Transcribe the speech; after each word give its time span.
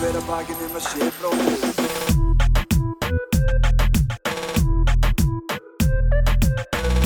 hver 0.00 0.16
að 0.16 0.28
bakinn 0.30 0.60
um 0.64 0.76
að 0.78 0.84
sé 0.86 1.08
bróðir 1.18 2.70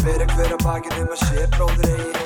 Bera 0.05 0.27
hver 0.31 0.55
að 0.55 0.63
bakinn 0.63 1.01
um 1.03 1.11
að 1.17 1.25
sé 1.25 1.47
bróðir 1.57 1.91
eigi 1.91 2.23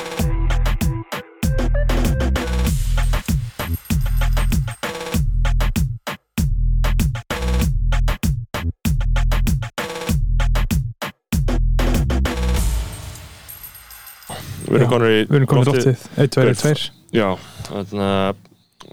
Við 14.69 14.77
erum 14.83 14.93
konur 14.93 15.09
í 15.09 15.19
Við 15.25 15.35
erum 15.41 15.49
komin 15.49 15.65
í 15.65 15.73
loftið. 15.73 15.89
loftið 15.89 16.23
1, 16.27 16.31
2, 16.37 16.45
Gaur. 16.45 16.63
2 16.69 17.17
Já, 17.17 17.29
þannig 17.71 18.09
að 18.13 18.47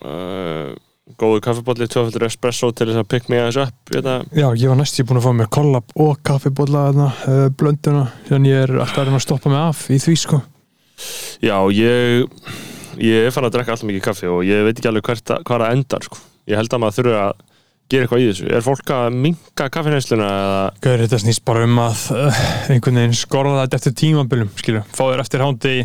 uh, 0.06 0.85
góðu 1.20 1.42
kaffibólli, 1.46 1.86
tvöfaldur 1.92 2.26
espresso 2.26 2.72
til 2.74 2.90
þess 2.90 3.04
að 3.04 3.10
pick 3.12 3.28
me 3.30 3.38
aðeins 3.38 3.60
upp. 3.62 3.92
Já, 4.34 4.48
ég 4.58 4.72
var 4.72 4.80
næstu 4.80 5.06
búin 5.06 5.20
að 5.20 5.28
fá 5.28 5.34
mér 5.38 5.50
kollab 5.54 5.92
og 6.02 6.22
kaffibólla 6.26 6.88
uh, 6.96 7.34
blönduna 7.54 8.08
þannig 8.30 8.52
ég 8.56 8.64
er 8.66 8.74
alltaf 8.80 9.04
að 9.04 9.10
reyna 9.12 9.20
að 9.20 9.26
stoppa 9.28 9.52
mig 9.54 9.62
af 9.62 9.84
í 9.94 10.00
því 10.02 10.16
sko 10.24 10.42
Já, 11.44 11.58
ég 11.76 12.26
ég 13.02 13.28
er 13.28 13.34
fann 13.36 13.46
að 13.46 13.58
drekka 13.58 13.76
alltaf 13.76 13.90
mikið 13.90 14.06
kaffi 14.08 14.32
og 14.32 14.46
ég 14.48 14.64
veit 14.66 14.78
ekki 14.78 14.90
alveg 14.90 15.10
hvert 15.10 15.34
að, 15.36 15.44
hvað 15.48 15.66
það 15.66 15.76
endar 15.78 16.08
sko. 16.08 16.22
ég 16.50 16.60
held 16.60 16.74
að 16.74 16.82
maður 16.82 16.98
þurfi 17.00 17.18
að 17.20 17.44
gera 17.92 18.06
eitthvað 18.08 18.24
í 18.24 18.30
þessu 18.30 18.50
Er 18.56 18.66
fólk 18.66 18.94
að 18.96 19.20
minka 19.26 19.68
kaffinæsluna 19.76 20.30
eða 20.40 20.64
Gauður, 20.86 21.04
þetta 21.06 21.22
snýst 21.22 21.46
bara 21.46 21.68
um 21.68 21.82
að 21.84 22.08
uh, 22.16 22.42
einhvern 22.74 23.02
veginn 23.02 23.20
skorða 23.20 23.66
þetta 23.66 23.82
eftir 23.82 23.96
tímabilum 24.02 24.52
skilju, 24.58 24.82
fá 24.96 25.04
þér 25.04 25.24
eftir 25.26 25.46
hándi 25.46 25.76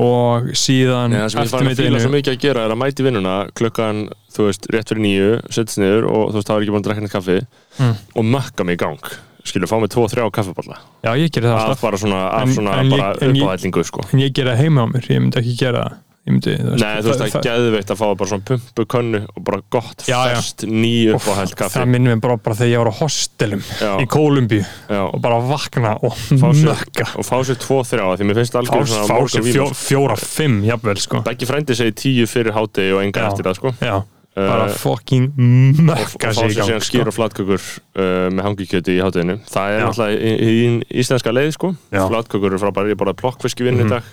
og 0.00 0.50
síðan 0.56 1.12
Nei, 1.12 1.20
það 1.20 1.30
sem 1.34 1.42
ég 1.44 1.50
fann 1.52 1.70
að 1.70 1.80
fíla 1.82 2.00
svo 2.00 2.10
mikið 2.14 2.32
að 2.34 2.40
gera 2.44 2.64
er 2.66 2.72
að 2.74 2.80
mæti 2.80 3.04
vinnuna 3.06 3.34
klukkan, 3.58 3.98
þú 4.32 4.46
veist, 4.48 4.68
rétt 4.72 4.88
fyrir 4.92 5.02
nýju 5.04 5.30
setjast 5.52 5.80
niður 5.82 6.06
og 6.10 6.22
þú 6.30 6.38
veist, 6.40 6.48
þá 6.48 6.54
er 6.56 6.62
ekki 6.64 6.74
búin 6.74 6.80
að 6.82 6.86
drekka 6.88 7.04
neitt 7.06 7.16
kaffi 7.16 7.40
Mm. 7.80 7.94
og 8.16 8.24
mökka 8.26 8.64
mig 8.66 8.76
í 8.76 8.80
gang. 8.82 8.98
Skilju, 9.46 9.68
fá 9.70 9.78
mig 9.80 9.88
tvo, 9.88 10.02
þrjá 10.10 10.26
kaffibólla 10.36 10.76
Já, 11.04 11.14
ég 11.16 11.30
gerir 11.32 11.48
það 11.48 11.56
af 11.56 11.68
alltaf. 11.70 11.80
bara 11.80 11.96
svona, 11.96 12.18
En- 12.42 12.52
svona 12.52 12.74
en 12.80 12.90
bara 12.90 13.14
en 13.22 13.32
uppáhællingu 13.36 13.84
sko. 13.84 14.00
en 14.12 14.18
ég 14.20 14.32
gerir 14.36 14.52
það 14.52 14.58
heima 14.60 14.84
á 14.84 14.86
mér, 14.92 15.06
ég 15.08 15.20
myndi 15.22 15.38
ekki 15.40 15.54
gera 15.56 15.84
það 15.84 15.96
myndi, 16.34 16.54
þú 16.60 16.76
Nei, 16.80 17.00
þú 17.02 17.10
veist, 17.10 17.20
það 17.20 17.36
er 17.40 17.44
geðveitt 17.46 17.92
að 17.94 18.00
fá 18.00 18.06
bara 18.20 18.30
svona 18.30 18.46
pumpu 18.50 18.86
könnu 18.94 19.20
og 19.34 19.42
bara 19.48 19.60
gott, 19.76 20.04
fest, 20.06 20.64
nýju 20.68 21.14
Úff, 21.16 21.26
uppáhælt 21.28 21.56
kaffi. 21.58 21.78
það 21.78 21.90
minnum 21.94 22.14
við 22.14 22.22
bara, 22.26 22.36
bara 22.46 22.58
þegar 22.60 22.72
ég 22.74 22.82
var 22.84 22.90
á 22.92 22.94
hostelum 23.00 23.64
Já, 23.80 23.90
í 24.00 24.06
Kólumbíu 24.10 24.62
já, 24.64 25.02
og 25.06 25.18
bara 25.24 25.40
vakna 25.50 25.96
og 26.02 26.16
mökka. 26.40 27.08
og 27.18 27.26
fá 27.26 27.36
sér 27.46 27.58
tvo, 27.62 27.80
þrjá 27.86 28.06
því 28.20 28.28
mér 28.30 28.40
finnst 28.42 28.56
algjör 28.60 28.86
svona 28.86 29.10
fá 29.10 29.18
sér 29.34 29.74
fjóra, 29.80 30.16
fimm 30.20 30.62
jafnvel 30.68 30.96
sko. 31.00 31.20
Beggi 31.26 31.48
frændi 31.48 31.76
segir 31.78 31.94
tíu 31.98 32.26
fyrir 32.30 32.54
hátegi 32.56 32.92
og 32.96 33.02
enga 33.04 33.26
eftir 33.30 33.46
það 33.50 33.58
sko. 33.60 33.74
Já, 33.80 33.98
bara 34.36 34.66
Uh, 34.70 34.74
fucking 34.78 35.24
og, 35.26 35.40
og 35.42 35.78
mökka 35.88 36.28
fá 36.30 36.36
sig 36.38 36.52
í 36.52 36.54
sér 36.54 36.58
gang 36.60 36.68
síðan 36.70 36.84
skýr 36.86 37.00
sko. 37.02 37.10
og 37.10 37.14
flatkökur 37.16 37.62
uh, 37.98 38.28
með 38.30 38.44
hangikjöti 38.46 38.94
í 38.94 39.00
háteginu 39.02 39.34
það 39.50 39.72
er 39.74 39.80
náttúrulega 39.82 40.34
í, 40.46 40.58
íslenska 41.02 41.32
leið 41.34 41.48
sko 41.56 41.70
flatkökur 41.90 42.46
eru 42.52 42.60
frábæri, 42.62 42.92
ég 42.94 43.00
borðaði 43.00 43.18
plokkfisk 43.24 43.60
í 43.60 43.66
vinnu 43.66 43.84
Mhm. 43.84 43.90
í 43.90 43.94
dag 43.96 44.04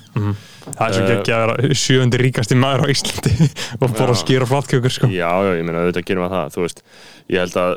það 0.73 0.85
er 0.87 0.95
svo 0.97 1.09
ekki 1.19 1.35
að 1.37 1.43
vera 1.45 1.75
sjöundi 1.83 2.21
ríkasti 2.23 2.57
maður 2.57 2.87
á 2.89 2.93
Íslandi 2.95 3.33
og 3.81 3.93
bara 3.93 4.15
Já. 4.17 4.21
skýra 4.23 4.47
flatkökur 4.49 4.95
sko 4.97 5.09
já, 5.13 5.29
já, 5.29 5.51
ég 5.61 5.65
meina 5.69 5.83
auðvitað 5.85 6.07
gerum 6.09 6.25
við 6.25 6.33
það 6.33 6.55
þú 6.57 6.65
veist, 6.65 6.81
ég 7.29 7.43
held 7.45 7.59
að 7.61 7.75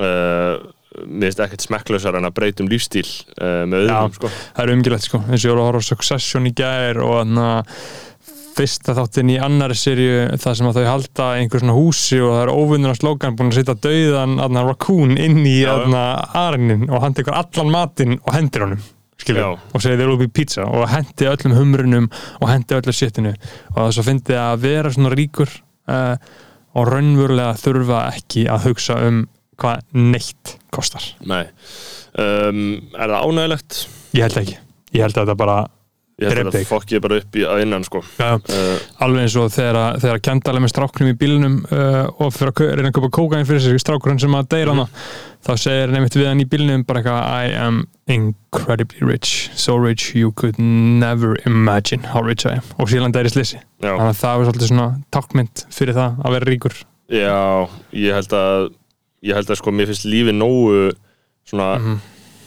uh, 0.00 0.54
mér 1.08 1.28
finnst 1.28 1.40
ekkert 1.44 1.66
smekklausar 1.66 2.16
en 2.18 2.28
að 2.28 2.34
breytum 2.40 2.68
lífstíl 2.72 3.04
uh, 3.36 3.62
með 3.68 3.84
Já. 3.92 4.00
sko 4.16 4.32
það 4.32 4.64
er 4.64 4.72
umgilegt 4.78 5.06
sko, 5.10 5.20
eins 5.28 5.44
og 5.44 5.50
ég 5.50 5.54
var 5.54 5.60
að 5.62 5.68
horfa 5.70 5.86
Succession 5.92 6.48
í 6.48 6.54
gær 6.56 7.00
og 7.04 7.14
þannig 7.20 7.52
að 7.52 7.84
fyrsta 8.52 8.94
þáttinn 8.96 9.32
í 9.34 9.38
annari 9.42 9.76
serju 9.78 10.38
það 10.40 10.56
sem 10.58 10.68
að 10.68 10.78
þau 10.78 10.88
halda 10.88 11.28
einhver 11.38 11.62
svona 11.62 11.76
húsi 11.76 12.18
og 12.20 12.32
það 12.34 12.42
er 12.44 12.52
óvinnur 12.52 12.94
á 12.94 13.00
slókan 13.00 13.36
búin 13.38 13.52
að 13.52 13.60
setja 13.60 13.76
dauðan 13.86 14.38
aðna 14.44 14.64
raccoon 14.68 15.14
inn 15.20 15.40
í 15.48 15.58
aðna 15.68 16.02
arinin 16.42 16.88
og 16.90 17.04
hann 17.04 17.16
tekur 17.16 17.38
allan 17.38 17.72
matinn 17.72 18.18
og 18.20 18.34
hendir 18.36 18.66
honum 18.66 18.82
og 19.22 19.82
segir 19.82 20.10
upp 20.10 20.24
í 20.24 20.30
pizza. 20.34 20.64
Og 20.66 20.88
hendi 20.90 21.28
öllum 21.30 21.54
humrunum 21.54 22.08
og 22.40 22.48
hendi 22.50 22.74
öllu 22.74 22.94
shitinu. 22.96 23.34
Og 23.70 23.76
það 23.76 23.92
svo 23.94 24.04
fyndi 24.08 24.34
að 24.34 24.64
vera 24.64 24.90
svona 24.90 25.12
ríkur 25.14 25.52
uh, 25.86 26.16
og 26.74 26.88
raunverulega 26.88 27.54
þurfa 27.60 28.00
ekki 28.16 28.48
að 28.50 28.66
hugsa 28.66 28.98
um 29.06 29.22
hvað 29.62 29.84
neitt 29.94 30.56
kostar. 30.74 31.04
Nei. 31.28 31.44
Um, 32.18 32.82
er 32.96 33.12
það 33.12 33.28
ánægilegt? 33.28 33.82
ég 34.12 34.26
held 34.26 34.40
ekki, 34.42 34.58
ég 34.92 35.06
held 35.06 35.16
að 35.16 35.22
þetta 35.22 35.38
bara 35.40 35.56
Ég 36.20 36.28
held 36.28 36.46
að 36.50 36.54
það 36.58 36.66
fokkið 36.68 37.00
bara 37.02 37.16
upp 37.22 37.36
í 37.40 37.42
að 37.48 37.60
innan 37.64 37.84
sko. 37.86 38.02
Ja, 38.20 38.34
uh, 38.36 38.82
alveg 39.02 39.22
eins 39.24 39.36
og 39.40 39.46
þegar, 39.54 39.96
þegar 40.02 40.18
að 40.18 40.24
kendala 40.28 40.60
með 40.62 40.70
stráknum 40.74 41.08
í 41.08 41.14
bílnum 41.18 41.54
uh, 41.72 42.10
og 42.20 42.34
fyrir 42.36 42.52
að 42.52 42.74
reyna 42.78 42.90
að 42.92 42.96
köpa 42.98 43.10
kókain 43.16 43.48
fyrir 43.48 43.62
sig 43.64 43.80
strákurinn 43.82 44.20
sem 44.22 44.36
að 44.38 44.50
deyra 44.52 44.74
hana 44.76 44.84
þá 45.42 45.50
segir 45.58 45.94
nefnitt 45.94 46.18
við 46.20 46.28
hann 46.28 46.42
í 46.44 46.46
bílnum 46.52 46.84
bara 46.86 47.00
eitthvað 47.00 47.24
I 47.32 47.56
am 47.64 47.80
incredibly 48.12 49.00
rich 49.08 49.48
so 49.58 49.78
rich 49.80 50.12
you 50.14 50.30
could 50.36 50.60
never 50.60 51.34
imagine 51.48 52.04
how 52.12 52.20
rich 52.22 52.44
I 52.46 52.58
am. 52.60 52.68
Og 52.78 52.92
síðan 52.92 53.16
deyri 53.16 53.32
slissi 53.32 53.58
þannig 53.82 54.06
að 54.12 54.20
það 54.20 54.36
var 54.38 54.50
svolítið 54.50 54.70
svona 54.74 54.88
takkmynd 55.16 55.64
fyrir 55.74 55.96
það 55.98 56.20
að 56.22 56.36
vera 56.36 56.50
ríkur. 56.52 56.78
Já, 57.12 57.40
ég 57.98 58.14
held 58.20 58.36
að 58.38 58.68
ég 59.26 59.36
held 59.40 59.50
að 59.50 59.58
sko, 59.64 59.72
mér 59.74 59.90
finnst 59.90 60.06
lífi 60.12 60.36
nógu 60.36 60.92
svona 61.48 61.72
Mhm. 61.80 62.00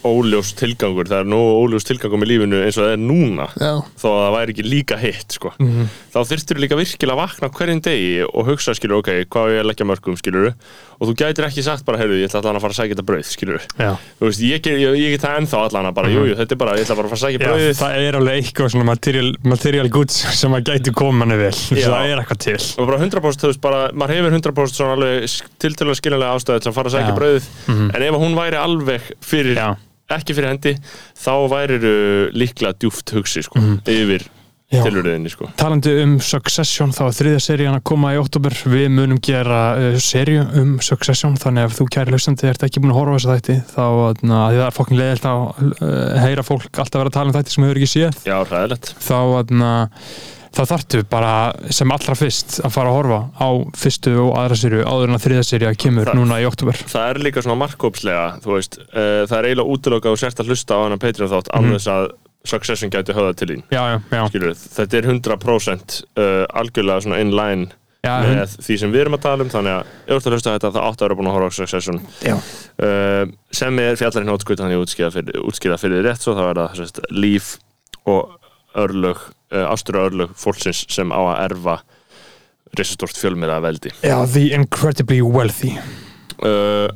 Óljós 0.05 0.53
tilgangur, 0.59 1.07
það 1.09 1.23
er 1.23 1.29
nógu 1.33 1.51
óljós 1.65 1.85
tilgangur 1.87 2.21
með 2.21 2.29
lífinu 2.31 2.61
eins 2.65 2.77
og 2.79 2.85
það 2.85 2.93
er 2.95 3.01
núna 3.01 3.47
Já. 3.57 3.71
þó 4.01 4.07
að 4.11 4.21
það 4.21 4.35
væri 4.37 4.53
ekki 4.55 4.65
líka 4.69 4.97
hitt 5.01 5.35
sko. 5.39 5.51
Mhm. 5.59 5.87
þá 6.15 6.19
þyrftur 6.31 6.59
líka 6.63 6.77
virkilega 6.79 7.15
að 7.15 7.21
vakna 7.25 7.49
hverjum 7.57 7.81
degi 7.83 8.11
og 8.25 8.45
hugsa, 8.47 8.71
skilur, 8.77 9.01
ok, 9.01 9.09
hvað 9.27 9.45
á 9.45 9.51
ég 9.51 9.59
að 9.63 9.69
leggja 9.71 9.85
mörgum, 9.89 10.15
skilur 10.15 10.53
og 10.95 11.09
þú 11.09 11.13
gætir 11.19 11.43
ekki 11.49 11.63
sagt 11.65 11.83
bara, 11.83 11.97
heyrðu, 11.99 12.21
ég 12.21 12.29
ætla 12.29 12.39
allan 12.39 12.55
að 12.55 12.63
fara 12.63 12.71
að 12.71 12.79
sækja 12.79 12.95
þetta 12.95 13.07
brauð, 13.09 13.25
skilur 13.27 13.65
þú 13.75 14.29
veist, 14.29 14.43
ég, 14.47 14.69
ég, 14.71 14.95
ég 14.95 15.11
get 15.17 15.25
það 15.25 15.39
ennþá 15.41 15.63
allan 15.67 15.89
að 15.89 15.95
bara, 15.97 16.11
jú, 16.13 16.21
jú, 16.29 16.35
þetta 16.39 16.55
er 16.55 16.61
bara, 16.61 16.75
ég 16.79 16.85
ætla 16.87 16.95
bara 16.95 17.09
að 17.09 17.11
fara 17.11 17.19
að 17.19 17.25
sækja 17.25 17.39
Já, 17.41 17.47
brauðið 17.49 17.79
það 17.81 17.97
er 18.05 18.17
alveg 18.21 18.39
eitthvað 18.39 18.71
svona 18.71 18.87
material, 18.87 19.31
material 19.43 19.89
goods 19.91 20.21
sem 20.39 20.55
að 20.55 20.63
gæti 20.71 20.93
koma 20.95 21.19
manni 21.25 21.35
vel 21.41 21.51
það 21.51 22.05
er 22.13 22.21
eitthvað 22.23 22.41
til 22.45 22.55
og 22.79 22.87
bara 22.87 23.01
100% 23.03 23.43
þú 23.43 23.51
veist 23.51 23.61
bara, 23.65 23.81
maður 23.91 24.15
hefur 24.15 24.37
100% 24.39 24.79
svona 24.79 24.95
alveg 24.95 25.35
tiltölulega 25.59 25.99
skiljanlega 25.99 26.37
ástæði 26.39 26.63
til 26.63 26.71
að 26.71 26.77
fara 26.79 26.89
að 26.93 26.95
sækja 26.95 27.11
Já. 27.11 27.17
brauðið 27.19 27.51
Mhm. 27.67 27.91
en 27.95 28.01
ef 28.07 28.15
hún 28.23 28.35
væri 28.39 28.57
alveg 28.61 29.01
fyrir 29.19 29.55
Já. 29.59 29.75
Ekki 30.09 30.35
fyrir 30.37 30.51
hendi, 30.53 30.75
þá 31.17 31.31
væri 31.49 31.79
líklega 32.35 32.73
djúft 32.79 33.13
hugsi 33.15 33.41
sko, 33.45 33.59
Mhm. 33.59 33.79
yfir 33.89 34.27
Já. 34.73 34.81
tilurðinni 34.83 35.29
sko. 35.29 35.45
Talandi 35.57 35.91
um 36.03 36.19
Succession, 36.19 36.89
þá 36.91 37.01
er 37.05 37.13
þriðja 37.13 37.41
serían 37.45 37.75
að 37.77 37.83
koma 37.83 38.13
í 38.13 38.17
oktober. 38.19 38.49
Við 38.65 38.87
munum 38.91 39.19
gera 39.21 39.59
uh, 39.77 39.97
seríu 40.01 40.41
um 40.57 40.79
Succession, 40.81 41.35
þannig 41.37 41.63
að 41.63 41.69
ef 41.69 41.77
þú 41.79 41.87
kæri 41.93 42.11
hlustandi 42.11 42.49
ert 42.49 42.63
ekki 42.65 42.81
búin 42.81 42.91
að 42.91 42.97
horfa 42.99 43.13
á 43.13 43.17
þessa 43.21 43.35
þætti, 43.37 43.57
þá 43.75 44.23
na, 44.25 44.39
það 44.49 44.65
er 44.65 44.75
fokkin 44.75 44.97
leiðilt 44.97 45.27
að 45.29 45.43
uh, 45.81 46.19
heyra 46.25 46.43
fólk 46.43 46.69
alltaf 46.81 46.99
vera 46.99 47.09
að 47.13 47.17
tala 47.19 47.29
um 47.29 47.37
þætti 47.37 47.53
sem 47.55 47.63
hefur 47.63 47.81
ekki 47.81 47.93
séð. 47.93 48.23
já, 48.25 48.37
ræðilegt 48.49 48.93
Þá, 49.05 49.19
na, 49.53 49.71
þá 50.55 50.61
þartu 50.71 51.01
bara 51.11 51.31
sem 51.75 51.91
allra 51.91 52.15
fyrst 52.17 52.59
að 52.63 52.73
fara 52.75 52.91
að 52.91 52.97
horfa 52.99 53.19
á 53.35 53.47
fyrstu 53.77 54.13
og 54.23 54.33
aðra 54.39 54.57
seríu 54.59 54.83
áður 54.87 55.11
en 55.11 55.17
að 55.19 55.25
þriðja 55.27 55.45
seríu 55.49 55.71
kemur 55.85 56.09
Það- 56.09 56.19
núna 56.21 56.41
í 56.41 56.47
oktober. 56.49 56.79
það 56.91 57.09
er 57.11 57.21
líka 57.27 57.43
svona 57.43 57.59
markkópslega 57.63 58.25
uh, 58.39 59.25
það 59.27 59.37
er 59.39 59.49
eiginlega 59.49 59.71
útilokað 59.75 60.15
og 60.15 60.21
sért 60.21 60.39
að 60.39 60.51
hlusta 60.53 60.77
á 60.79 60.83
hana 60.85 60.97
Patreon 61.01 61.31
þátt 61.33 61.51
mm. 61.51 61.65
Mhm. 61.65 61.75
þess 61.79 61.91
að 61.95 62.05
Succession 62.45 62.91
gæti 62.93 63.13
höfða 63.17 63.33
til 63.35 63.47
þín 63.49 63.63
Já, 63.73 63.81
já, 63.89 63.97
já. 64.13 64.21
skilur, 64.29 64.53
þetta 64.53 64.97
er 64.99 65.07
100% 65.09 65.95
uh, 66.21 66.45
algjörlega 66.61 67.01
svona 67.01 67.19
in 67.23 67.33
line 67.33 67.71
já 68.05 68.21
með 68.21 68.51
því 68.61 68.75
sem 68.77 68.91
við 68.93 69.01
erum 69.01 69.15
að 69.17 69.23
tala 69.25 69.41
um 69.45 69.49
þannig 69.49 69.73
að 69.79 69.87
ef 70.05 70.11
þú 70.11 70.15
ert 70.19 70.27
að 70.29 70.35
hlusta 70.35 70.51
á 70.53 70.55
þetta 70.55 70.71
þá 70.75 70.81
áttu 70.85 71.01
að 71.01 71.07
vera 71.07 71.17
búin 71.17 71.29
að 71.31 71.35
horfa 71.39 71.49
á 71.49 71.57
Succession 71.57 71.97
Já. 72.21 72.35
uh, 72.37 73.23
sem 73.49 73.79
er 73.81 73.97
fjallarinn 73.97 74.29
að 74.29 74.83
útskýra 74.85 75.09
fyrir, 75.15 75.39
útskýra 75.41 75.79
fyrir 75.81 76.05
rétt 76.05 76.21
svo 76.21 76.35
þá 76.37 76.43
er 76.51 76.59
það 76.61 76.75
sérst, 76.83 77.01
líf 77.09 77.55
og 78.05 78.35
örlög, 78.75 79.17
uh, 79.51 79.65
ástur 79.71 79.95
og 79.99 80.09
örlög 80.11 80.33
fólksins 80.35 80.85
sem 80.89 81.09
á 81.11 81.19
að 81.19 81.43
erfa 81.49 81.77
risastort 82.77 83.15
fjölmiða 83.15 83.61
veldi 83.63 83.91
já, 84.03 84.17
the 84.33 84.49
incredibly 84.53 85.21
wealthy. 85.21 85.71
uh, 86.43 86.89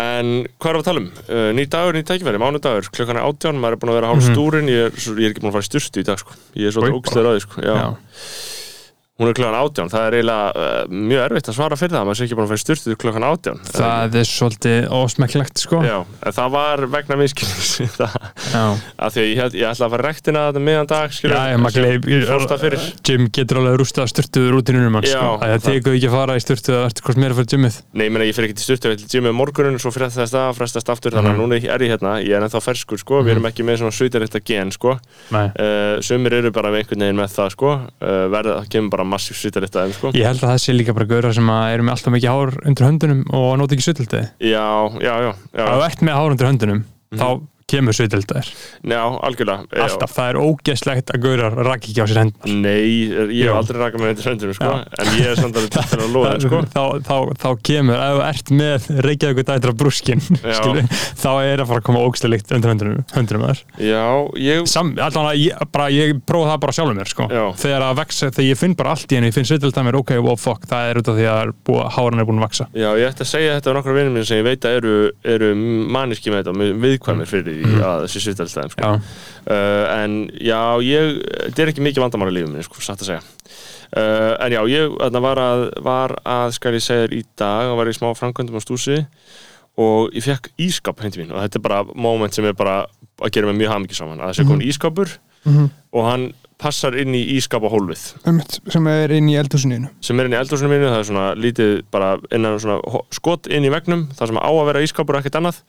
en 0.00 0.46
hvað 0.62 0.70
er 0.70 0.78
að 0.80 0.84
tala 0.86 1.00
um? 1.02 1.08
Uh, 1.28 1.50
ný 1.56 1.66
dagur, 1.68 1.92
ný 1.98 2.04
tækifæri, 2.06 2.38
mánudagur 2.40 2.88
klukkan 2.94 3.18
er 3.20 3.26
átján, 3.26 3.58
maður 3.60 3.76
er 3.76 3.80
búin 3.82 3.92
að 3.92 3.98
vera 4.00 4.12
hálf 4.12 4.22
Mhm. 4.24 4.32
stúrin 4.34 4.70
ég, 4.70 4.86
er, 4.86 4.92
ég 5.20 5.26
er 5.26 5.32
ekki 5.34 5.42
búin 5.42 5.50
að 5.52 5.58
fara 5.58 5.68
styrstu 5.68 6.00
í 6.00 6.06
dag 6.06 6.18
sko. 6.22 6.32
ég 6.56 6.66
er 6.70 6.72
svolítið 6.72 6.94
Oj, 6.94 7.00
ógstlega 7.02 7.26
ráði 7.26 7.40
sko. 7.44 7.60
já. 7.60 7.74
Já. 7.74 7.88
Hún 9.20 9.28
er 9.30 9.34
klukkan 9.36 9.58
átján, 9.60 9.90
það 9.92 10.04
er 10.06 10.12
eiginlega 10.18 10.46
uh, 10.50 10.54
mjög 10.90 11.20
erfitt 11.26 11.48
að 11.50 11.56
svara 11.58 11.76
fyrir 11.76 11.94
það, 11.96 12.04
maður 12.08 12.18
sé 12.18 12.22
ekki 12.26 12.36
búin 12.38 12.46
að 12.46 12.50
fara 12.50 12.60
í 12.60 12.64
styrstu 12.64 12.86
til 12.88 13.00
klukkan 13.00 13.28
átján. 13.28 13.58
Það 13.70 14.10
er 14.20 14.26
svolítið 14.30 14.78
ósmekklegt, 14.96 15.56
sko. 15.60 15.76
Já, 15.84 15.98
það 16.38 16.48
var 16.56 16.76
vegna 16.94 17.14
minnskilins 17.20 17.72
það, 17.98 18.12
að 18.96 19.08
því 19.12 19.20
að 19.20 19.26
ég, 19.28 19.36
held, 19.42 19.54
ég 19.60 19.66
ætla 19.68 19.84
að 19.86 19.92
fara 19.94 20.02
í 20.02 20.04
rektina 20.08 20.40
þetta 20.48 20.60
miðan 20.70 20.88
dag 20.90 21.08
skilur, 21.14 21.36
Já, 21.36 21.42
ég 21.52 21.58
maður 21.60 21.76
gleif 21.76 22.00
það 22.50 22.62
Jim 23.10 23.22
getur 23.34 23.56
alveg 23.60 23.74
rústað 23.80 24.06
styrtuður 24.14 24.52
rútinunum 24.56 24.94
hans 24.98 25.10
Já, 25.10 25.20
sko. 25.20 25.30
að 25.36 25.40
það 25.40 25.50
það- 25.50 25.66
tekur 25.68 25.92
ekki 25.98 26.08
að 26.08 26.16
fara 26.16 26.32
í 26.36 26.38
styrtu 26.44 26.70
eða 26.74 26.86
ertu 26.88 27.00
hvort 27.06 27.20
meira 27.20 27.34
fyrir 27.36 27.50
gymmið 27.54 27.74
Nei, 27.92 28.04
ég 28.06 28.12
meina 28.14 28.26
ég 28.28 28.34
fyrir 28.36 28.48
ekki 28.48 28.58
til 28.60 28.68
styrtu, 28.68 28.86
ég 28.94 28.98
til 29.00 29.10
Jimmy 29.18 29.30
morgunin 29.36 29.80
svo 29.80 29.90
frestast 29.94 30.32
það, 30.34 30.50
frestast 30.56 30.88
massíf 39.10 39.36
svita 39.40 39.60
litt 39.64 39.76
aðeim 39.76 39.92
sko. 39.96 40.12
Ég 40.16 40.24
held 40.30 40.40
að 40.44 40.52
það 40.54 40.60
sé 40.64 40.74
líka 40.76 40.94
bara 40.96 41.08
gaurar 41.10 41.34
sem 41.36 41.50
að 41.52 41.74
eru 41.74 41.86
með 41.88 41.94
alltaf 41.96 42.14
mikið 42.16 42.30
hár 42.34 42.54
undir 42.70 42.86
höndunum 42.88 43.22
og 43.36 43.50
nota 43.60 43.76
ekki 43.76 43.86
svitildið. 43.88 44.28
já, 44.40 44.66
já, 45.02 45.14
já, 45.26 45.32
já, 45.54 45.64
Ef 45.66 45.74
þú 45.76 45.84
ert 45.90 46.04
með 46.08 46.18
hár 46.20 46.30
undir 46.36 46.50
höndunum, 46.50 46.84
Mhm. 47.10 47.48
Kemur 47.70 47.96
svitildið. 47.96 48.50
já 48.90 49.00
algjörlega 49.00 49.66
já. 49.70 49.82
Alltaf, 49.86 50.12
það 50.16 50.30
er 50.30 50.38
ógeðslegt 50.44 51.12
að 51.14 51.24
gaurar 51.24 51.56
rakki 51.70 51.92
ekki 51.92 52.02
á 52.02 52.06
sér 52.10 52.20
hendur. 52.24 52.54
Nei, 52.60 53.10
ég 53.34 53.46
hef 53.46 53.58
aldrei 53.60 53.80
rakað 53.80 54.02
með 54.04 54.12
undir 54.14 54.26
söndunum 54.26 54.56
sko. 54.58 54.70
En 55.00 55.10
ég 55.16 55.26
er 55.30 55.40
samt 55.40 55.58
alveg 55.60 55.70
til 55.74 56.00
að 56.00 56.14
loða 56.14 56.34
sko. 56.44 56.62
þá, 56.74 56.84
þá, 57.06 57.16
þá 57.44 57.48
kemur, 57.70 57.96
ef 58.00 58.14
þú 58.16 58.22
ert 58.30 58.52
með 58.60 58.88
Reykjavík 59.06 59.48
dætra 59.50 59.74
brúskin 59.80 60.22
Já. 60.40 60.54
skilur, 60.58 60.84
þá 61.20 61.30
er 61.46 61.64
að 61.64 61.70
fara 61.70 61.80
að 61.82 61.86
koma 61.90 62.04
ógstæðlikt 62.08 62.54
undir 62.56 62.72
höndunum 62.74 63.46
þar 63.46 63.62
ég 64.40 64.64
að 65.30 65.40
ég, 65.44 65.64
bara, 65.74 65.88
ég 65.94 66.14
prófa 66.28 66.52
það 66.52 66.62
bara 66.64 66.76
sjálfur 66.76 66.98
mér 67.00 67.10
sko. 67.10 67.28
Þegar 67.60 67.86
að 67.86 67.98
vexa, 68.00 68.30
þegar 68.34 68.48
ég 68.50 68.60
finn 68.60 68.76
bara 68.78 68.94
allt 68.96 69.10
í 69.10 69.18
henni 69.18 69.30
ég 69.30 69.36
finn 69.36 69.48
svitvild 69.48 69.78
að 69.80 69.86
mér, 69.88 69.98
ok, 70.00 70.12
wow, 70.24 70.38
fuck, 70.40 70.66
það 70.70 70.90
er 70.90 71.00
út 71.00 71.10
af 71.10 71.18
því 71.18 71.26
að 71.30 71.52
háran 71.96 72.20
er 72.22 72.28
búin 72.28 72.40
að 72.40 72.46
vaksa 72.48 72.66
Já, 72.74 72.88
ég 72.98 73.06
ætti 73.10 73.24
að 73.26 73.30
segja 73.30 73.56
þetta 73.58 73.70
á 73.70 73.76
nokkra 73.78 73.96
vinnum 73.96 74.18
ég 77.60 77.70
veit 77.74 77.84
að 77.86 78.04
þessi 78.06 78.22
svitaldstæðum 78.26 78.72
sko. 78.74 78.90
Uh, 79.44 79.84
en 79.96 80.16
já, 80.40 80.60
ég 80.86 81.20
þetta 81.50 81.64
er 81.66 81.72
ekki 81.74 81.84
mikið 81.86 82.04
vandamál 82.06 82.30
í 82.32 82.36
lífum 82.38 82.54
minn, 82.56 82.66
sko, 82.66 82.82
satt 82.84 83.04
að 83.04 83.12
segja. 83.12 83.22
Uh, 83.90 84.34
en 84.46 84.54
já, 84.54 84.60
ég 84.70 84.96
þarna, 85.00 85.22
var, 85.24 85.42
að, 85.44 85.64
var 85.86 86.16
að, 86.24 86.52
skal 86.58 86.74
ég 86.78 86.84
segja 86.84 87.06
þér 87.06 87.16
í 87.18 87.22
dag 87.42 87.72
og 87.72 87.78
var 87.80 87.90
í 87.90 87.96
smá 87.96 88.10
framkvæmdum 88.18 88.60
á 88.60 88.62
stúsi 88.62 89.00
og 89.80 90.12
ég 90.14 90.26
fekk 90.26 90.50
ískap 90.60 91.00
til 91.00 91.22
mín. 91.24 91.32
Og 91.34 91.40
þetta 91.44 91.58
er 91.60 91.64
bara 91.64 91.80
moment 91.94 92.34
sem 92.36 92.44
er 92.46 92.54
bara 92.58 92.82
að 93.20 93.32
gera 93.34 93.50
mig 93.50 93.58
mjög 93.62 93.74
hamingi 93.74 93.96
saman 93.98 94.20
að 94.20 94.30
það 94.30 94.38
sé 94.40 94.46
komin 94.48 94.68
ískapur 94.70 95.18
og 95.96 96.04
hann 96.04 96.24
passar 96.60 96.92
inn 97.00 97.14
í 97.16 97.22
ískapahólfið 97.38 98.02
sem 98.74 98.86
er 98.92 99.12
inn 99.16 99.28
í 99.32 99.36
eldhúsinu 99.40 99.88
sem 100.04 100.18
er 100.20 100.28
inn 100.28 100.34
í 100.34 100.36
eldhúsinu 100.36 100.68
mínu, 100.68 100.90
það 100.92 100.98
er 101.00 101.06
svona 101.08 101.28
lítið 101.40 101.70
bara 101.90 102.10
innan 102.36 102.58
svona 102.60 102.76
ho- 102.92 103.06
skot 103.16 103.48
inn 103.48 103.64
í 103.64 103.70
vegnum 103.72 104.02
það 104.12 104.28
sem 104.28 104.40
á 104.44 104.50
að 104.52 104.66
vera 104.68 104.82
ískapur 104.84 105.16
og 105.16 105.22
ekkert 105.22 105.38
annað 105.40 105.62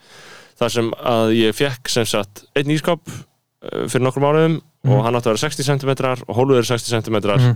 það 0.61 0.73
sem 0.77 0.89
að 1.11 1.35
ég 1.39 1.55
fekk 1.57 1.89
sem 1.91 2.05
sagt 2.09 2.43
einn 2.55 2.71
ískap 2.73 3.01
uh, 3.09 3.85
fyrir 3.91 4.05
nokkrum 4.07 4.27
áriðum 4.31 4.59
og 4.89 5.03
hann 5.05 5.13
átti 5.19 5.29
að 5.29 5.35
vera 5.35 5.45
60 5.45 5.67
cm 5.67 5.91
og 6.27 6.35
hólfið 6.39 6.57
er 6.63 6.67
60 6.71 7.01
cm 7.01 7.17
Mhm. 7.21 7.55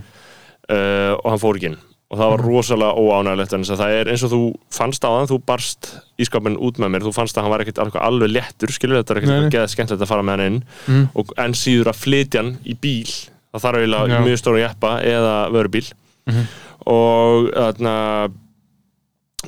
uh, 0.70 1.12
og 1.22 1.30
hann 1.32 1.40
fór 1.42 1.56
ekki 1.58 1.70
inn. 1.72 1.78
Og 2.06 2.20
það 2.20 2.28
var 2.30 2.42
rosalega 2.46 3.02
óánægilegt 3.02 3.54
en 3.56 3.64
það 3.66 3.92
er 3.96 4.08
eins 4.12 4.22
og 4.22 4.30
þú 4.30 4.40
fannst 4.70 5.02
á 5.02 5.10
þann 5.10 5.26
þú 5.32 5.38
barst 5.42 5.88
ískapin 6.22 6.54
út 6.62 6.78
með 6.78 6.92
mér 6.94 7.02
þú 7.08 7.12
fannst 7.16 7.34
að 7.34 7.42
hann 7.42 7.50
var 7.56 7.64
ekkert 7.64 7.80
alveg, 7.82 7.96
alveg 8.06 8.30
léttur 8.30 8.70
skilur 8.70 9.00
þetta 9.02 9.16
er 9.16 9.20
ekkert 9.24 9.50
geða 9.56 9.70
skemmtilegt 9.72 10.04
að 10.06 10.12
fara 10.12 10.22
með 10.22 10.36
hann 10.38 10.46
inn. 10.52 10.60
Mm. 10.86 11.08
og 11.18 11.32
en 11.42 11.56
síður 11.58 11.90
að 11.90 11.98
flytja 12.04 12.44
hann 12.44 12.52
í 12.62 12.76
bíl 12.78 13.10
það 13.10 13.64
þarf 13.66 13.80
eiginlega 13.82 14.20
mjög 14.22 14.38
stóra 14.38 14.62
jeppa 14.62 14.92
eða 15.02 15.34
vörubíl. 15.56 15.88
Mhm. 16.30 16.46
og 16.86 17.50
þarna 17.56 17.96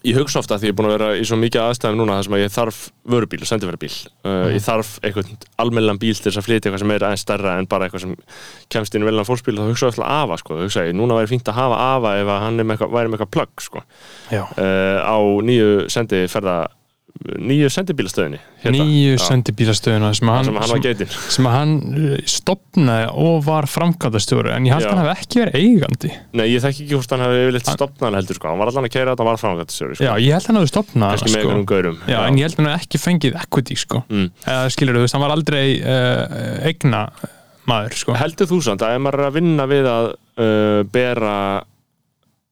ég 0.07 0.19
hugsa 0.19 0.41
ofta 0.43 0.59
því 0.59 0.69
ég 0.69 0.75
er 0.75 0.79
búin 0.79 0.89
að 0.89 0.95
vera 0.97 1.09
í 1.19 1.25
svo 1.27 1.39
mikið 1.41 1.63
aðstæðum 1.65 2.01
núna 2.01 2.19
þar 2.19 2.27
sem 2.27 2.37
að 2.37 2.43
ég 2.43 2.55
þarf 2.55 2.79
vörubíl 3.09 3.41
og 3.43 3.51
sendifærabíl 3.51 3.91
uh, 4.29 4.49
ég 4.55 4.65
þarf 4.65 4.93
einhvern 5.03 5.37
almennilegan 5.65 6.01
bíl 6.03 6.15
til 6.17 6.29
þess 6.29 6.41
að 6.41 6.49
flytja 6.49 6.69
eitthvað 6.69 6.83
sem 6.85 6.95
er 6.95 7.07
aðeins 7.09 7.25
stærra 7.27 7.57
en 7.59 7.69
bara 7.71 7.89
eitthvað 7.89 8.05
sem 8.05 8.15
kemst 8.73 8.95
inn 8.95 9.05
í 9.05 9.09
veljan 9.09 9.29
fólksbíl. 9.29 9.57
Þá 9.59 9.71
hugsa 9.73 9.89
ég 9.89 9.93
alltaf 9.93 10.15
afa 10.19 10.41
sko, 10.43 10.59
hugsa 10.63 10.87
ég, 10.87 10.97
núna 10.99 11.19
væri 11.19 11.33
fínt 11.33 11.51
að 11.51 11.59
hafa 11.59 11.79
afa 11.97 12.15
ef 12.21 12.33
að 12.35 12.43
hann 12.45 12.59
er 12.59 12.69
með 12.69 12.77
eitthvað, 12.77 12.95
væri 12.97 13.13
með 13.13 13.19
eitthvað 13.19 13.33
plugg 13.37 13.65
sko, 13.65 13.85
uh, 14.33 14.99
á 15.03 15.19
nýju 15.49 15.71
sendiferða 15.93 16.59
nýju 17.39 17.69
sendibílastöðinni 17.73 18.39
hérna. 18.63 18.73
Nýju 18.75 19.15
Já, 19.17 19.23
sendibílastöðuna 19.27 20.11
sem 20.17 20.31
hann, 20.31 20.49
sem 20.49 20.59
hann 20.59 21.15
sem 21.35 21.49
að 21.49 21.57
hann 21.57 21.73
uh, 21.93 22.13
stopnaði 22.31 23.09
og 23.25 23.41
var 23.47 23.69
framkvæmdastjóri 23.71 24.53
en 24.55 24.69
ég 24.69 24.77
held 24.77 24.89
að 24.89 24.95
hann 24.95 25.09
hef 25.09 25.25
ekki 25.25 25.43
verið 25.43 25.59
eigandi 25.63 26.13
Nei, 26.39 26.45
ég 26.53 26.63
þekki 26.65 26.85
ekki 26.85 26.99
hvort 26.99 27.15
hann 27.15 27.25
hefði 27.27 27.41
yfirleitt 27.45 27.73
stopnað 27.73 28.19
heldur 28.19 28.39
sko, 28.39 28.53
hann 28.53 28.63
var 28.63 28.73
allan 28.73 28.89
að 28.89 28.95
keira 28.95 29.15
þetta, 29.15 29.25
hann 29.25 29.31
var 29.31 29.41
framkvæmstjóri 29.43 29.99
sko. 29.99 30.07
Já, 30.07 30.13
ég 30.23 30.37
held 30.37 30.45
að 30.45 30.51
hann 30.53 30.61
hefði 30.61 30.73
stopnað 30.75 31.25
sko. 31.25 31.97
Já, 32.09 32.19
en 32.23 32.39
ég 32.39 32.47
held 32.47 32.55
að 32.55 32.63
hann 32.63 32.71
hefði 32.73 32.87
ekki 32.87 33.03
fengið 33.03 33.41
equity 33.43 33.79
sko. 33.79 34.05
Mm. 34.09 34.29
eða 34.45 34.71
skilur 34.75 34.99
þú 34.99 35.05
veist, 35.05 35.17
hann 35.19 35.25
var 35.25 35.35
aldrei 35.35 35.65
uh, 35.83 36.69
eigna 36.69 37.03
maður 37.69 37.99
sko. 38.01 38.15
Heldur 38.19 38.49
þú 38.51 38.61
samt 38.65 38.85
að 38.85 38.97
ef 38.97 39.03
maður 39.05 39.23
er 39.23 39.29
að 39.29 39.37
vinna 39.39 39.67
við 39.69 39.91
að 39.91 40.09
uh, 40.15 40.81
bera 40.93 41.35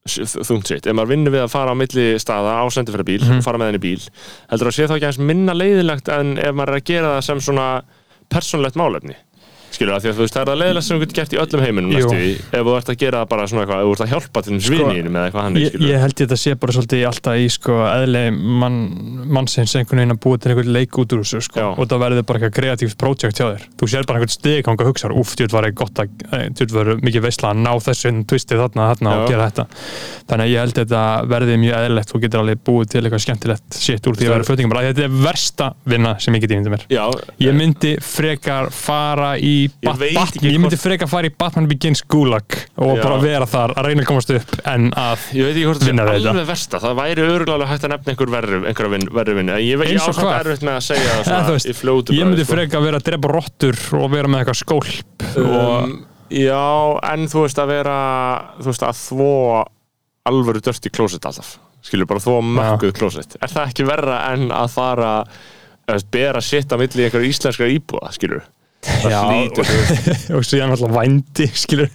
þungt 0.06 0.66
sitt, 0.70 0.86
ef 0.86 0.94
maður 0.96 1.12
vinnur 1.14 1.34
við 1.36 1.42
að 1.44 1.50
fara 1.52 1.74
á 1.74 1.76
milli 1.76 2.06
staða 2.22 2.56
á 2.62 2.64
sendifærabíl 2.70 3.20
Mhm. 3.26 3.38
og 3.38 3.44
fara 3.44 3.58
með 3.58 3.72
henni 3.72 3.82
bíl, 3.84 4.08
heldur 4.50 4.68
að 4.70 4.76
sé 4.78 4.86
þá 4.86 4.94
ekki 4.96 5.06
aðeins 5.10 5.18
minna 5.18 5.52
leiðilegt 5.54 6.08
en 6.08 6.38
ef 6.38 6.54
maður 6.54 6.68
er 6.76 6.80
að 6.80 6.84
gera 6.92 7.12
það 7.16 7.22
sem 7.30 7.38
svona 7.40 7.82
persónlegt 8.30 8.76
málefni 8.76 9.14
skilur 9.76 9.94
það, 9.94 10.02
því 10.06 10.10
að 10.10 10.16
þú 10.16 10.24
veist, 10.26 10.36
það 10.36 10.42
er 10.42 10.50
það 10.50 10.60
leiðilegt 10.62 10.86
sem 10.86 10.96
þú 10.96 11.02
getur 11.04 11.18
gert 11.20 11.36
í 11.36 11.40
öllum 11.42 11.64
heiminum 11.66 11.94
næstu 11.94 12.16
því, 12.16 12.32
ef 12.50 12.66
þú 12.66 12.76
ert 12.76 12.92
að 12.92 12.98
gera 13.02 13.22
bara 13.30 13.46
svona 13.50 13.64
eitthvað, 13.64 13.82
ef 13.82 13.86
þú 13.86 13.94
ert 13.96 14.04
að 14.06 14.12
hjálpa 14.14 14.44
til 14.46 14.56
þess 14.56 14.72
vinninum 14.72 15.16
eða 15.16 15.30
eitthvað 15.30 15.46
hann 15.46 15.58
ég, 15.60 15.78
ég 15.86 16.02
held 16.02 16.14
ég 16.16 16.26
þetta 16.26 16.40
sé 16.40 16.56
bara 16.62 16.76
svolítið 16.76 17.04
alltaf 17.10 17.40
í 17.40 17.48
sko, 17.56 17.78
eðli 17.86 18.24
mann, 18.34 18.78
mannsins 19.36 19.76
einhvern 19.76 20.02
veginn 20.02 20.16
að 20.16 20.20
búa 20.26 20.40
til 20.40 20.52
einhvern 20.52 20.72
leik 20.76 20.98
út 21.00 21.14
úr 21.16 21.22
þessu 21.24 21.42
sko, 21.46 21.62
Já. 21.62 21.68
og 21.72 21.90
það 21.90 22.02
verður 22.04 22.26
bara 22.28 22.40
eitthvað 22.40 22.56
kreatíft 22.56 22.98
projekt 23.00 23.40
hjá 23.40 23.46
þér. 23.46 23.66
Þú 23.76 23.88
sér 23.92 24.08
bara 24.08 24.20
einhvern 24.20 24.34
stig 24.34 24.70
og 24.70 24.84
hugsa 24.86 25.10
úf, 25.12 25.34
þetta 25.36 25.56
var 25.56 25.68
gott 25.76 26.02
að 26.02 26.24
þetta 26.56 26.76
var 26.76 26.92
mikið 27.04 27.26
veistla 27.26 27.52
að 27.52 27.62
ná 27.64 27.72
þessu 27.86 28.10
inn 28.12 28.22
twistið 28.28 28.62
þarna, 28.64 28.88
þarna 28.92 29.14
og 29.16 29.30
gera 29.30 29.48
þetta. 29.50 29.66
Þannig 30.26 30.46
að 30.46 30.52
ég 30.52 30.64
held 30.64 30.78
þetta 30.80 31.02
verði 31.30 31.58
mjög 31.62 31.76
eðlilegt 31.80 32.14
og 32.16 32.24
getur 32.24 32.42
alveg 32.42 32.62
búið 32.66 32.90
til 32.92 33.02
eitthvað 33.02 33.24
skemmtilegt 33.26 33.78
shit 33.80 34.08
úr 34.10 34.18
því 34.18 34.28
að 34.28 34.34
vera 34.34 34.48
fötingum 34.48 34.72
bara 34.72 34.84
þetta 34.88 35.04
er 35.06 35.18
versta 35.26 35.68
vinna 35.86 36.14
sem 36.22 36.36
ég 36.36 36.44
get 36.44 36.56
ímyndið 36.56 36.74
mér. 36.74 36.86
Já, 36.90 37.04
ég 37.42 37.56
myndi 37.56 37.94
frekar 38.02 38.70
fara 38.74 39.34
í 39.38 39.65
Bat 39.86 39.98
veit 40.00 40.14
Bat 40.16 40.34
ekki 40.36 40.46
ég 40.50 40.58
myndi 40.60 40.76
hvort- 40.76 40.82
frekar 40.86 41.08
fara 41.10 41.28
í 41.28 41.32
Batman 41.38 41.66
Begins 41.70 42.02
Gulag 42.10 42.56
og 42.76 42.96
Já. 42.96 43.02
bara 43.02 43.18
vera 43.22 43.46
þar 43.46 43.74
að 43.76 43.88
reyna 43.88 44.02
að 44.02 44.08
komast 44.10 44.30
upp 44.36 44.54
en 44.72 44.90
að 44.92 45.24
Ég 45.36 45.44
veit 45.48 45.54
ekki 45.56 45.66
hvort 45.70 45.86
Vinna 45.86 46.02
er 46.06 46.10
þetta. 46.16 46.30
alveg 46.34 46.46
versta 46.50 46.80
Það 46.86 46.96
væri 47.00 47.26
örgulega 47.26 47.68
hægt 47.70 47.86
að 47.86 47.92
nefna 47.94 48.14
einhver 48.14 48.90
vin, 48.92 49.08
verri 49.16 49.36
Ég 49.66 49.78
veit 49.78 49.92
ásamt 50.00 50.20
hvað? 50.22 50.40
erfitt 50.40 50.66
með 50.68 50.76
að 50.76 50.84
segja 50.90 51.16
það 51.26 51.50
veist, 51.56 51.66
í 51.70 51.76
fljótu 51.80 52.16
ég 52.18 52.26
myndi 52.30 52.44
sko. 52.46 52.52
frekar 52.56 52.84
vera 52.86 53.00
að 53.00 53.06
drepa 53.10 53.32
rottur 53.36 53.78
og 54.00 54.10
vera 54.12 54.28
með 54.28 54.44
eitthvað 54.44 54.60
skólp 54.62 55.26
um, 55.42 55.96
Já, 56.30 56.62
en 57.12 57.28
þú 57.30 57.44
veist 57.46 57.58
að 57.62 57.68
vera 57.70 57.98
Þú 58.58 58.70
veist 58.72 58.82
að 58.88 58.96
þvó 59.04 59.30
alvöru 60.26 60.60
dörst 60.66 60.86
í 60.88 60.90
klósett 60.90 61.26
alltaf 61.28 61.56
Skilur 61.86 62.08
bara 62.10 62.18
þvó 62.24 62.40
mökkuð 62.42 62.94
klósett 62.98 63.36
Er 63.38 63.52
það 63.52 63.68
ekki 63.70 63.86
verra 63.86 64.16
en 64.32 64.48
að 64.50 64.72
fara 64.74 65.10
að 65.86 66.02
bera 66.10 66.40
sitt 66.42 66.72
á 66.74 66.76
milli 66.80 67.04
einhverju 67.06 67.28
íslenskar 67.30 67.70
íbúða, 67.70 68.08
skilur 68.16 68.40
Já. 69.06 69.20
og 70.36 70.42
er 70.56 70.70
náttúrulega 70.70 70.96
vændi 70.96 71.46
skilur. 71.56 71.88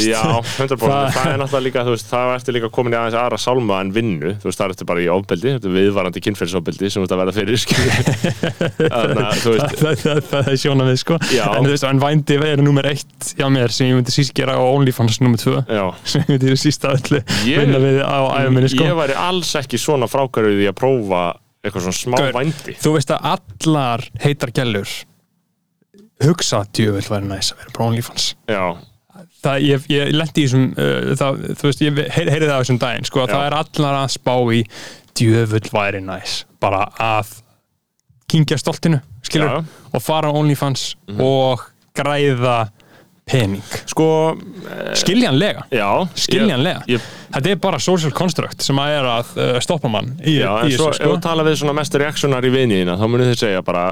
Já, 0.00 0.22
100% 0.58 0.80
Það- 0.84 1.12
það, 1.14 1.30
er 1.32 1.38
náttúrulega 1.42 1.64
líka, 1.66 1.84
veist, 1.88 2.08
það 2.10 2.30
er 2.30 2.38
eftir 2.40 2.56
líka 2.58 2.70
komin 2.74 2.94
í 2.94 2.98
aðeins 2.98 3.18
aðra 3.18 3.38
sálma 3.40 3.80
en 3.84 3.92
vinnu, 3.94 4.34
þú 4.42 4.48
veist, 4.50 4.60
það 4.60 4.66
er 4.66 4.74
eftir 4.76 4.88
bara 4.90 5.04
í 5.04 5.08
ofbeldi, 5.14 5.54
þetta 5.56 5.70
er 5.70 5.76
viðvarandi 5.78 6.24
kynferðisofbeldi 6.28 6.90
sem 6.92 7.02
þú 7.02 7.08
ert 7.08 7.14
að 7.16 7.22
verða 7.22 7.36
fyrir, 7.38 7.62
skilur 7.64 7.92
þú 9.44 9.54
veist, 9.54 9.76
það, 9.80 10.02
það, 10.04 10.22
það 10.30 10.50
er 10.54 10.60
sjóna 10.64 10.88
við 10.88 10.98
sko. 11.02 11.18
Já. 11.34 11.44
en, 11.50 11.68
þú 11.68 11.74
veist, 11.74 11.86
en 11.88 12.02
vændi 12.02 12.38
er 12.44 12.62
nummer 12.64 12.88
eitt 12.90 13.30
hjá 13.38 13.46
mér 13.52 13.72
sem 13.74 13.90
ég 13.90 13.98
myndi 13.98 14.14
síst 14.14 14.34
gera 14.36 14.56
og 14.62 14.80
OnlyFans 14.80 15.20
nummer 15.24 15.40
tvö. 15.40 15.62
Já. 15.68 15.84
Sem 16.10 16.24
ég 16.26 16.34
myndi 16.34 16.58
síst 16.60 16.84
að 16.86 16.98
öllu 17.00 17.22
vinna 17.44 17.80
við 17.82 18.02
á 18.04 18.18
æfuminni 18.42 18.70
sko. 18.72 18.86
Ég 18.86 18.98
væri 18.98 19.16
alls 19.18 19.54
ekki 19.60 19.80
svona 19.80 20.08
frákvæður 20.10 20.58
því 20.60 20.68
að 20.70 20.78
prófa 20.78 21.22
eitthvað 21.64 21.86
svona 21.88 21.98
smá 22.00 22.20
vændi. 22.36 22.76
þú 22.82 22.94
veist 22.98 23.12
að 23.14 23.28
allar 23.34 24.04
heitar 24.24 24.52
gælur 24.54 24.90
hugsa 26.28 26.64
djöfull 26.76 27.08
væri 27.10 27.30
næs 27.30 27.52
að 27.54 27.62
vera 27.62 28.02
Já, 28.48 28.64
það, 29.44 29.64
ég, 29.68 29.86
ég 29.92 30.12
lendi 30.16 30.44
í 30.44 30.48
þessum 30.48 30.66
uh, 30.72 31.14
það, 31.20 31.40
þú 31.60 31.70
veist, 31.70 31.84
ég 31.84 32.02
heyr, 32.16 32.32
heyrði 32.34 32.50
það 32.50 32.56
á 32.56 32.62
þessum 32.62 32.82
daginn 32.82 33.08
sko, 33.08 33.24
að 33.24 33.34
það 33.34 33.46
er 33.48 33.58
allar 33.60 33.98
að 34.02 34.12
spá 34.16 34.34
í 34.54 34.62
djöfull 35.14 35.66
væri 35.74 36.04
næs 36.04 36.38
bara 36.62 36.86
að 36.98 37.34
kingja 38.30 38.58
stoltinu 38.58 39.02
skilur, 39.24 39.60
Já. 39.60 39.84
Og 39.94 40.02
fara 40.02 40.32
á 40.32 40.36
OnlyFans 40.36 40.94
og 41.22 41.62
græða 41.94 42.64
pening. 43.24 43.62
Sko 43.88 44.06
skiljanlega, 44.98 45.64
Já 45.72 46.04
skiljanlega. 46.18 46.82
ég, 46.88 46.98
ég, 46.98 47.12
þetta 47.32 47.52
er 47.54 47.60
bara 47.62 47.80
social 47.80 48.12
construct 48.12 48.64
sem 48.64 48.78
að 48.80 48.96
er 48.98 49.08
að 49.08 49.30
uh, 49.38 49.52
stoppa 49.64 49.88
mann 49.92 50.10
í, 50.20 50.38
Já, 50.42 50.50
í 50.68 50.74
svo 50.76 50.90
þessu 50.90 50.98
ef 50.98 50.98
sko. 50.98 51.12
þú 51.14 51.22
tala 51.24 51.46
við 51.46 51.64
mest 51.78 51.96
reaksjonar 52.02 52.44
í 52.44 52.52
viniðina 52.52 52.98
þá 53.00 53.06
munið 53.08 53.32
þið 53.32 53.40
segja 53.40 53.62
bara 53.64 53.86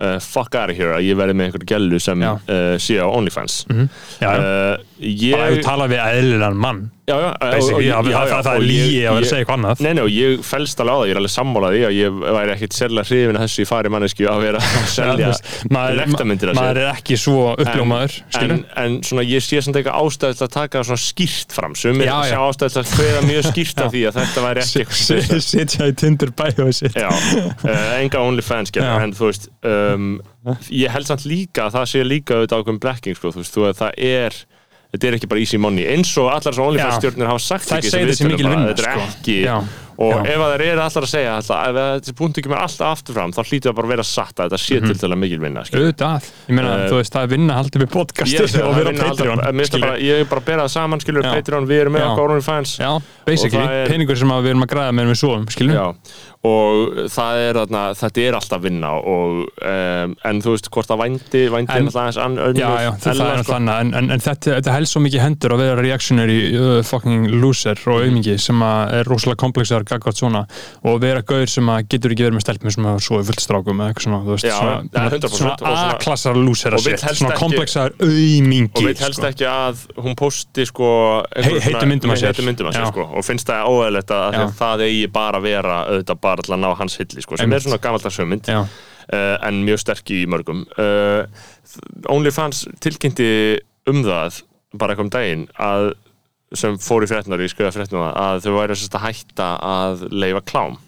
uh, 0.00 0.18
fuck 0.22 0.54
out 0.54 0.70
of 0.70 0.76
here 0.78 0.94
að 0.96 1.06
ég 1.08 1.18
verði 1.18 1.36
með 1.38 1.50
einhver 1.50 1.66
gælu 1.72 2.00
sem 2.02 2.22
uh, 2.28 2.76
sé 2.80 2.98
á 3.02 3.06
OnlyFans. 3.08 3.62
Já, 4.20 4.28
já. 4.28 4.38
Ég 4.98 5.34
bara 5.36 5.50
þú 5.54 5.62
tala 5.62 5.84
við 5.90 6.00
eðlilegan 6.02 6.56
mann. 6.58 6.78
Já, 7.08 7.14
já, 7.16 7.28
og- 7.40 7.68
og- 7.72 7.80
já, 7.80 7.94
það, 8.04 8.38
og 8.38 8.46
er 8.52 8.64
lígi 8.68 8.96
ég- 8.98 9.06
að 9.08 9.14
vera 9.14 9.24
að 9.24 9.28
segja 9.30 9.40
eitthvað 9.44 9.56
annað. 9.58 9.80
Nei, 9.80 9.92
nei, 9.96 10.02
og 10.02 10.10
ég 10.12 10.40
fælst 10.44 10.80
alveg 10.82 10.92
á 10.92 10.98
það, 10.98 11.06
ég 11.08 11.12
er 11.14 11.20
alveg 11.20 11.32
sammála 11.32 11.68
því 11.72 11.80
að 11.88 11.94
ég 11.96 12.18
væri 12.36 12.52
ekkit 12.52 12.74
sérlega 12.76 13.06
hrifin 13.08 13.38
að 13.38 13.44
þessu 13.46 13.62
í 13.62 13.68
fari 13.70 13.88
manneski 13.94 14.26
að 14.28 14.40
vera 14.42 14.58
að 14.58 14.88
selja 14.98 15.30
maður, 15.72 16.00
nektarmyndir 16.02 16.50
að 16.52 16.58
maður 16.58 16.74
sér. 16.74 16.82
er 16.82 16.90
ekki 16.98 17.16
svo 17.22 17.44
uppljómaður 17.54 18.12
en, 18.18 18.34
skilur 18.36 18.64
en 18.84 18.98
svona 19.08 19.24
ég 19.24 19.40
sé 19.46 19.62
samt 19.64 19.78
eitthvað 19.80 19.96
ástæð 20.02 20.36
til 20.36 20.44
að 20.48 20.52
taka 20.58 20.82
svona 20.84 21.02
skýrt 21.06 21.56
fram. 21.56 21.78
Sumir 21.80 22.10
Já, 22.10 22.16
já. 22.18 22.34
sjá 22.34 22.40
ástæð 22.50 22.74
til 22.76 22.82
að 22.82 22.92
hveða 22.98 23.22
mjög 23.30 23.48
skýrt 23.48 23.82
af 23.86 23.90
því 23.94 24.02
að 24.10 24.18
þetta 24.20 24.44
væri 24.48 24.66
ekki 24.66 24.84
eitthvað 24.84 25.42
sitja 25.48 25.88
í 25.88 25.96
Tinder 26.02 26.34
bæðu 26.42 26.68
sitt 26.76 27.00
uh, 27.00 28.02
enga 28.02 28.20
OnlyFans 28.20 28.74
en 28.76 29.16
þú 29.16 29.30
veist 29.32 29.48
um, 29.64 30.20
ég 30.68 30.92
held 30.92 31.08
samt 31.08 31.24
líka 31.24 31.68
að 31.70 31.78
það 31.78 31.88
sé 31.94 32.04
líka 32.04 32.36
auðvitað 32.36 32.60
ákveðum 32.62 32.80
blekking 32.84 33.16
sko, 33.16 33.32
þú 33.32 33.40
veist, 33.42 33.56
þú 33.56 33.66
að 33.72 33.80
það 33.80 33.92
er 34.12 34.38
þetta 34.92 35.08
er 35.10 35.16
ekki 35.18 35.28
bara 35.30 35.42
easy 35.44 35.58
money 35.60 35.84
eins 35.90 36.14
og 36.20 36.30
allar 36.32 36.54
sem 36.56 36.64
OnlyFans 36.64 37.00
stjórnir 37.02 37.28
hafa 37.28 37.42
sagt 37.44 37.68
Þær 37.68 37.78
ekki 37.82 37.90
þessum 37.92 38.08
þessi 38.12 38.28
mikil 38.30 38.48
vinna, 38.48 38.70
þetta 38.72 38.84
er 38.84 38.90
sko. 38.94 39.08
ekki 39.18 39.36
Já. 39.44 39.56
Og 39.98 40.12
Já. 40.14 40.30
ef 40.30 40.38
að 40.44 40.52
þeir 40.54 40.62
eru 40.68 40.82
allar 40.84 41.04
að 41.04 41.10
segja 41.10 41.30
alltaf, 41.34 41.62
ef 41.68 41.78
að 41.82 41.88
þessi 41.98 42.12
punktu 42.20 42.42
kemur 42.44 42.60
alltaf 42.62 42.92
aftur 42.94 43.16
fram 43.16 43.32
þá 43.34 43.40
hlýtur 43.48 43.68
það 43.72 43.76
bara 43.80 43.88
að 43.88 43.92
vera 43.96 44.04
satt 44.06 44.36
að 44.38 44.44
þetta 44.52 44.60
sé 44.62 44.78
til 44.84 44.94
til 45.00 45.08
að 45.10 45.18
mikil 45.18 45.40
vinna 45.42 45.64
auðvitað, 45.66 46.28
ég 46.48 46.54
meina, 46.54 46.74
Eh, 46.78 46.84
þú 46.92 46.98
veist, 47.00 47.12
það 47.16 47.22
er 47.26 47.32
vinna 47.34 47.56
haldið 47.58 47.82
við 47.82 47.90
podcasti 47.96 48.38
segja, 48.46 48.64
og 48.68 48.74
það 48.78 48.84
vinna 48.92 49.08
alltaf- 49.08 49.18
Patreon 49.18 49.42
það 49.42 49.80
bara- 49.82 49.98
ég 49.98 50.20
er 50.20 50.24
bara 50.30 50.40
að 50.40 50.44
bera 50.52 50.62
það 50.68 50.72
saman 50.78 51.00
skilur 51.02 51.22
Já. 51.26 51.32
Patreon, 51.34 51.66
við 51.66 51.80
erum 51.82 51.92
með 51.98 52.00
Já. 52.04 52.08
okkar 52.14 52.30
OnlyFans 52.38 52.76
Já, 52.78 52.92
basically, 53.26 53.66
það 53.66 53.74
er- 53.82 53.88
peningur 53.90 54.16
sem 54.22 54.28
við 54.28 54.50
erum 54.54 54.62
að 54.62 54.70
græða 54.74 54.92
meðan 54.94 55.10
við 55.10 55.18
svoum, 55.24 55.46
skilur 55.50 55.94
og 56.48 56.94
það 57.10 57.38
er 57.48 57.56
þarna, 57.58 57.80
þetta 57.98 58.22
er 58.28 58.36
alltaf 58.38 58.60
vinna 58.62 58.90
og, 58.94 59.48
um, 59.66 60.14
en 60.30 60.40
þú 60.44 60.52
veist 60.54 60.68
hvort 60.70 60.92
að 60.94 61.00
vændi 61.02 61.42
vændi 61.50 61.74
En- 61.74 61.88
alltaf 61.88 61.98
aðeins 61.98 62.54
Já, 62.54 62.68
já, 62.78 62.90
það, 62.94 63.18
það 63.18 63.32
er 63.34 63.42
sko. 63.42 63.52
þannig 63.52 63.80
en, 63.80 63.94
en, 63.98 64.10
en 64.14 64.20
þetta, 64.22 64.54
þetta 64.60 64.72
helst 64.76 64.94
svo 64.94 65.02
mikið 65.02 65.20
hendur 65.24 65.50
að 65.56 65.62
vera 65.64 65.82
reactionary 65.82 66.38
uh, 66.54 66.82
fucking 66.86 67.26
loser 67.42 67.74
og 67.90 68.04
auðmingi 68.04 68.38
sem 68.38 68.62
er 68.62 69.02
rosalega 69.10 69.36
komplexar 69.42 69.82
gagvart 69.90 70.20
svona 70.20 70.42
og 70.88 70.98
vera 71.02 71.22
gaur 71.26 71.46
sem 71.50 71.68
að 71.72 71.86
getur 71.94 72.14
ekki 72.14 72.26
verið 72.26 72.36
með 72.38 72.44
stelpum 72.46 72.74
sem 72.74 72.88
að 72.90 72.98
svo 73.06 73.18
er 73.20 73.26
fullt 73.28 73.44
strákum 73.44 73.82
eða 73.82 73.92
eitthvað 73.92 74.06
svona, 74.06 74.20
þú 74.26 74.34
veist, 74.34 74.48
Já, 74.48 74.54
svona, 74.58 74.74
ja, 74.92 75.04
100% 75.08 75.38
svona 75.38 75.54
svona- 75.58 75.94
A-klassar 75.94 76.38
að 76.38 76.84
vill 76.88 76.98
sér, 76.98 77.16
svona 77.20 77.38
komplexar 77.38 77.96
auðmingi 77.98 78.70
og 78.74 78.88
veit 78.88 79.02
helst 79.04 79.20
sko. 79.20 79.30
ekki 79.32 79.48
að 79.50 79.84
hún 80.04 80.18
posti 80.18 80.66
sko 80.68 80.90
Hei- 81.36 81.60
heitu 81.68 81.86
myndum 81.86 82.10
af 82.14 82.20
sér. 82.22 82.42
myndum 82.44 82.68
af 82.70 82.74
sér 82.78 82.90
sko, 82.92 83.08
og 83.14 83.24
finnst 83.24 83.48
það 83.48 83.68
óæðilegt 83.72 84.12
að, 84.14 84.38
að 84.42 84.52
það 84.58 84.84
eigi 84.88 85.06
bara 85.12 85.38
að 85.38 85.48
vera 85.48 85.78
auðvitað 85.88 86.20
bara 86.20 86.42
til 86.42 86.54
að 86.54 86.62
ná 86.64 86.70
hans 86.76 86.96
hilli 87.00 87.22
sko, 87.24 87.36
sem 87.36 87.52
er 87.52 87.64
svona 87.64 87.80
gamaldags 87.82 88.18
hugmynd 88.18 88.48
uh, 88.48 88.66
en 89.48 89.62
mjög 89.64 89.80
sterk 89.80 90.10
í 90.12 90.26
mörgum. 90.28 90.66
Uh, 90.78 91.24
OnlyFans 92.12 92.66
tilkynnti 92.84 93.58
um 93.88 94.02
það 94.04 94.42
bara 94.78 94.92
eitthvað 94.94 95.06
um 95.06 95.12
daginn 95.14 95.46
að 95.58 95.92
sem 96.56 96.78
fór 96.80 97.04
í 97.04 97.10
fréttnar, 97.10 97.42
ég 97.44 97.52
skrifa 97.52 97.74
fréttnar 97.74 98.14
að 98.16 98.46
þau 98.46 98.54
væri 98.56 98.78
að 98.78 99.02
hætta 99.04 99.50
að 99.68 100.06
leifa 100.14 100.44
klám. 100.48 100.78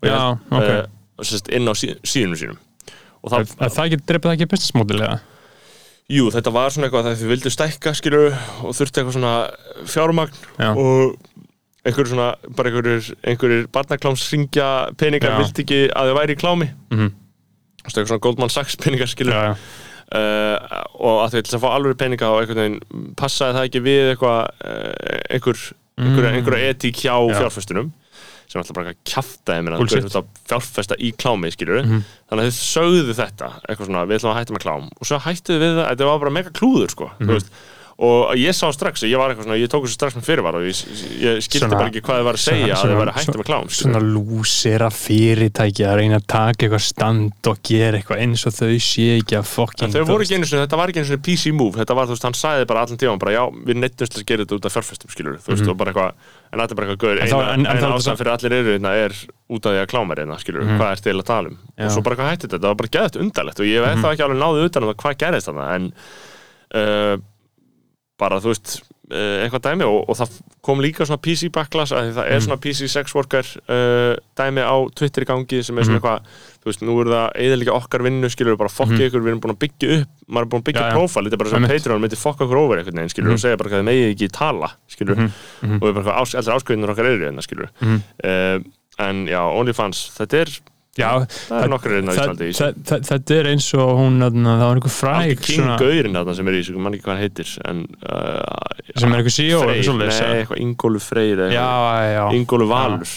Og 0.00 0.08
Já, 0.08 0.16
ok. 0.32 0.70
uh, 0.70 1.24
sérst 1.24 1.50
inn 1.52 1.68
á 1.68 1.74
sí, 1.76 1.92
síðunum 2.04 2.40
sínum. 2.40 2.58
Og 3.24 3.32
það, 3.32 3.54
það, 3.54 3.76
það 3.76 3.96
dreipið 4.04 4.28
það 4.28 4.36
ekki 4.36 4.52
businessmódilega 4.52 5.14
jú, 6.12 6.28
þetta 6.32 6.52
var 6.52 6.72
svona 6.72 6.88
eitthvað 6.88 7.08
að 7.08 7.22
þau 7.22 7.30
vildu 7.30 7.52
stækka 7.52 7.92
skilur 7.96 8.26
og 8.34 8.74
þurfti 8.76 9.00
eitthvað 9.00 9.16
svona 9.16 9.34
fjármagn 9.88 10.42
Já. 10.58 10.70
og 10.72 11.14
einhverjur 11.84 12.10
svona, 12.12 12.28
bara 12.56 12.70
einhverjur, 12.70 13.08
einhverjur 13.24 13.66
barnakláms 13.72 14.24
ringja 14.32 14.68
peningar 15.00 15.38
vildi 15.40 15.64
ekki 15.64 15.80
að 15.92 16.10
þau 16.10 16.18
væri 16.18 16.36
í 16.36 16.40
klámi. 16.40 16.68
Þú 16.92 17.08
veist, 17.08 17.88
eitthvað 17.88 18.12
svona 18.12 18.24
Goldman 18.26 18.52
Sachs 18.52 18.78
peningar 18.80 19.10
skilur 19.10 19.36
já, 19.36 19.56
uh, 20.12 20.84
og 21.00 21.24
að 21.24 21.32
þau 21.34 21.42
til 21.48 21.56
að 21.58 21.62
fá 21.64 21.68
alveg 21.74 21.96
peninga 21.98 22.28
og 22.30 22.40
einhvern 22.42 22.60
veginn 22.62 23.14
passaði 23.16 23.56
það 23.58 23.68
ekki 23.70 23.82
við 23.88 24.12
eitthvað 24.12 24.40
uh, 24.64 25.20
einhver, 25.30 25.60
einhver, 25.94 26.24
Mm. 26.24 26.34
einhverja 26.34 26.70
etík 26.74 26.96
hjá 27.04 27.14
Já. 27.14 27.36
fjárfestunum 27.38 27.92
sem 28.50 28.58
alltaf 28.60 28.74
bara 28.76 28.92
kjaftaði 29.06 29.62
mér 29.64 29.74
að 29.76 29.84
þú 29.84 29.96
ert 30.00 30.16
að 30.18 30.26
fjárfesta 30.50 30.96
í 30.98 31.12
klámi 31.16 31.50
skilur 31.54 31.80
Mhm. 31.84 32.00
þannig 32.28 32.44
að 32.44 32.50
þau 32.50 32.58
sögðu 32.74 33.14
þetta 33.14 33.48
eitthvað 33.68 33.86
svona, 33.86 34.02
við 34.10 34.18
ætlum 34.18 34.32
að 34.34 34.38
hætta 34.40 34.54
með 34.56 34.64
klám 34.66 34.88
og 35.00 35.06
svo 35.08 35.18
hættuðu 35.24 35.60
við 35.62 35.72
það, 35.78 35.88
þetta 35.94 36.08
var 36.10 36.18
bara 36.18 36.30
mega 36.34 36.50
klúður 36.50 36.90
sko, 36.90 37.10
Mhm. 37.14 37.26
þú 37.28 37.32
veist 37.38 37.50
og 37.98 38.34
ég 38.34 38.50
sá 38.50 38.66
strax, 38.74 39.04
ég 39.06 39.14
var 39.20 39.30
eitthvað 39.30 39.46
svona, 39.46 39.58
ég 39.60 39.68
tók 39.70 39.84
þessu 39.86 39.94
strax 39.94 40.16
með 40.18 40.24
fyrirvar 40.26 40.56
og 40.58 40.64
ég, 40.66 40.78
ég 41.22 41.36
skildi 41.46 41.68
bara 41.70 41.86
ekki 41.92 42.00
hvað 42.02 42.16
þið 42.18 42.24
var 42.26 42.34
að 42.34 42.42
segja 42.42 42.74
svona- 42.74 42.80
að 42.82 42.90
þið 42.90 42.98
var 42.98 43.10
að 43.12 43.18
hætta 43.20 43.38
með 43.38 43.46
klám 43.46 43.68
svona 43.70 44.00
lúsera 44.02 44.88
fyrirtæki 44.90 45.84
að 45.86 45.94
reyna 46.00 46.18
að 46.18 46.26
taka 46.26 46.66
eitthvað 46.66 46.82
stand 46.82 47.50
og 47.52 47.60
gera 47.62 47.98
eitthvað 48.00 48.22
eins 48.24 48.42
og 48.50 48.52
þau 48.56 48.74
sé 48.82 49.06
ekki 49.20 49.38
að 49.38 49.46
sinni, 50.34 50.66
þetta 50.66 50.76
var 50.80 50.88
ekki 50.90 50.98
einu 50.98 51.06
sinni 51.06 51.22
PC 51.22 51.52
move 51.54 51.78
þetta 51.78 51.94
var, 51.94 52.06
þú 52.10 52.14
veist, 52.16 52.26
hann 52.26 52.34
sagði 52.38 52.66
bara 52.66 52.82
allan 52.82 52.98
tíma 52.98 53.18
bara, 53.22 53.32
já, 53.36 53.44
við 53.64 53.76
neittumst 53.78 54.18
að 54.18 54.26
gera 54.26 54.42
þetta 54.44 54.58
út 54.58 54.66
af 54.66 54.74
fjárfestum, 54.74 55.10
skilur 55.14 55.38
þú 55.38 55.54
veist, 55.54 55.68
og 55.70 55.76
bara 55.78 55.92
eitthvað, 55.94 56.12
en 56.50 56.58
þetta 56.58 56.72
er 56.74 56.78
bara 56.80 56.86
eitthvað 56.88 57.02
gauður 57.04 57.22
eina, 57.22 57.94
ástæðan 57.94 58.18
fyrir 58.18 58.32
allir 58.34 58.52
eru 58.58 58.74
hérna 58.74 58.92
er 59.04 59.12
út 59.54 59.66
af 59.66 59.70
því 59.70 59.80
að 59.84 59.90
kláma 59.94 60.14
reyna, 60.18 60.38
skilur 60.42 60.64
Mhm. 60.66 60.78
hvað 60.80 60.90
er 60.90 61.00
til 61.04 61.14
að 61.14 61.24
tala 61.30 61.48
um, 61.48 61.58
Já. 61.78 61.84
og 61.86 61.90
svo 61.94 62.02
bara 62.02 62.16
hvað 62.16 62.30
hætti 62.34 62.48
þetta? 62.48 62.58
Það 62.58 62.70
var 62.72 62.80
bara 62.82 62.92
geðast 62.96 63.16
undarlegt 63.22 63.60
og 63.60 63.66
ég 63.70 63.80
veit 63.84 63.98
þá 64.02 64.08
ekki 64.10 64.24
alveg 64.26 64.40
náðu 64.42 64.64
utan 64.66 64.82
um 64.82 64.88
það 64.90 64.98
hvað 65.04 65.18
gerðist 65.22 65.48
þarna, 65.48 65.66
en 65.74 65.92
uh, 66.74 67.16
bara, 68.20 68.38
þú 68.42 68.52
veist 68.52 68.76
uh, 69.10 69.42
eitthvað 69.42 69.62
dæmi 69.66 69.86
og, 69.86 69.96
og 70.10 70.18
það 70.18 70.34
kom 70.64 70.82
líka 70.82 71.06
svona 71.06 71.22
PC 71.24 71.50
backlash, 71.54 71.94
að 71.96 72.12
það 72.16 72.28
er 72.30 72.44
svona 72.44 72.60
PC 72.62 72.88
sex 72.90 73.14
worker 73.16 73.48
uh, 73.66 74.14
dæmi 74.38 74.62
á 74.62 74.76
Twitter 74.96 75.26
gangi 75.28 75.62
sem 75.66 75.78
er 75.78 75.88
svona 75.88 75.98
eitthvað, 76.00 76.28
þú 76.62 76.70
veist, 76.70 76.84
nú 76.86 76.96
er 77.02 77.10
það 77.12 77.40
eðalega 77.46 77.74
okkar 77.78 78.04
vinnu, 78.06 78.30
skilur, 78.32 78.58
bara 78.60 78.72
fokkið 78.72 79.06
ykkur 79.08 79.24
við 79.24 79.32
erum 79.32 79.42
búin 79.44 79.54
að 79.56 79.60
byggja 79.64 79.98
upp, 79.98 80.12
maður 80.28 80.46
er 80.46 80.52
búin 80.52 80.64
að 80.64 80.68
byggja 80.70 80.84
já. 80.86 80.94
profile 80.98 81.26
þetta 81.26 81.38
er 81.38 81.42
bara 81.42 81.54
svona. 81.54 81.72
Patreon 81.74 82.04
myndi 82.04 82.20
fokka 82.20 82.46
okkur 82.46 82.62
over 82.62 82.80
einhvern 82.82 83.02
veginn, 83.02 83.14
skilur, 83.14 83.34
og 83.34 83.42
segja 83.42 83.60
bara 83.60 83.72
hvað 83.72 83.82
þið 83.82 83.90
megið 83.90 84.12
ekki 84.14 84.30
tala, 84.38 84.70
skilur, 84.94 85.24
og 85.24 85.84
við 85.88 85.98
bara 85.98 86.06
hvað 86.06 86.22
ás, 86.22 86.52
áskveðinur 86.54 86.94
okkar 86.94 87.10
eru 87.10 87.28
hérna, 87.28 87.44
skilur 87.44 87.72
uh, 87.82 88.62
en 89.04 89.26
já, 89.26 89.40
OnlyFans, 89.42 90.06
þetta 90.14 90.44
er 90.44 90.54
Já, 90.94 91.08
það 91.26 91.64
er 91.64 91.70
nokkur 91.72 91.94
á 91.94 91.98
Íslandi 92.14 92.46
í 92.46 92.54
þessu. 92.54 92.98
þetta 93.10 93.34
er 93.34 93.48
eins 93.50 93.66
og 93.74 93.92
hún 93.98 94.20
það 94.22 94.60
var 94.62 94.78
einhver 94.78 94.94
fræg 94.94 95.40
King 95.42 95.72
Gaurin 95.80 96.18
sem 96.38 96.50
er 96.50 96.54
í 96.54 96.60
þessu, 96.60 96.76
mann 96.78 96.94
ekki 96.94 97.06
hvað 97.06 97.14
hann 97.14 97.24
heitir 97.24 97.54
en, 97.70 97.80
uh, 98.06 98.92
Sem 98.94 99.10
er 99.10 99.22
einhver 99.22 99.34
CEO, 99.34 99.60
Nei, 99.66 99.80
eitthvað 99.80 100.62
Ingólu 100.62 101.02
Freyr 101.02 101.44
Ingólu 102.36 102.68
Valur. 102.70 103.14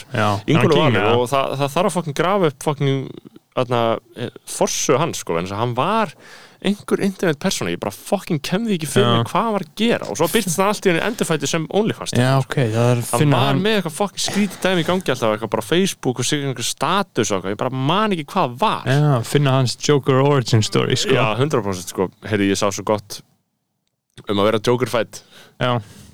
Ingólu 0.50 0.82
Valur 0.82 1.10
og 1.14 1.30
það, 1.30 1.56
það 1.62 1.74
þarf 1.76 1.92
að 1.92 1.96
fokkin 2.00 2.18
grafa 2.18 2.52
upp 2.52 2.68
fokkin 2.68 3.00
eh, 3.58 4.30
forsögu 4.58 5.02
hans 5.02 5.24
sko, 5.24 5.38
en 5.42 5.50
hann 5.54 5.78
var 5.78 6.14
einhver 6.66 7.04
internet 7.06 7.40
persóna, 7.42 7.72
ég 7.74 7.82
bara 7.82 7.94
fokkin 7.94 8.40
kemði 8.44 8.78
ekki 8.78 8.90
fyrir 8.90 9.12
mig 9.14 9.30
hvað 9.30 9.50
var 9.54 9.66
að 9.66 9.74
gera. 9.82 10.10
Og 10.10 10.18
svo 10.20 10.28
byrtist 10.32 10.58
það 10.58 10.72
allt 10.72 10.88
í 10.88 10.92
henni 10.92 11.04
endurfætti 11.06 11.50
sem 11.52 11.68
OnlyFans 11.80 12.16
já, 12.18 12.32
ok, 12.42 12.58
það 12.74 12.90
er 12.92 13.02
að 13.02 13.12
hann 13.12 13.22
finna 13.24 13.42
var 13.42 13.52
hann. 13.52 13.62
með 13.64 13.78
eitthvað 13.78 13.96
fokkin 14.00 14.26
skrítið 14.26 14.66
dæmi 14.66 14.84
í 14.84 14.88
gangi 14.90 15.14
alltaf, 15.14 15.36
eitthvað 15.36 15.54
bara 15.58 15.68
Facebook 15.68 16.24
og 16.24 16.28
sig 16.28 16.44
einhver 16.44 16.68
status 16.68 17.32
og 17.32 17.38
eitthvað, 17.38 17.56
ég 17.56 17.62
bara 17.62 17.86
man 17.94 18.18
ekki 18.18 18.28
hvað 18.34 18.50
það 18.50 18.60
var. 18.66 18.92
Já, 18.98 19.16
finna 19.32 19.56
hans 19.60 19.78
Joker 19.88 20.22
origin 20.24 20.66
story 20.66 20.98
sko. 20.98 21.16
Já, 21.18 21.26
100% 21.38 21.94
sko, 21.94 22.10
heyrði 22.28 22.52
ég 22.54 22.60
sá 22.60 22.68
svo 22.72 22.88
gott 22.88 23.22
um 24.26 24.40
að 24.42 24.48
vera 24.50 24.60
Joker 24.66 24.90
já, 24.90 25.22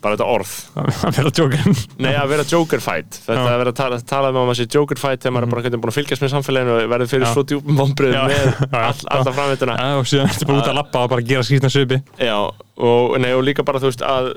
bara 0.04 0.18
þetta 0.18 0.26
orð. 0.28 0.52
Að 1.08 1.16
vera 1.16 1.30
Joker. 1.32 1.68
Nei, 2.04 2.10
að 2.20 2.28
vera 2.34 2.44
Joker 2.52 2.82
fight. 2.84 3.18
Þetta 3.24 3.44
að 3.48 3.60
vera 3.62 3.72
að 3.72 3.78
tala, 3.78 4.00
tala 4.08 4.32
um 4.34 4.40
að 4.42 4.48
maður 4.50 4.58
sé 4.60 4.66
Joker 4.74 5.00
fight 5.00 5.22
þegar 5.24 5.34
maður 5.38 5.46
er 5.48 5.52
bara 5.54 5.64
hvernig 5.64 5.82
búin 5.84 5.92
að 5.94 5.98
fylgjast 5.98 6.24
með 6.26 6.32
samfélaginu 6.34 6.74
og 6.76 6.90
verður 6.92 7.12
fyrir 7.14 7.24
Já. 7.24 7.32
svo 7.32 7.44
djúpum 7.48 7.78
vombrið 7.80 8.16
Já. 8.18 8.24
með 8.28 8.76
all, 8.82 9.00
alltaf 9.16 9.38
framveituna 9.38 9.78
og 10.02 10.10
síðan 10.12 10.28
ertu 10.34 10.48
bara 10.50 10.60
út 10.60 10.68
að 10.74 10.78
lappa 10.82 11.04
og 11.06 11.14
bara 11.14 11.26
gera 11.30 11.46
skýrna 11.48 11.72
svipi. 11.72 12.00
Já, 12.20 12.36
og, 12.44 13.16
nei, 13.24 13.32
og 13.38 13.46
líka 13.48 13.64
bara 13.68 13.80
þú 13.84 13.92
veist 13.94 14.04
að, 14.04 14.30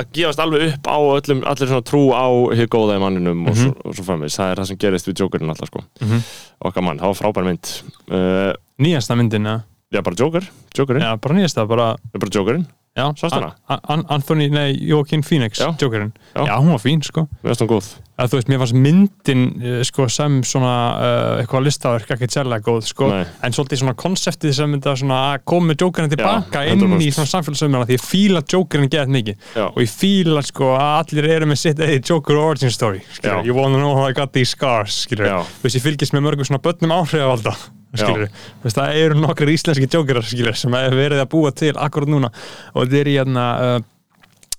að 0.00 0.10
gefast 0.16 0.40
alveg 0.46 0.66
upp 0.70 0.88
á 0.88 0.96
öllum 1.20 1.44
allir 1.52 1.72
svona 1.74 1.86
trú 1.92 2.02
á 2.16 2.26
hér 2.56 2.70
góða 2.72 2.96
í 2.96 3.04
manninum 3.04 3.44
og, 3.50 3.60
svo, 3.60 3.74
og 3.84 3.96
svo 4.00 4.06
framvegis, 4.08 4.40
það 4.40 4.54
er 4.54 4.62
það 4.64 4.70
sem 4.72 4.80
gerist 4.86 5.10
við 5.12 5.20
Jokerinn 5.26 5.52
alltaf 5.52 5.68
sko, 5.72 5.84
Mhm. 6.00 6.24
okkar 6.70 6.86
mann, 6.88 7.00
það 7.02 7.12
var 7.12 7.20
frábær 7.20 7.44
mynd. 7.50 7.74
Uh, 8.08 8.52
Nýjasta 8.80 9.20
myndin, 9.20 9.44
já, 9.52 9.58
Já, 9.90 10.00
bara 10.06 10.14
Joker, 10.16 10.44
Jokerinn, 10.78 11.02
já 11.02 11.16
bara 11.20 11.34
nýjasta 11.34 11.64
bara, 11.66 11.86
bara 12.14 12.30
Jokerinn 12.30 12.64
já 12.96 13.12
Sástu 13.16 13.38
hana? 13.38 13.54
An- 13.68 13.80
An- 13.88 14.04
Anthony, 14.08 14.48
nei, 14.50 14.76
Joaquin 14.80 15.22
Phoenix. 15.22 15.58
Jokerinn, 15.80 16.12
Já. 16.34 16.44
já. 16.46 16.58
hún 16.58 16.70
var 16.70 16.78
fín, 16.78 17.00
sko 17.02 17.20
Mér 17.42 17.54
finnst 17.54 17.60
hún 17.62 17.68
góð 17.68 17.96
að 18.20 18.32
þú 18.32 18.38
veist, 18.38 18.50
mér 18.50 18.60
fannst 18.62 18.76
myndin 18.76 19.44
uh, 19.60 19.78
sko, 19.86 20.06
sem 20.12 20.38
svona 20.46 20.74
uh, 20.94 21.40
eitthvað 21.40 21.66
listaverk 21.66 22.12
ekki 22.14 22.28
sérlega 22.34 22.64
góð, 22.66 22.84
sko 22.90 23.08
Nei. 23.12 23.24
en 23.46 23.56
svolítið 23.56 23.82
svona 23.82 23.96
konseptið 24.00 24.54
sem 24.60 24.76
þetta 24.76 24.94
svona 25.00 25.20
að 25.30 25.44
koma 25.52 25.70
með 25.70 25.84
Jokerinn 25.84 26.12
tilbaka 26.14 26.64
Já, 26.66 26.72
inn 26.74 26.84
100%. 26.84 27.06
í 27.06 27.10
svona 27.16 27.32
samfélagsumræðina 27.34 27.90
því 27.90 27.98
ég 27.98 28.06
fíla 28.06 28.44
Jokerinn 28.54 28.92
geðað 28.92 29.14
mikið. 29.16 29.50
Já. 29.56 29.66
og 29.70 29.82
ég 29.82 29.92
fíla 29.94 30.46
sko 30.46 30.72
að 30.76 30.94
allir 31.00 31.30
eru 31.36 31.50
með 31.50 31.62
sitt 31.64 31.82
eða 31.82 32.00
Joker 32.12 32.40
origin 32.40 32.74
story, 32.74 33.04
skilur, 33.16 33.44
you 33.48 33.56
wanna 33.56 33.80
know 33.80 33.96
how 33.98 34.08
I 34.08 34.16
got 34.16 34.34
these 34.36 34.54
scars, 34.54 35.04
skilur, 35.06 35.30
þú 35.60 35.66
veist, 35.66 35.80
ég 35.80 35.86
fylgist 35.86 36.16
með 36.16 36.26
mörgum 36.28 36.48
svona 36.48 36.62
börnum 36.64 36.96
áhrifavalda 37.00 37.56
skilur, 37.96 38.28
þú 38.60 38.68
veist, 38.68 38.78
það 38.78 38.98
eru 39.02 39.16
nokkur 39.18 39.50
íslenski 39.50 39.88
skilur, 39.90 40.58
sem 40.58 40.74
er 40.78 40.94
verið 40.94 41.24
að 41.24 41.30
búa 41.32 41.50
til 41.54 41.72
akkurat 41.74 42.10
núna. 42.10 42.30
Og 42.74 42.94
er 42.94 43.10
í 43.10 43.16
hérna 43.18 43.46
uh, 43.58 43.80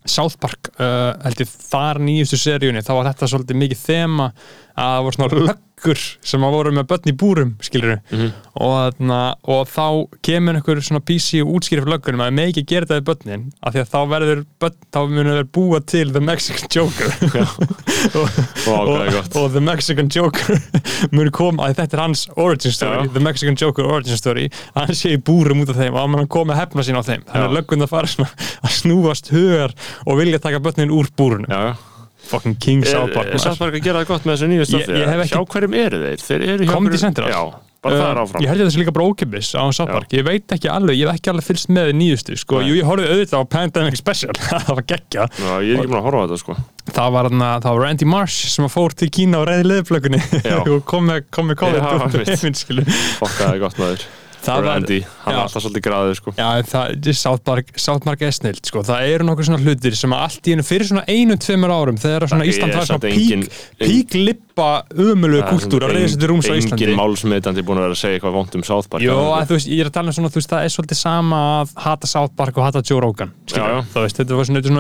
South 0.10 0.40
Park 0.42 0.72
uh, 0.80 1.14
held 1.22 1.44
ég 1.44 1.50
þar 1.70 2.02
nýjustu 2.02 2.40
seríunni 2.42 2.82
þá 2.86 2.94
var 2.98 3.12
þetta 3.12 3.30
svolítið 3.30 3.60
mikið 3.62 3.82
þema 3.84 4.32
að 4.82 4.96
það 4.96 5.04
voru 5.08 5.18
svona 5.20 5.46
löggur 5.52 6.02
sem 6.30 6.44
að 6.46 6.52
voru 6.54 6.72
með 6.78 6.86
börn 6.92 7.10
í 7.10 7.14
búrum 7.18 7.52
skilur 7.66 7.96
Mhm. 8.12 8.28
og, 8.62 8.74
þarna, 9.00 9.20
og 9.50 9.62
þá 9.72 9.86
kemur 10.28 10.58
einhver 10.60 10.82
svona 10.86 11.02
PC 11.02 11.42
og 11.42 11.56
útskýrir 11.58 11.82
fyrir 11.82 11.94
löggunum 11.96 12.22
að 12.26 12.36
með 12.38 12.52
ekki 12.52 12.64
gera 12.70 12.86
þetta 12.86 13.00
við 13.00 13.08
börnin 13.10 13.46
af 13.66 13.74
því 13.74 13.82
að 13.82 13.90
þá 13.94 14.00
verður 14.12 14.44
börn, 14.62 14.78
þá 14.94 15.00
munur 15.10 15.38
þeir 15.40 15.50
búa 15.58 15.80
til 15.94 16.12
The 16.14 16.22
Mexican 16.22 16.70
Joker. 16.76 17.10
Og, 18.12 18.88
og, 18.88 19.36
og 19.38 19.52
The 19.54 19.62
Mexican 19.62 20.08
Joker 20.14 20.58
mun 21.16 21.30
koma, 21.34 21.68
að 21.70 21.76
þetta 21.82 21.98
er 21.98 22.02
hans 22.02 22.24
origin 22.36 22.74
story 22.74 23.06
Já. 23.08 23.12
The 23.14 23.22
Mexican 23.24 23.58
Joker 23.60 23.86
origin 23.86 24.18
story 24.18 24.48
að 24.74 24.88
hann 24.88 24.98
sé 24.98 25.14
í 25.16 25.20
búrum 25.22 25.62
út 25.64 25.70
af 25.74 25.78
þeim 25.78 25.94
og 25.98 26.16
hann 26.18 26.28
koma 26.32 26.56
að 26.56 26.62
hefna 26.64 26.86
sín 26.88 26.98
á 26.98 27.04
þeim. 27.06 27.22
Þannig 27.30 27.48
að 27.50 27.56
löggun 27.60 27.84
það 27.86 27.92
fara 27.94 28.12
svona 28.12 28.48
að 28.66 28.76
snúast 28.80 29.32
hugar 29.34 29.76
og 30.06 30.18
vilja 30.22 30.42
taka 30.42 30.62
börnin 30.66 30.94
úr 30.94 31.10
búrunum 31.18 31.50
já 31.52 31.76
fucking 32.30 32.56
King 32.62 32.86
South 32.86 33.14
Park 33.16 33.28
er 33.34 33.42
South 33.42 33.60
Park 33.60 33.74
að 33.76 33.84
gera 33.90 34.04
það 34.04 34.08
gott 34.14 34.24
með 34.30 34.38
þessu 34.38 34.48
nýju 34.52 34.70
stoffi? 34.70 35.02
ekki- 35.02 35.34
Hjá 35.34 35.42
hverjum 35.56 35.76
eru 35.86 36.00
þeir? 36.06 36.24
Þeir 36.30 36.48
eru 36.54 36.66
hjá 36.66 36.74
Comedy 36.74 36.98
Central? 37.02 37.30
Já, 37.32 37.42
bara 37.82 37.96
það 37.96 38.02
Uh, 38.02 38.12
er 38.12 38.20
áfram 38.22 38.42
Ég 38.46 38.48
held 38.52 38.62
ég 38.62 38.68
þessi 38.70 38.80
líka 38.84 38.94
bara 38.94 39.06
ókipis 39.10 39.48
á 39.58 39.64
South. 39.74 39.90
Park 39.92 40.10
Ég 40.14 40.24
veit 40.28 40.46
ekki 40.54 40.70
alveg, 40.70 40.96
ég 41.02 41.08
hef 41.10 41.18
ekki 41.18 41.32
alveg 41.34 41.48
fylgst 41.50 41.70
með 41.74 41.90
nýjustu 41.98 42.38
sko. 42.38 42.62
Jú, 42.62 42.76
ég 42.78 42.86
horfði 42.86 43.10
auðvitað 43.10 43.42
á 43.42 43.46
Pandemic 43.50 43.98
Special 43.98 44.34
Það 44.52 44.70
var 44.70 44.84
geggja 44.94 45.26
Já, 45.28 45.54
ég 45.66 45.74
er 45.74 45.82
ekki 45.82 45.90
búin 45.90 46.00
að 46.02 46.06
horfa 46.08 46.22
á 46.22 46.26
þetta 46.30 46.42
sko 46.44 46.58
Það 46.92 47.12
var, 47.16 47.28
þarna, 47.30 47.50
það 47.64 47.76
var 47.78 47.82
Randy 47.88 48.06
Marsh 48.06 48.48
sem 48.54 48.70
fór 48.70 48.94
til 48.94 49.10
Kína 49.10 49.42
og 49.42 49.48
reyði 49.50 49.66
leðflökunni 49.72 50.22
Já. 50.46 50.60
og 50.76 50.86
kom 50.86 51.10
með, 51.10 51.26
COVID 51.34 51.58
fokkaði 53.22 53.60
gott 53.66 53.80
maður 53.82 54.06
Það 54.42 54.56
var- 54.56 54.64
Randy, 54.74 55.00
hann 55.24 55.34
Já. 55.34 55.38
er 55.38 55.44
alltaf 55.46 55.62
svolítið 55.64 55.84
gráður 55.86 56.16
sko 56.18 56.32
Já, 56.38 56.48
það, 56.66 57.14
South 57.22 57.44
Park, 57.46 57.68
South 57.78 58.04
Park 58.06 58.22
er 58.22 58.32
snilt 58.34 58.66
sko. 58.66 58.82
Það 58.82 59.02
eru 59.14 59.24
nokkuð 59.28 59.46
svona 59.52 59.62
hlutir 59.62 59.96
sem 59.96 60.12
að 60.12 60.22
allt 60.26 60.48
í 60.50 60.56
einu 60.56 60.64
fyrir 60.66 60.88
svona 60.90 61.04
einu, 61.08 61.36
tveimur 61.38 61.70
árum 61.70 61.98
þegar 62.02 62.26
svona 62.32 62.46
Ísland 62.50 62.72
er 62.74 62.78
var 62.82 62.86
svona 62.90 63.12
engin- 63.12 63.46
pík, 63.46 63.78
pík 63.82 64.18
lippa 64.18 64.70
umölu 64.98 65.42
kultúr 65.46 65.86
að 65.86 65.94
reyða 65.96 66.10
sér 66.10 66.20
til 66.20 66.30
rúms 66.32 66.50
á 66.50 66.54
Íslandi 66.58 66.86
engin 66.88 66.98
málsmiðdandi 66.98 67.62
búin 67.66 67.78
að 67.78 67.86
vera 67.86 67.96
að 67.96 68.02
segja 68.02 68.18
eitthvað 68.20 68.34
vont 68.34 68.56
um 68.56 68.62
Jó, 69.02 69.18
að, 69.38 69.46
þú 69.48 69.54
veist, 69.58 69.68
ég 69.70 69.80
er 69.82 69.90
að 69.90 69.94
tala 69.94 70.08
um 70.08 70.14
svona, 70.18 70.30
þú 70.34 70.40
veist, 70.42 70.50
það 70.52 70.64
er 70.66 70.72
svolítið 70.76 70.98
sama 71.02 71.38
að 71.62 71.70
hata 71.86 72.08
South 72.08 72.34
Park 72.36 72.58
og 72.58 72.64
hata 72.66 72.82
Joe 72.82 73.00
Rogan 73.02 73.32
Já, 73.48 73.62
já. 73.62 73.82
þú 73.94 74.02
veist, 74.06 74.18
þetta 74.18 74.36
var 74.38 74.46
svona, 74.46 74.62
þetta 74.62 74.72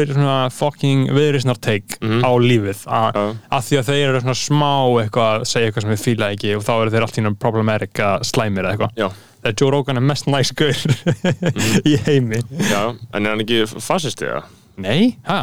er 0.00 0.06
svona 0.14 0.50
fucking 0.50 1.08
viðrisnar 1.10 1.60
take 1.60 1.98
Mhm. 2.00 2.22
á 2.24 2.30
lífið 2.40 2.80
Já. 3.14 3.36
að 3.52 3.62
því 3.68 3.78
að 3.78 3.84
þeir 3.84 4.08
eru 4.08 4.20
svona 4.20 4.38
smá 4.40 4.72
eitthvað 8.74 8.90
í 8.94 9.00
Já, 9.02 9.08
þegar 9.42 9.58
Joe 9.60 9.70
Rogan 9.74 10.00
er 10.00 10.06
mest 10.12 10.26
næs 10.30 10.52
gaur 10.58 10.86
í 11.84 11.96
heimi 12.06 12.40
já, 12.70 12.86
en 13.12 13.20
er 13.26 13.34
hann 13.34 13.44
ekki 13.44 13.64
fasisti 13.82 14.30
eða? 14.30 14.46
Nei, 14.80 15.16
hæ? 15.28 15.42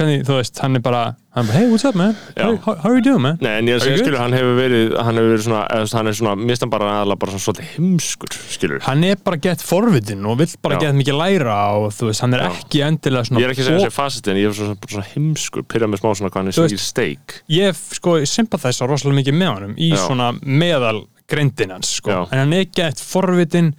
Hvernig, 0.00 0.20
þú 0.24 0.36
veist, 0.38 0.56
hann 0.62 0.78
er 0.78 0.80
bara, 0.80 1.00
hann 1.34 1.42
er 1.44 1.48
bara, 1.50 1.58
hey, 1.58 1.66
what's 1.68 1.82
up 1.84 1.96
man? 1.98 2.12
How, 2.38 2.54
how 2.64 2.76
are 2.88 2.94
you 2.94 3.02
doing 3.04 3.20
man? 3.24 3.40
Nei, 3.42 3.56
en 3.58 3.66
ég 3.68 3.74
er 3.74 3.82
að 3.82 3.98
skilur, 3.98 4.16
hann 4.22 4.32
hefur 4.32 4.54
verið 4.56 4.94
hann 5.02 5.18
hefur 5.18 5.32
verið 5.34 5.42
svona, 5.48 5.64
hann 5.98 6.08
er 6.12 6.16
svona 6.16 6.34
mér 6.38 6.56
stann 6.60 6.70
bara 6.72 6.92
aðalega 7.00 7.20
bara 7.24 7.34
svona 7.34 7.44
svolítið 7.44 7.72
heimskur 7.74 8.36
skilur, 8.54 8.80
Hann 8.86 9.04
er 9.10 9.18
bara 9.26 9.40
gett 9.42 9.64
forvitin 9.66 10.24
og 10.30 10.38
vill 10.40 10.54
bara 10.64 10.78
gett 10.80 10.96
mikið 10.96 11.18
læra 11.20 11.58
og 11.82 11.90
þú 11.98 12.08
veist, 12.12 12.22
hann 12.24 12.38
er 12.38 12.46
Já. 12.46 12.48
ekki 12.62 12.84
endilega 12.86 13.28
svona 13.28 13.42
ég 13.42 13.50
er 13.50 13.54
ekki 13.56 13.66
að 13.66 13.70
segja 13.72 13.82
þessi 13.90 13.96
fasisti 13.98 14.32
en 14.32 14.40
ég 14.40 14.48
er 14.52 14.58
svona, 14.62 14.78
bara 14.86 14.96
svona 14.96 15.08
heimskur, 15.10 15.66
pyrra 15.74 15.90
með 15.90 16.04
smá 16.04 16.10
svona 16.14 16.30
hvað 16.32 16.40
hann 16.44 16.52
er 16.54 16.56
Þú 16.56 16.60
svo 16.62 16.68
veist- 16.68 16.78
mikið 16.78 16.86
steik 16.86 17.38
ég 17.58 17.84
sko 18.00 18.16
sympathæsa 18.38 18.88
rosalega 18.88 19.20
mikið 19.24 19.40
með 19.42 19.52
honum 19.58 19.74
í 19.76 19.90
Já. 19.92 20.00
svona 20.06 20.30
meðal 20.40 21.02
greindin 21.30 21.70
hans 21.76 21.94
sko. 22.00 22.24
En 22.32 22.38
hann 22.44 22.52
er 22.58 22.66
gett 22.76 23.00
forvitin 23.00 23.72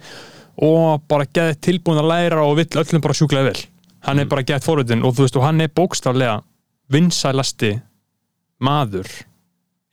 og 0.62 1.04
bara 1.08 1.24
gett 1.28 1.60
tilbúin 1.64 2.00
að 2.02 2.08
læra 2.10 2.42
og 2.44 2.56
vill 2.58 2.80
öllum 2.82 3.00
bara 3.04 3.14
sjúklega 3.16 3.50
vel. 3.52 3.60
Hann 4.02 4.16
Mm. 4.18 4.20
er 4.24 4.30
bara 4.32 4.42
gett 4.42 4.64
forvitin 4.66 5.04
og 5.04 5.14
þú 5.14 5.26
veist 5.26 5.36
og 5.38 5.44
hann 5.46 5.60
er 5.60 5.68
bókstaflega 5.68 6.40
vinsælasti 6.92 7.76
maður 8.62 9.06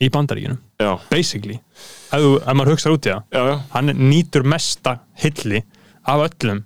í 0.02 0.10
bandaríkunum 0.14 0.58
Já, 0.80 0.94
basically, 1.12 1.58
ef, 2.16 2.24
ef 2.24 2.54
maður 2.56 2.72
hugsa 2.76 2.92
út 2.94 3.08
í 3.10 3.12
það. 3.12 3.64
Hann 3.74 3.90
nýtur 4.00 4.46
mesta 4.48 4.94
hilli 5.20 5.60
af 6.08 6.22
öllum 6.30 6.62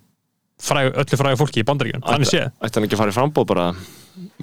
fræg, 0.62 0.92
öllu 1.02 1.18
frægu 1.20 1.40
fólki 1.42 1.64
í 1.64 1.66
bandaríkunum 1.68 2.06
þannig 2.06 2.30
séð. 2.30 2.52
Ætti 2.62 2.78
hann 2.80 2.86
ekki 2.88 2.96
að 2.98 3.02
fara 3.02 3.14
í 3.14 3.18
frambóð 3.18 3.48
bara? 3.50 3.66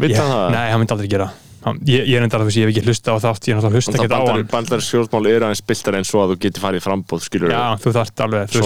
Það? 0.00 0.50
Nei, 0.50 0.64
hann 0.72 0.80
myndi 0.82 0.96
aldrei 0.96 1.08
gera 1.12 1.28
hann, 1.30 1.38
ég, 1.86 2.06
ég 2.08 2.16
er 2.16 2.22
enda 2.26 2.38
að 2.40 2.46
þú 2.48 2.54
sé, 2.54 2.60
ég 2.60 2.68
hef 2.68 2.72
ekki 2.76 2.86
hlusta 2.88 3.12
á 3.12 3.16
þátt 3.20 3.48
ég 3.48 3.52
er 3.52 3.58
náttúrulega 3.60 3.76
hlusta 3.80 3.96
ekki 3.98 4.14
á 4.16 4.22
hann. 4.30 4.46
Bandar 4.54 4.80
skjórnmál 4.86 5.26
eru 5.30 5.44
aðeins 5.50 5.62
byltar 5.68 5.98
eins 6.00 6.14
og 6.14 6.22
að 6.24 6.32
þú 6.34 6.38
geti 6.46 6.62
farið 6.64 6.84
frambóð 6.86 7.26
skilur 7.26 7.52
Já, 7.52 7.62
þú 7.82 7.92
þarft 7.98 8.24
alveg 8.26 8.56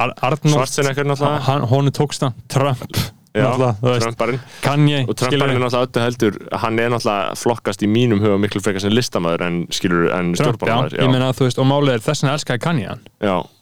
Arnold, 0.00 0.50
Schwarzenegger 0.50 1.04
náttúrulega. 1.10 1.40
Hann, 1.46 1.66
honum 1.70 1.92
tókst 1.92 2.22
það 2.24 2.32
Trump, 2.48 3.00
Trumparinn. 3.30 4.40
Kanye, 4.64 5.04
og 5.06 5.14
Trumparinn 5.14 5.54
er 5.54 5.62
náttúrulega 5.62 5.86
öllu 5.86 6.02
heldur 6.08 6.38
hann 6.64 6.78
er 6.82 6.90
náttúrulega 6.90 7.36
flokkast 7.38 7.84
í 7.86 7.88
mínum 7.90 8.18
huga 8.24 8.40
miklu 8.42 8.62
frekar 8.64 8.82
sem 8.82 8.90
listamæður 8.96 9.44
en 9.46 9.60
skilur 9.70 10.10
en 10.16 10.32
veist, 10.34 11.60
og 11.62 11.68
málið 11.70 11.94
er 11.94 12.02
þess 12.08 12.24
vegna 12.24 12.34
elskaði 12.34 12.62
Kanye 12.66 12.90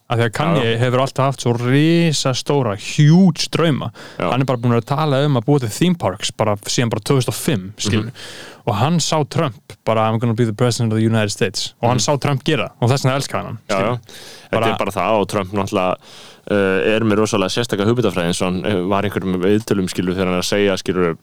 af 0.08 0.16
því 0.16 0.24
að 0.24 0.32
Kanye 0.38 0.68
hefur 0.80 1.02
alltaf 1.04 1.26
haft 1.28 1.42
svo 1.44 1.52
risa 1.60 2.30
stóra, 2.32 2.72
huge 2.80 3.50
drauma. 3.52 3.90
Hann 4.16 4.40
er 4.40 4.48
bara 4.48 4.56
búin 4.62 4.72
að 4.78 4.86
tala 4.88 5.18
um 5.26 5.36
að 5.36 5.44
búa 5.50 5.60
til 5.60 5.68
theme 5.74 5.98
parks 6.00 6.30
bara 6.32 6.54
síðan 6.64 6.88
bara 6.94 7.04
2005 7.04 7.66
skilur 7.76 8.06
Mhm. 8.08 8.57
Og 8.68 8.74
hann 8.76 8.98
sá 9.00 9.16
Trump 9.32 9.76
bara 9.88 10.06
I'm 10.08 10.18
gonna 10.20 10.36
be 10.36 10.44
the 10.44 10.56
president 10.56 10.92
of 10.92 10.98
the 11.00 11.06
United 11.06 11.32
States. 11.32 11.72
Og 11.80 11.88
hann 11.92 12.02
sá 12.04 12.12
Trump 12.20 12.44
gera 12.44 12.68
og 12.78 12.90
þess 12.90 13.06
vegna 13.06 13.16
elskaði 13.20 13.48
hann 13.48 13.60
já, 13.70 13.78
já. 13.78 14.18
þetta 14.50 14.68
er 14.68 14.82
bara 14.82 14.96
það 14.98 15.22
og 15.22 15.28
Trump 15.32 15.56
náttúrulega 15.56 15.96
uh, 15.96 16.92
er 16.92 17.08
með 17.08 17.22
rosalega 17.22 17.54
sérstakka 17.56 17.88
hugmyndafræði 17.88 18.32
eins 18.32 18.42
og 18.42 18.50
hann 18.50 18.60
eh, 18.68 18.80
var 18.92 19.08
einhverjum 19.08 19.40
viðtölum 19.42 19.90
skilur 19.90 20.18
þegar 20.18 20.32
hann 20.32 20.42
að 20.42 20.48
segja 20.50 20.76
skilur 20.80 21.16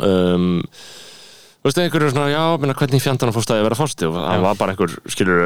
um, 0.00 0.62
þú 1.64 1.70
veist 1.70 1.78
einhverju 1.80 2.08
svona, 2.12 2.26
já, 2.28 2.40
menna, 2.60 2.74
hvernig 2.76 3.00
fjandan 3.00 3.30
hann 3.30 3.34
fórst 3.38 3.52
að 3.54 3.62
vera 3.64 3.76
fórsti 3.78 4.04
og 4.04 4.18
hann 4.20 4.42
var 4.44 4.58
bara 4.60 4.74
einhver, 4.74 4.92
skilur 5.08 5.38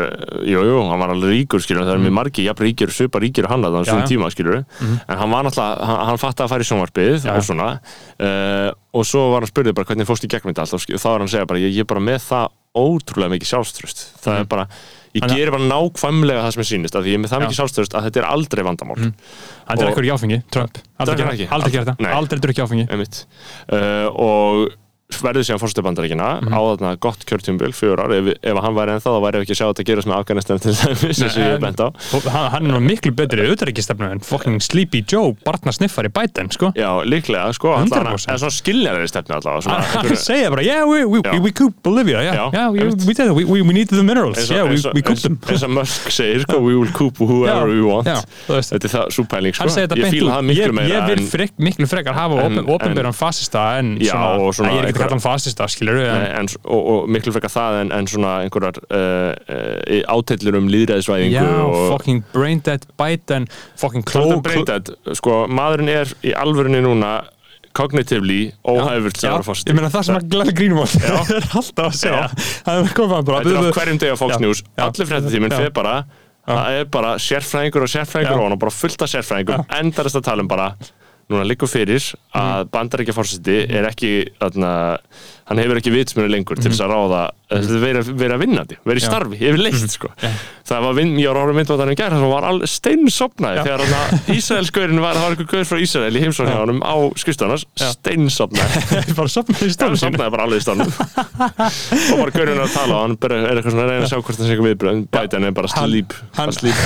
jú, 0.50 0.62
jú, 0.66 0.80
hann 0.90 0.98
var 0.98 1.12
alveg 1.14 1.30
ríkur, 1.30 1.62
skilur, 1.62 1.84
það 1.86 1.94
er 1.94 2.02
mjög 2.02 2.16
margi 2.16 2.46
jafn 2.48 2.64
ríkir, 2.66 2.90
svipa 2.90 3.20
ríkir 3.22 3.46
og 3.46 3.52
hann 3.54 3.66
að 3.68 3.76
Já, 3.78 3.92
þannig 3.92 4.02
já. 4.02 4.10
tíma, 4.10 4.30
skilur 4.34 4.56
en 4.58 5.20
hann 5.22 5.30
var 5.30 5.46
náttúrulega, 5.46 5.86
hann, 5.92 6.02
hann 6.10 6.18
fatt 6.18 6.42
að 6.42 6.50
fara 6.50 6.66
í 6.66 6.68
sjónvarpið 6.72 7.22
Já. 7.22 7.36
og 7.38 7.46
svona 7.46 7.68
uh, 7.78 8.70
og 8.98 9.06
svo 9.06 9.28
var 9.30 9.46
hann 9.46 9.52
spurðið 9.52 9.76
bara 9.78 9.92
hvernig 9.92 10.08
fórst 10.10 10.26
í 10.26 10.32
gegnum 10.34 10.50
þetta 10.56 10.66
allt 10.66 10.74
og 10.74 11.02
þá 11.04 11.06
er 11.12 11.14
hann 11.20 11.28
að 11.28 11.34
segja 11.36 11.50
bara, 11.54 11.62
ég, 11.62 11.76
ég 11.78 11.86
er 11.86 11.90
bara 11.94 12.02
með 12.02 12.18
það 12.26 12.50
ótrúlega 12.78 13.32
mikið 13.36 13.52
sjálfströst 13.52 14.02
það 14.24 14.40
er 14.42 14.50
bara, 14.50 14.66
ég 15.14 15.22
Hann- 15.22 15.32
gerir 15.38 15.54
bara 15.54 15.70
nákvæmlega 15.70 16.42
það 16.48 16.52
sem 16.56 16.64
er 16.64 16.68
sýnist, 16.72 16.98
af 16.98 17.06
því 17.06 17.14
ég 17.14 17.18
er 17.18 17.22
með 17.22 17.32
það 17.32 17.44
mikið 17.46 17.58
sjálfströst 17.62 17.94
að 17.94 18.08
þetta 18.08 18.20
er 18.20 18.26
aldrei 18.28 18.62
vandamál. 18.66 18.98
Hann 19.00 19.14
Og- 19.72 19.80
drekkur 19.80 20.04
ekki 20.04 20.12
áfengi, 20.14 20.38
Trump. 20.52 20.78
Aldrei 21.00 21.46
aldrei 21.48 21.72
gera 21.72 21.88
þetta, 21.88 22.12
aldrei 22.18 22.42
drukki 22.44 22.62
áfengi. 22.62 22.84
Einmitt. 22.92 23.22
Uh, 23.72 24.06
og 24.12 24.76
verður 25.08 25.40
síðan 25.46 25.60
fórstubandaríkina 25.62 26.26
Mhm. 26.44 26.52
á 26.52 26.60
þarna 26.68 26.90
gott 27.00 27.24
kjörtjumbil, 27.24 27.72
fjör 27.72 27.96
ár. 27.98 28.12
Ef, 28.12 28.36
ef 28.44 28.56
hann 28.60 28.74
væri 28.76 28.92
ennþá 28.92 29.08
þá 29.08 29.20
væri 29.24 29.40
ekki 29.40 29.54
að 29.54 29.58
sjá 29.58 29.66
þetta 29.72 29.84
gerast 29.88 30.06
með 30.08 30.18
Afganistan 30.20 30.58
til 30.60 30.72
þess 30.72 31.22
og 31.24 31.30
ég 31.32 31.54
er 31.54 31.58
bent 31.58 31.80
á. 31.80 31.88
hann, 32.28 32.50
hann 32.52 32.66
er 32.66 32.72
nú 32.76 32.80
miklu 32.84 33.12
betri 33.16 33.40
auðvitaðrikistefnu 33.48 34.10
en 34.12 34.20
fucking 34.20 34.60
Sleepy 34.60 35.00
Joe, 35.08 35.32
barna 35.44 35.72
sniffar 35.72 36.04
í 36.04 36.12
Biden 36.12 36.50
sko. 36.52 36.72
Já, 36.76 37.00
líklega, 37.08 37.48
sko, 37.56 37.72
100%. 37.72 37.88
allavega, 37.88 38.28
eða 38.28 38.38
svona 38.38 38.52
skiljaðari 38.60 39.08
stefni 39.08 39.34
allavega 39.34 39.70
hann 39.70 40.04
einhverju- 40.04 40.20
segja 40.28 40.50
bara, 40.50 40.62
yeah, 40.62 40.84
we, 40.84 41.04
we, 41.06 41.20
we, 41.32 41.38
we 41.40 41.50
cooped 41.52 41.82
Bolivia 41.82 42.20
yeah, 42.22 42.34
Já, 42.36 42.52
yeah, 42.52 42.68
we, 42.70 42.78
we 43.06 43.14
it, 43.26 43.34
we, 43.34 43.44
we, 43.44 43.62
we 43.62 43.72
needed 43.72 43.96
the 43.96 44.04
minerals. 44.04 44.38
Og- 44.38 44.50
yeah, 44.54 44.62
we, 44.68 44.76
og- 44.76 44.92
we 44.94 45.00
eins- 45.00 45.22
them. 45.22 45.38
eins 45.48 45.62
og 45.64 45.70
Musk 45.70 46.10
segir, 46.12 46.40
sko, 46.44 46.60
we 46.60 46.76
will 46.76 46.92
coop 46.92 47.16
whoever 47.18 47.66
we 47.66 47.80
want. 47.80 48.06
þetta 48.06 48.84
er 48.84 48.92
það 48.92 49.08
súpæling, 49.08 49.54
sko. 49.56 49.64
Ég 49.64 50.12
fíla 50.12 50.36
það 50.36 50.44
miklu 50.44 50.72
meira 50.76 51.00
ég 51.00 51.06
vil 51.08 51.40
en, 51.40 51.48
miklu 51.58 51.86
frekar 51.88 52.12
hafa 52.14 52.44
en- 52.44 52.66
openbjörn 52.66 53.14
fasista 53.16 53.78
en 53.78 53.96
svona, 53.98 54.92
ekki 54.98 55.06
að 55.06 55.06
kalla 55.06 55.16
hann 55.16 55.24
fasista 55.24 55.68
skilur 55.70 56.00
Nei, 56.00 56.10
en, 56.10 56.26
en, 56.42 56.50
og, 56.66 56.90
og 56.92 57.08
miklu 57.14 57.32
frekar 57.36 57.54
það 57.54 57.80
en, 57.84 57.94
en 57.96 58.10
svona 58.10 58.34
einhverjar 58.44 58.82
uh, 58.84 59.32
uh, 59.32 60.02
átillur 60.18 60.58
um 60.60 60.68
líðræðisvæðingu 60.72 61.38
já, 61.38 61.48
og 61.62 61.80
fucking 61.94 62.26
brain 62.34 62.62
dead 62.66 62.86
Biden 63.00 63.48
fucking 63.80 64.06
Kló, 64.08 64.28
kló 64.44 65.16
sko, 65.16 65.40
maðurinn 65.48 65.94
er 65.94 66.14
í 66.26 66.34
alvörunni 66.36 66.82
núna 66.84 67.18
cognitively 67.78 68.52
óhæfurt 68.66 69.20
sem 69.20 69.28
Já, 69.30 69.36
var 69.36 69.46
fórst 69.46 69.68
ég 69.70 69.76
meina 69.76 69.90
það 69.92 70.06
sem 70.08 70.18
að 70.18 70.30
Glenn 70.32 70.54
Greenwald 70.58 70.94
er 71.06 71.46
alltaf 71.46 71.84
að 71.84 71.98
segja 72.00 72.24
það 72.66 72.80
er 72.80 72.94
komað 72.96 73.28
bara. 73.28 73.42
Þetta 73.44 73.60
er 73.60 73.68
á 73.70 73.76
hverjum 73.78 74.00
degi 74.02 74.14
á 74.14 74.18
Fox 74.18 74.34
Já, 74.34 74.40
News. 74.44 74.62
Já. 74.64 74.84
allir 74.88 75.10
fréttatíminn 75.12 75.54
Já. 75.54 75.60
fer 75.62 75.74
bara 75.76 75.94
það 76.48 76.78
er 76.80 76.88
bara 76.92 77.14
sérfræðingur 77.22 77.84
og 77.84 77.92
sérfræðingur 77.92 78.40
Já. 78.40 78.54
og 78.56 78.62
bara 78.64 78.74
fullt 78.74 79.04
af 79.04 79.12
sérfræðingur 79.12 79.66
endarast 79.78 80.18
að 80.18 80.26
tala 80.30 80.44
um 80.44 80.50
bara 80.50 80.70
núna 81.28 81.44
liggur 81.44 81.68
fyrir 81.68 82.00
að 82.34 82.64
Mhm. 82.64 82.70
bandaríkja 82.72 83.14
fórseti 83.14 83.58
er 83.68 83.84
ekki 83.90 84.12
þarna, 84.40 84.98
hann 85.48 85.58
hefur 85.62 85.78
ekki 85.80 85.92
vitsmjönu 85.94 86.28
lengur 86.32 86.56
til 86.60 86.70
þess 86.70 86.84
að 86.84 86.92
ráða 86.94 87.22
mm 87.32 87.36
vera, 87.80 88.02
vera 88.12 88.36
vinnandi, 88.36 88.76
vera 88.84 88.98
í 88.98 89.00
Mhm. 89.00 89.08
Já. 89.08 89.08
Mhm. 89.08 89.08
starfi 89.08 89.36
yfir 89.40 89.60
leitt 89.64 89.90
sko. 89.94 90.08
það 90.68 90.82
var 90.84 90.92
vinn, 90.98 91.14
ég 91.16 91.30
var 91.32 91.38
orðið 91.46 91.56
myndvæðan 91.56 91.92
í 91.92 91.96
gerð 91.96 92.16
það 92.20 92.32
var 92.34 92.66
steinsopnaði 92.68 93.62
þegar 93.64 93.80
hann 93.88 94.18
Ísraelsgaurin 94.36 95.00
var, 95.00 95.14
það 95.16 95.22
var 95.24 95.32
einhver 95.32 95.48
gaur 95.54 95.64
frá 95.70 95.78
Ísrael 95.80 96.18
í 96.18 96.20
heimsókn 96.26 96.50
hjá 96.52 96.58
honum 96.60 96.82
á 96.84 96.94
skrifstofunars 97.16 97.64
Já. 97.80 97.88
steinsopnaði 97.96 99.14
bara 99.18 99.32
sopnaði 99.32 99.64
í 99.64 99.64
hann 99.64 99.76
stafn 99.78 99.96
sínu 99.96 100.02
sopnaði 100.02 100.34
bara 100.34 100.44
alveg 100.44 100.60
í 100.60 100.64
stafnum 100.66 100.92
og 101.48 102.20
bara 102.20 102.34
gaurinn 102.36 102.60
að 102.66 102.74
tala 102.76 102.98
og 102.98 103.02
hann 103.06 103.16
er 103.16 103.56
eitthvað 103.56 103.72
svona 103.72 103.86
að 103.86 103.90
reyna 103.94 104.04
að 104.04 104.12
sjá 104.12 104.18
hvort 104.20 104.36
það 104.38 104.44
sé 104.44 104.52
eitthvað 104.52 104.68
viðbröð 104.68 105.00
Biden 105.16 105.48
er 105.48 105.56
bara 105.56 105.72
Hann- 105.78 105.88
slíp 105.88 106.14
hann- 106.36 106.54
slíp 106.58 106.84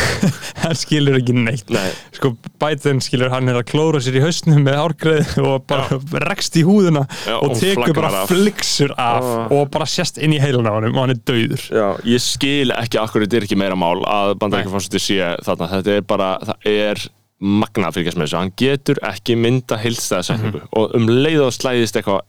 hann 0.63 0.79
skilur 0.79 1.19
ekki 1.19 1.35
neitt 1.43 1.75
Nei. 1.75 1.91
sko 2.15 2.33
Biden 2.63 3.03
skilur 3.03 3.35
hann 3.35 3.51
er 3.51 3.59
að 3.59 3.67
klóra 3.73 3.99
sér 4.05 4.21
í 4.21 4.23
hausnum 4.23 4.63
með 4.63 4.79
árgreið 4.85 5.35
og 5.43 5.67
bara 5.67 5.99
rekst 6.29 6.55
í 6.61 6.63
húðuna 6.67 7.03
Já, 7.27 7.35
og 7.43 7.59
tekur 7.59 7.95
bara 7.99 8.23
af. 8.23 8.31
Fliksur 8.53 8.93
af 8.99 9.23
Ah. 9.23 9.53
og 9.53 9.71
bara 9.71 9.85
sést 9.87 10.19
inn 10.19 10.33
í 10.33 10.41
heilan 10.41 10.67
á 10.69 10.73
hann 10.75 10.85
og 10.91 10.95
hann 10.95 11.11
er 11.11 11.21
dauður 11.25 11.63
Já, 11.71 11.89
ég 12.05 12.21
skil 12.21 12.71
ekki 12.77 12.99
akkur 13.01 13.25
þetta 13.25 13.37
er 13.41 13.47
ekki 13.49 13.57
meira 13.59 13.77
mál 13.77 14.03
að 14.05 14.35
bandaríkjafórseti 14.39 15.01
sé 15.01 15.19
þarna, 15.45 15.69
þetta 15.73 15.97
er 15.97 16.03
bara, 16.03 16.39
það 16.43 16.57
er 16.73 17.03
magna 17.43 17.89
að 17.91 17.97
fylgjast 17.99 18.19
með 18.19 18.27
þessu, 18.29 18.39
hann 18.39 18.53
getur 18.57 18.99
ekki 19.03 19.37
mynda 19.37 19.77
heilstæðasetningu 19.83 20.61
Mhm. 20.63 20.69
og 20.73 20.95
um 20.95 21.07
leið 21.09 21.41
og 21.47 21.53
slæðist 21.53 21.97
eitthvað 21.99 22.21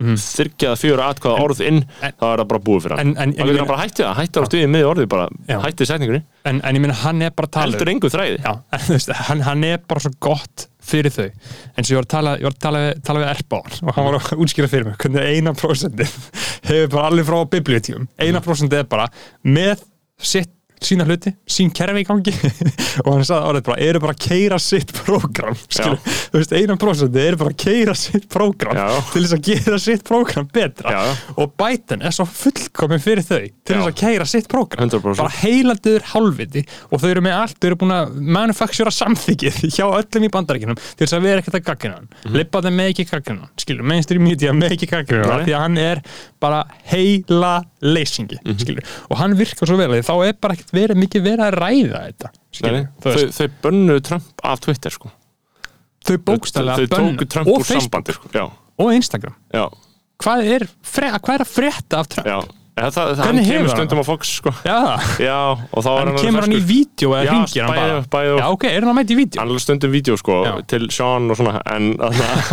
þyrkjaða 0.00 0.78
fjóra 0.80 1.08
atkvæða 1.12 1.44
orð 1.44 1.60
inn 1.66 1.80
en- 2.00 2.14
þá 2.16 2.24
er 2.32 2.40
það 2.42 2.48
bara 2.52 2.62
búið 2.66 2.82
fyrir 2.86 2.96
hann. 2.96 3.08
en- 3.10 3.16
en- 3.20 3.32
þá 3.34 3.44
getur 3.44 3.58
hann 3.60 3.68
bara 3.70 3.82
hættið 3.84 4.04
það, 4.06 4.16
hættið 4.20 4.40
á 4.40 4.48
stuðið 4.48 4.70
með 4.74 4.86
orðið 4.90 5.08
bara 5.12 5.28
hættið 5.66 5.90
setningunni, 5.90 6.22
en, 6.44 6.60
en 6.64 6.76
ég 6.78 6.80
meina 6.80 6.94
hann 7.02 7.22
er 7.22 7.30
bara 7.36 7.46
að 7.50 7.54
tala 7.56 7.72
heldur 7.72 7.92
engu 7.92 8.10
þræði. 8.14 8.38
Já, 8.40 8.52
veist, 8.88 9.12
hann, 9.28 9.40
hann 9.44 9.64
er 9.64 9.82
bara 9.88 10.00
svo 10.00 10.12
gott 10.20 10.66
fyrir 10.90 11.12
þau. 11.12 11.26
Eins 11.76 11.90
og 11.90 11.92
ég 11.92 11.98
var 12.00 12.06
að 12.08 12.12
tala, 12.14 12.36
var 12.48 12.54
að 12.56 12.62
tala, 12.64 12.80
tala 13.04 13.20
við 13.20 13.28
hann 13.34 13.74
og 13.84 13.94
hann 13.94 14.08
var 14.08 14.16
að 14.20 14.40
útskýra 14.40 14.70
fyrir 14.72 14.88
mig 14.88 14.96
hvernig 14.96 15.28
eina 15.36 15.52
prósenti 15.52 16.06
hefur 16.70 16.88
bara 16.96 17.10
allir 17.10 17.28
frá 17.28 17.44
bibliotíum 17.52 18.08
eina 18.18 18.40
prósenti 18.40 18.80
er 18.80 18.88
bara 18.88 19.06
með 19.44 19.84
sitt 20.20 20.50
sína 20.84 21.04
hluti, 21.04 21.32
sín 21.50 21.70
kerfi 21.76 22.02
í 22.02 22.06
gangi 22.08 22.32
og 23.04 23.10
hann 23.12 23.26
sagði 23.26 23.50
orðið 23.50 23.66
bara, 23.68 23.78
eru 23.86 24.02
bara 24.02 24.14
að 24.16 24.22
keira 24.24 24.58
sitt 24.62 24.92
prógram, 24.96 25.58
þú 25.76 26.38
veist, 26.38 26.54
einan 26.56 26.80
prosenti 26.80 27.20
eru 27.22 27.40
bara 27.40 27.52
að 27.52 27.58
keira 27.64 27.94
sitt 27.98 28.28
prógram 28.32 28.78
Já. 28.78 28.86
til 29.12 29.22
þess 29.24 29.36
að 29.36 29.42
gera 29.50 29.80
sitt 29.82 30.04
prógram 30.08 30.48
betra 30.54 30.94
Já. 30.94 31.02
og 31.36 31.54
Biden 31.60 32.04
er 32.06 32.16
svo 32.16 32.26
fullkomin 32.28 33.02
fyrir 33.02 33.26
þau 33.26 33.42
til 33.44 33.76
þess 33.76 33.84
Já. 33.84 33.90
að 33.90 33.98
keira 34.00 34.28
sitt 34.32 34.48
prógram 34.50 34.88
100%. 34.88 35.20
bara 35.20 35.36
heilandur 35.42 36.06
hálfviti 36.14 36.64
og 36.90 37.02
þau 37.02 37.08
eru 37.12 37.24
með 37.28 37.38
allt, 37.42 37.58
þau 37.60 37.70
eru 37.70 37.80
búin 37.84 37.96
að 37.98 38.16
manufactura 38.38 38.94
samþykið 38.94 39.60
hjá 39.76 39.86
öllum 39.86 40.28
í 40.28 40.32
bandaríkinum 40.32 40.80
til 40.80 41.04
þess 41.04 41.18
að 41.18 41.28
vera 41.28 41.44
ekkert 41.44 41.60
að 41.60 41.66
gaggina 41.68 42.00
hann 42.00 42.08
mm. 42.08 42.40
-hmm. 42.40 42.66
þeim 42.70 42.80
með 42.80 42.92
ekki 42.94 43.08
gaggina 43.10 43.44
hann, 43.44 43.54
skilur, 43.60 43.88
mainstream 43.92 44.24
media 44.24 44.56
með 44.56 44.76
ekki 44.78 44.90
gaggina 44.90 45.28
hann, 45.28 45.44
því 45.44 45.56
að 45.56 45.64
hann 45.66 45.78
er 45.84 46.02
bara 46.40 46.64
heila 46.88 47.54
leysingi, 47.80 48.38
Mhm. 48.44 48.58
skilur, 48.60 48.84
og 49.10 49.18
hann 49.20 49.36
virkar 49.36 49.68
svo 49.68 49.76
vel, 49.76 49.90
því 49.92 50.04
þá 50.04 50.14
er 50.28 50.34
bara 50.40 50.54
ekkert 50.56 50.69
verið 50.74 51.00
mikið 51.02 51.24
verið 51.26 51.44
að 51.46 51.58
ræða 51.64 52.02
þetta, 52.06 52.32
Nei, 52.66 52.82
þau, 53.02 53.18
þau 53.36 53.48
bönnu 53.64 53.98
Trump 54.06 54.44
af 54.52 54.62
Twitter 54.64 54.94
sko. 54.94 55.12
Þau 56.00 56.14
þau, 56.14 56.22
bókstælega 56.30 56.76
þau 56.80 56.94
bönn 56.94 57.10
tóku 57.12 57.28
Trump 57.34 57.50
og 57.50 57.60
úr 57.60 57.66
Facebook. 57.68 57.90
sambandi 57.90 58.16
sko. 58.16 58.46
og 58.80 58.94
Instagram, 58.96 59.36
já, 59.52 59.66
hvað 60.24 60.48
er, 60.56 60.66
hvað 60.90 61.34
er 61.34 61.44
að 61.46 61.52
frétta 61.54 62.00
af 62.00 62.10
Trump? 62.14 62.30
já 62.30 62.59
það, 62.80 63.10
það, 63.18 63.24
hann 63.26 63.38
kemur 63.44 63.66
hann 63.68 63.76
stundum 63.76 64.00
á 64.00 64.04
Fox 64.08 64.30
sko. 64.40 64.52
Já, 64.64 64.78
já, 65.20 65.36
og 65.70 65.84
þá 65.84 65.88
er 65.90 65.98
hann 66.00 66.10
hann 66.10 66.24
kemur 66.24 66.46
hann 66.46 66.54
í 66.56 66.60
vídeo 66.70 67.12
eða 67.16 67.24
Já, 67.26 67.30
hringir 67.34 67.66
hann 67.66 67.76
bara? 67.76 67.98
bæði 68.14 68.32
Já, 68.40 68.46
ok, 68.54 68.64
er 68.70 68.78
hann 68.86 68.90
að 68.92 68.98
mæta 69.00 69.14
í 69.14 69.18
vídeo? 69.20 69.40
hann 69.42 69.54
er 69.54 69.62
stundum 69.64 69.92
vídeo 69.94 70.16
sko 70.20 70.36
Já. 70.46 70.52
til 70.72 70.88
Sean 70.94 71.30
og 71.34 71.38
svona 71.40 71.60
en 71.74 71.90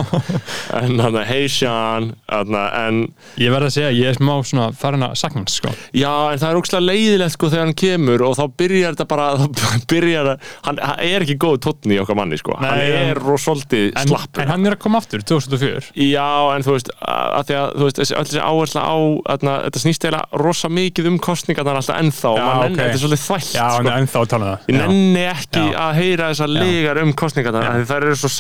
en 0.82 0.98
þarna, 1.02 1.24
hey 1.28 1.48
Sean 1.52 2.10
en 2.32 3.00
Ég 3.40 3.52
verð 3.54 3.70
að 3.70 3.74
segja, 3.78 3.92
ég 3.96 4.12
er 4.12 4.18
smá 4.18 4.34
svona 4.48 4.68
farin 4.78 5.06
að 5.08 5.16
sakna 5.20 5.44
hans, 5.44 5.58
sko. 5.62 5.72
Já, 5.96 6.12
en 6.34 6.42
það 6.42 6.50
er 6.52 6.60
ógslag 6.62 6.86
leiðilegt 6.86 7.36
sko 7.36 7.50
þegar 7.54 7.66
hann 7.68 7.78
kemur 7.84 8.24
og 8.28 8.36
þá 8.40 8.44
byrjar 8.62 8.96
þetta 8.98 9.08
bara 9.12 9.28
þá 9.38 9.48
byrjar 9.94 10.32
að, 10.34 10.48
hann, 10.68 10.82
hann 10.92 11.04
er 11.08 11.26
ekki 11.28 11.38
góð 11.42 11.60
tónn 11.68 11.94
í 11.96 12.00
okkar 12.02 12.18
manni 12.20 12.40
sko, 12.42 12.58
Nei, 12.64 12.70
hann 12.72 13.12
er 13.14 13.22
rosoltið 13.24 13.92
en, 13.94 14.12
slappur. 14.12 14.44
en 14.44 14.52
hann 14.54 14.68
er 14.70 14.78
að 14.78 14.82
koma 14.86 15.02
aftur, 15.02 15.24
2004 15.28 15.92
Já, 16.08 16.28
en 16.56 16.66
þú 16.66 16.78
veist, 16.78 16.92
að 17.02 17.50
því 17.52 17.58
að 17.62 17.76
þú 17.78 17.90
veist, 17.90 18.02
öll 18.18 18.26
þessi 18.28 18.44
áhersla 18.44 18.86
á, 18.88 18.96
þetta 19.38 19.84
snýst 19.84 20.08
eiginlega 20.18 20.42
rosa 20.42 20.70
mikið 20.70 21.08
um 21.12 21.18
kostningarnar 21.20 21.80
alltaf 21.80 22.00
ennþá. 22.02 22.30
Og 22.32 22.38
Já, 22.38 22.46
maður 22.46 22.64
nenni, 22.64 22.78
ok. 22.78 22.82
þetta 22.82 22.98
er 22.98 23.02
svolítið 23.02 23.24
þvælt 23.24 23.52
Já, 23.54 23.68
sko. 23.72 23.92
ennþá 23.94 24.22
tala 24.32 24.46
um 24.46 24.52
það. 24.52 24.68
Ég 24.68 24.78
nenni 24.82 25.24
ekki 25.32 25.64
Já. 25.64 25.78
að 25.84 25.92
heyra 25.98 26.30
þessar 26.32 26.52
legar 26.54 27.02
um 27.02 27.14
kostningarnar, 27.22 27.68
því 27.78 27.88
þær 27.92 28.08
eru 28.08 28.18
svo 28.22 28.32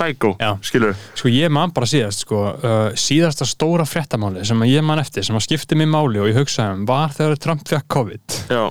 Já. 0.41 0.51
skilur 0.61 0.95
Sko, 1.17 1.31
ég 1.33 1.53
man 1.53 1.73
bara 1.75 1.89
síðast, 1.89 2.25
sko 2.25 2.43
uh, 2.53 2.75
síðasta 2.97 3.47
stóra 3.47 3.85
fréttamáli 3.87 4.45
sem 4.47 4.63
ég 4.69 4.85
man 4.85 5.01
eftir 5.01 5.25
sem 5.25 5.37
að 5.37 5.47
skipti 5.47 5.77
mig 5.79 5.89
máli 5.91 6.21
og 6.21 6.31
ég 6.31 6.39
hugsaði 6.39 6.79
um 6.79 6.87
var 6.89 7.13
þegar 7.15 7.41
Trump 7.43 7.67
fekk 7.67 7.87
COVID. 7.97 8.39
Já, 8.53 8.63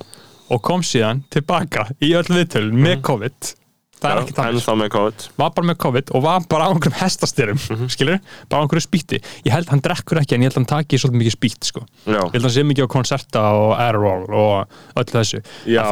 og 0.47 0.63
kom 0.63 0.83
síðan 0.87 1.25
tilbaka 1.33 1.89
í 2.01 2.15
öll 2.17 2.27
viðtöl 2.31 2.69
með 2.73 3.01
COVID 3.07 3.55
það 4.01 4.11
er 4.13 4.19
ekki 4.23 4.35
þannig, 4.67 4.91
COVID. 4.93 5.19
Var 5.41 5.51
bara 5.57 5.67
með 5.67 5.77
COVID 5.83 6.11
og 6.15 6.21
var 6.23 6.41
bara 6.49 6.65
á 6.67 6.69
einhverjum 6.71 6.99
hestastyrum, 7.01 7.59
Mhm. 7.71 7.87
skilur 7.91 8.19
bara 8.49 8.61
á 8.61 8.63
einhverju 8.67 8.85
spýtti, 8.87 9.19
ég 9.47 9.53
held 9.53 9.69
hann 9.73 9.81
drekkur 9.81 10.19
ekki 10.21 10.35
en 10.37 10.41
ég 10.43 10.53
held 10.53 10.57
hann 10.61 10.65
taki 10.67 10.97
svolítið 10.97 11.21
mikið 11.23 11.37
spýtt, 11.37 11.65
sko. 11.65 11.81
Ég 12.07 12.33
held 12.33 12.43
hann 12.43 12.51
sé 12.53 12.63
mikið 12.63 12.85
á 12.85 12.89
konserta 12.93 13.41
og 13.57 13.73
Adderall 13.81 14.27
og 14.31 14.67
öll 14.97 15.05
þessu. 15.05 15.41
Já 15.67 15.83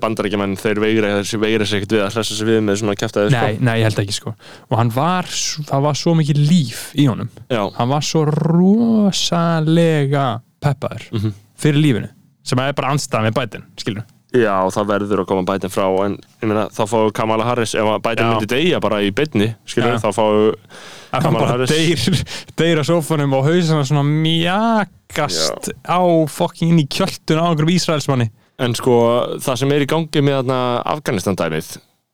bandaríkjamenn, 0.00 0.56
þeir 0.56 0.78
veira 0.80 1.08
þessi 1.22 1.38
veira 1.40 1.66
sig 1.66 1.82
ekkert 1.82 1.92
við 1.98 2.02
að 2.06 2.12
hlessa 2.14 2.34
sig 2.36 2.46
við 2.46 2.60
með 2.62 2.76
svona 2.80 2.94
kæftæði 2.96 3.30
Nei, 3.32 3.56
nei, 3.60 3.78
ég 3.80 3.84
held 3.90 3.98
ekki 4.06 4.12
sko. 4.14 4.34
Og 4.70 4.78
hann 4.78 4.90
var, 4.90 5.22
það 5.24 5.82
var 5.82 5.92
svo 5.94 6.14
mikið 6.14 6.36
líf 6.48 6.94
í 6.94 7.06
honum. 7.08 7.28
Já, 7.50 7.70
hann 7.76 7.88
var 7.88 8.00
svo 8.00 8.24
rosalega 8.26 10.40
peppaður 10.62 11.10
Mhm. 11.12 11.32
fyrir 11.58 11.82
lífinu 11.82 12.08
sem 12.44 12.58
er 12.58 12.72
bara 12.72 12.88
anstæða 12.92 13.30
með 13.30 13.34
bætin, 13.34 13.62
skilur 13.76 14.04
já, 14.32 14.54
það 14.72 14.88
verður 14.92 15.22
að 15.22 15.28
koma 15.30 15.44
bætin 15.48 15.72
frá 15.72 15.86
en 16.06 16.16
meina, 16.40 16.64
þá 16.72 16.82
fáu 16.88 17.12
Kamala 17.16 17.46
Harris 17.48 17.74
ef 17.76 17.84
að 17.92 18.02
bætin 18.06 18.24
Já. 18.24 18.30
myndi 18.32 18.48
deyja 18.52 18.80
bara 18.84 19.02
í 19.04 19.12
Já. 19.96 20.00
þá 20.02 20.10
fáu 20.16 20.32
að 21.12 21.26
Kamala 21.26 21.50
Harris. 21.52 21.72
deyr, 21.72 22.24
deyr 22.56 22.80
á 22.80 22.84
sófanum 22.88 23.36
og 23.38 23.46
hausana 23.50 23.84
svona 23.88 24.04
mjakast 24.08 25.72
á 25.84 26.00
fokking 26.32 26.72
inn 26.72 26.82
í 26.84 26.88
kjöldun 26.88 27.40
á 27.40 27.44
einhverjum 27.50 27.74
Ísraelsmanni 27.76 28.30
En 28.62 28.76
sko, 28.78 28.98
það 29.42 29.58
sem 29.62 29.72
er 29.74 29.84
í 29.84 29.88
gangi 29.90 30.22
með 30.22 30.42
Afganistan-dæmið 30.92 31.70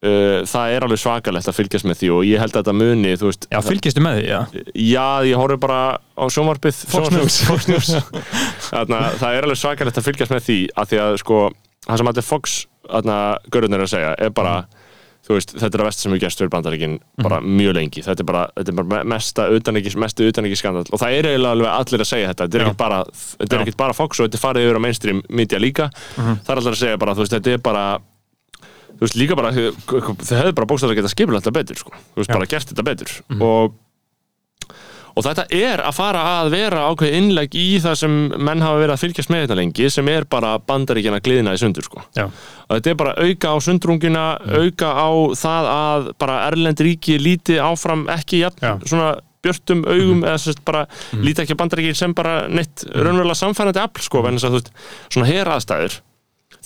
uh, 0.06 0.42
það 0.48 0.74
er 0.74 0.86
alveg 0.86 1.00
svakalegt 1.02 1.50
að 1.50 1.56
fylgjast 1.58 1.88
með 1.88 2.00
því 2.02 2.10
og 2.14 2.26
ég 2.28 2.42
held 2.42 2.54
að 2.54 2.62
þetta 2.62 2.76
muni, 2.78 3.14
veist 3.28 3.48
Já, 3.50 3.60
fylgistu 3.66 4.04
með 4.04 4.20
því, 4.20 4.26
já 4.30 4.40
Já, 4.88 5.06
ég 5.28 5.40
horfi 5.40 5.58
bara 5.62 5.80
á 5.98 6.24
sjónvarpið 6.32 6.82
Fox 6.90 7.10
News. 7.14 7.38
News. 7.70 7.90
Þarna, 8.70 9.02
Það 9.20 9.38
er 9.38 9.48
alveg 9.48 9.60
svakalegt 9.62 10.00
að 10.00 10.08
fylgjast 10.10 10.34
með 10.34 10.46
því 10.48 10.58
að 10.78 10.92
því 10.92 11.02
að 11.04 11.18
sko, 11.24 11.40
það 11.88 12.02
sem 12.02 12.12
allir 12.12 12.28
Fox 12.28 12.58
görðunir 12.88 13.84
að 13.84 13.90
segja 13.92 14.12
er 14.18 14.34
bara 14.36 14.60
veist, 15.28 15.52
þetta 15.58 15.76
er 15.76 15.82
að 15.82 15.88
vest 15.90 16.02
sem 16.02 16.12
við 16.14 16.22
gerst 16.24 16.40
fyrir 16.40 16.52
bandaríkin 16.52 16.94
bara 17.20 17.40
mjög 17.44 17.74
lengi, 17.76 18.02
þetta 18.04 18.24
er 18.24 18.28
bara, 18.28 18.44
þetta 18.56 18.72
er 18.72 18.76
bara 18.78 19.00
mesta 19.12 19.48
utanríkis, 19.52 19.96
mestu 20.00 20.28
utanríkis 20.28 20.62
skandal 20.62 20.86
og 20.88 21.02
það 21.02 21.16
er 21.16 21.28
eiginlega 21.32 21.56
alveg 21.56 21.72
allir 21.74 22.04
að 22.04 22.08
segja 22.08 22.30
þetta. 22.30 22.46
Þetta 22.46 22.58
er 22.58 22.64
ekkert 22.64 22.80
bara, 22.80 23.00
þetta 23.42 23.58
er 23.58 23.72
bara 23.82 23.96
Fox 23.98 24.20
og 24.22 24.28
þetta 24.28 24.40
farið 24.40 24.68
yfir 24.68 24.80
á 24.80 24.84
mainstream 24.86 25.20
media 25.28 25.60
líka. 25.60 25.90
Það 26.16 26.54
er 26.54 26.62
allir 26.62 26.72
að 26.72 26.80
segja 26.80 27.02
bara, 27.02 27.16
veist, 27.18 27.34
þetta 27.36 27.52
er 27.58 27.60
bara 27.66 27.84
veist, 29.02 29.18
líka 29.20 29.36
bara 29.38 29.52
þau 29.52 29.68
hefðu 29.68 30.54
bara 30.56 30.70
bókstæðlega 30.72 31.02
geta 31.02 31.12
skipulagt 31.12 31.46
þetta 31.46 31.58
betur 31.60 31.82
sko. 31.82 31.92
þú 31.92 32.22
veist, 32.22 32.30
Já. 32.30 32.34
bara 32.38 32.50
gert 32.54 32.72
þetta 32.72 32.86
betur. 32.88 33.14
Og 33.38 33.76
Og 35.18 35.24
þetta 35.26 35.44
er 35.50 35.80
að 35.82 35.96
fara 35.96 36.20
að 36.38 36.52
vera 36.54 36.84
ákveð 36.92 37.14
innlegg 37.18 37.56
í 37.58 37.66
það 37.82 37.96
sem 38.04 38.16
menn 38.38 38.62
hafa 38.62 38.78
verið 38.78 38.94
að 38.94 39.00
fylgjast 39.02 39.32
með 39.34 39.44
þetta 39.44 39.56
lengi 39.58 39.88
sem 39.90 40.10
er 40.12 40.26
bara 40.30 40.52
bandaríkjana 40.62 41.18
gliðina 41.24 41.54
í 41.56 41.58
sundur 41.58 41.86
sko. 41.88 42.04
Já, 42.14 42.28
Og 42.68 42.76
þetta 42.76 42.90
er 42.92 42.98
bara 43.00 43.14
auka 43.24 43.50
á 43.50 43.56
sundrungina, 43.64 44.24
auka 44.60 44.90
á 44.94 45.08
það 45.40 45.70
að 45.74 46.10
bara 46.22 46.36
Erlend 46.50 46.82
ríki 46.84 47.16
líti 47.18 47.56
áfram 47.58 48.06
ekki 48.14 48.44
jafn, 48.44 48.60
Já. 48.62 48.74
svona 48.86 49.14
björtum 49.42 49.84
augum 49.86 50.24
eða 50.26 50.38
sérst 50.42 50.62
bara 50.66 50.84
líti 51.14 51.42
ekki 51.44 51.54
á 51.56 51.60
bandaríki 51.60 51.94
sem 51.96 52.14
bara 52.14 52.44
neitt 52.50 52.84
raunverulega 52.92 53.38
samfærandi 53.38 53.80
afl 53.82 54.02
sko, 54.04 54.22
en 54.28 54.38
þess 54.38 54.48
að 54.48 54.54
þú 54.54 54.60
veist, 54.60 54.70
svona 55.14 55.28
heraðstæður 55.30 55.98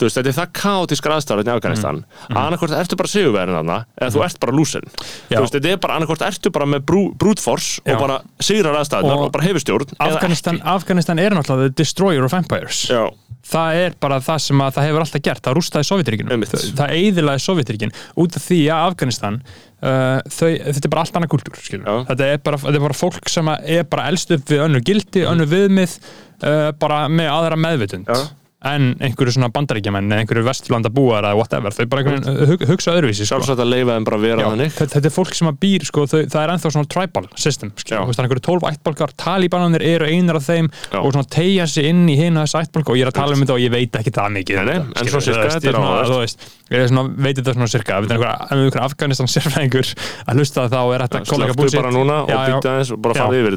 þú 0.02 0.08
veist, 0.08 0.18
þetta 0.18 0.32
er 0.32 0.36
það 0.38 0.52
kaotískar 0.58 1.14
aðstæður 1.16 1.48
í 1.48 1.52
Afganistan, 1.52 2.02
mm. 2.02 2.38
annarkvort 2.42 2.74
ertu 2.76 2.98
bara 2.98 3.12
sigurverðin 3.12 3.58
þarna, 3.60 3.78
eða 4.00 4.14
þú 4.16 4.24
ert 4.26 4.40
bara 4.42 4.56
lúsin. 4.58 4.88
Þú 5.30 5.42
veist, 5.44 5.56
þetta 5.56 5.72
er 5.72 5.82
bara 5.82 5.98
annarkvort 5.98 6.24
ertu 6.26 6.52
bara 6.54 6.68
með 6.68 6.84
brú, 6.90 7.02
brútfors 7.22 7.72
Já. 7.80 7.94
og 7.94 8.02
bara 8.02 8.20
sigrar 8.42 8.78
aðstæðunar 8.80 9.20
Og 9.22 9.26
og, 9.28 9.34
bara 9.36 9.46
hefur 9.46 9.62
stjórn 9.62 9.96
Afganistan. 10.02 10.62
Afganistan 10.74 11.22
er 11.22 11.36
náttúrulega 11.36 11.70
the 11.70 11.82
destroyer 11.82 12.26
of 12.26 12.34
empires. 12.36 12.84
Já, 12.90 13.06
það 13.46 13.82
er 13.84 13.98
bara 14.02 14.18
það 14.22 14.42
sem 14.46 14.64
að 14.64 14.76
það 14.76 14.88
hefur 14.88 15.04
alltaf 15.04 15.24
gert 15.28 15.44
það 15.46 15.56
rústaði 15.58 15.88
Sovjetríkinu, 15.88 16.34
Einmitt. 16.34 16.56
það, 16.78 16.96
eiðilaði 16.98 17.44
Sovjetríkin 17.46 17.94
út 18.22 18.38
af 18.38 18.44
því 18.46 18.60
að 18.70 18.90
Afganistan 18.90 19.38
uh, 19.42 20.18
þau, 20.26 20.50
þetta 20.50 20.84
er 20.84 20.92
bara 20.94 21.04
allt 21.06 21.18
annað 21.18 21.32
kultúr 21.34 21.58
þetta 21.62 22.28
er 22.28 22.44
bara, 22.44 22.60
þetta 22.62 22.78
er 22.78 22.86
bara 22.86 22.98
fólk 22.98 23.32
sem 23.32 23.50
er 23.56 23.88
bara 23.90 24.06
elst 24.12 24.34
upp 24.36 24.46
við 24.52 24.62
önnur 24.66 24.86
gildi, 24.86 25.24
önnur 25.26 25.50
viðmið 25.50 25.96
uh, 25.98 26.70
bara 26.78 27.04
með 27.10 27.32
aðra 27.34 27.58
meðvitund. 27.66 28.14
En 28.68 28.92
einhverju 29.02 29.34
svona 29.36 29.50
bandaríkjamenn 29.54 30.12
eða 30.12 30.22
einhverju 30.22 30.44
vestlanda 30.46 30.90
búar 30.94 31.26
eða 31.26 31.38
whatever 31.38 31.74
þau 31.74 31.86
bara 31.90 32.02
hug, 32.50 32.64
hugsa 32.70 32.94
öðruvísi 32.94 33.26
sko. 33.26 33.40
að 33.42 33.62
að 33.64 33.70
þetta, 34.62 34.88
þetta 34.94 35.08
er 35.10 35.14
fólk 35.16 35.34
sem 35.38 35.50
að 35.50 35.58
býr 35.64 35.86
sko, 35.88 36.06
þau, 36.10 36.20
það 36.30 36.40
er 36.42 36.52
ennþá 36.54 36.68
svona 36.76 36.90
tribal 36.94 37.26
system 37.34 37.72
er 37.72 38.22
einhverju 38.22 38.44
12 38.48 38.68
ættbálkar 38.70 39.10
talibananir 39.18 39.82
eru 39.86 40.06
einar 40.06 40.38
af 40.38 40.46
þeim 40.46 40.70
Já. 40.70 40.98
og 41.02 41.10
svona 41.10 41.28
tegja 41.32 41.66
sig 41.70 41.90
inn 41.90 42.04
í 42.06 42.16
hina 42.18 42.46
þessu 42.46 42.60
ættbálka 42.62 42.94
og 42.94 43.00
ég 43.00 43.06
er 43.06 43.12
að 43.12 43.18
tala 43.18 43.32
um 43.36 43.42
þetta 43.42 43.56
og 43.56 43.62
ég 43.64 43.72
veit 43.74 43.94
ekki 44.02 44.14
það 44.14 44.28
mikið 44.38 44.54
Nei, 44.62 44.66
nei, 44.68 44.78
en 44.78 45.10
þú 45.10 45.16
veist, 45.18 45.28
þetta 45.32 45.68
er 45.72 45.76
veist, 46.22 46.38
ég 46.72 46.78
veit 47.18 47.36
þetta 47.38 47.52
svona 47.56 47.68
sirka. 47.70 47.98
Ef 47.98 48.06
þetta 48.06 48.14
er 48.14 48.18
einhver, 48.22 48.32
ef 48.46 48.52
einhver 48.56 48.82
Afganistan 48.86 49.28
sérfræðingur 49.30 49.88
að 50.28 50.40
hlusta 50.40 50.60
þá 50.72 50.80
er 50.82 51.04
þetta 51.06 51.18
kollega 51.28 51.52
bara 51.58 51.90
núna 51.94 52.16
og 52.22 52.30
bara 53.02 53.14
fara 53.18 53.36
yfir 53.40 53.56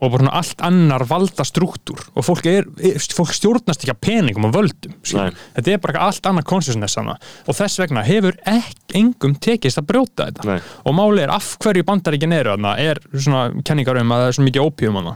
og 0.00 0.12
bara 0.12 0.24
svona 0.24 0.36
allt 0.40 0.64
annar 0.64 1.04
valda 1.08 1.44
struktúr 1.46 2.02
og 2.14 2.24
fólk, 2.26 2.48
er, 2.48 2.68
er, 2.80 2.98
fólk 3.14 3.34
stjórnast 3.36 3.84
ekki 3.84 3.94
að 3.94 4.02
peningum 4.06 4.48
og 4.48 4.56
völdum 4.56 4.96
þetta 5.04 5.74
er 5.74 5.82
bara 5.82 6.06
allt 6.08 6.26
annar 6.26 6.46
consciousness 6.48 6.96
hana. 6.98 7.16
og 7.46 7.56
þess 7.56 7.82
vegna 7.82 8.04
hefur 8.06 8.38
ekki 8.48 8.80
engum 8.98 9.36
tekist 9.38 9.78
að 9.80 9.88
brjóta 9.90 10.28
þetta. 10.30 10.46
Nei. 10.48 10.58
og 10.86 10.96
máli 10.96 11.24
er 11.24 11.32
af 11.34 11.52
hverju 11.62 11.84
bandaríkin 11.86 12.34
eru 12.34 12.54
hana, 12.54 12.74
er 12.80 13.00
svona 13.12 13.48
kenningar 13.66 14.00
um 14.00 14.14
að 14.14 14.24
það 14.24 14.30
er 14.30 14.36
svo 14.36 14.46
mikið 14.46 14.66
ópíum 14.66 14.98
hana, 15.00 15.14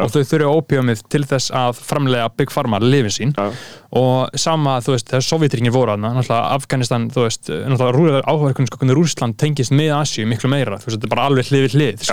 og 0.00 0.12
þau 0.12 0.20
þurfa 0.32 0.52
ópíumið 0.58 1.04
til 1.12 1.22
þess 1.30 1.54
að 1.54 1.80
framlega 1.84 2.30
Big 2.38 2.52
Pharma 2.54 2.80
lifin 2.82 3.14
sín. 3.14 3.34
Já. 3.34 3.50
og 3.94 4.34
sama, 4.40 4.80
þú 4.82 4.96
veist, 4.96 5.06
þegar 5.10 5.22
Sovjetringin 5.22 5.74
voru 5.74 5.94
hana, 5.94 6.10
Afganistan, 6.34 7.06
þú 7.14 7.26
veist 7.28 7.50
náttúrulega 7.50 8.24
áhverjum 8.26 8.66
sko, 8.66 8.80
hvernig 8.80 8.98
Rússland 8.98 9.38
tengist 9.38 9.74
með 9.74 9.92
Asíu 10.00 10.26
miklu 10.26 10.50
meira, 10.50 10.80
þú 10.82 10.88
veist, 10.88 10.96
þetta 10.96 11.06
er 11.06 11.14
bara 11.14 11.26
alveg 11.30 11.50
hlið 11.52 11.66
við 11.68 11.76
hlið, 11.78 12.08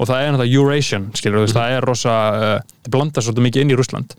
og 0.00 0.08
það 0.08 0.16
er 0.16 0.32
náttúrulega 0.32 0.62
Eurasian, 0.62 1.10
skilur, 1.20 1.39
þú 1.40 1.46
veist, 1.46 1.58
það 1.58 1.76
er 1.76 1.86
rosa 1.90 2.16
uh, 2.30 2.74
það 2.84 2.96
blanda 2.96 3.24
svolítið 3.24 3.46
mikið 3.48 3.64
inn 3.64 3.72
í 3.72 3.78
Rússland. 3.80 4.18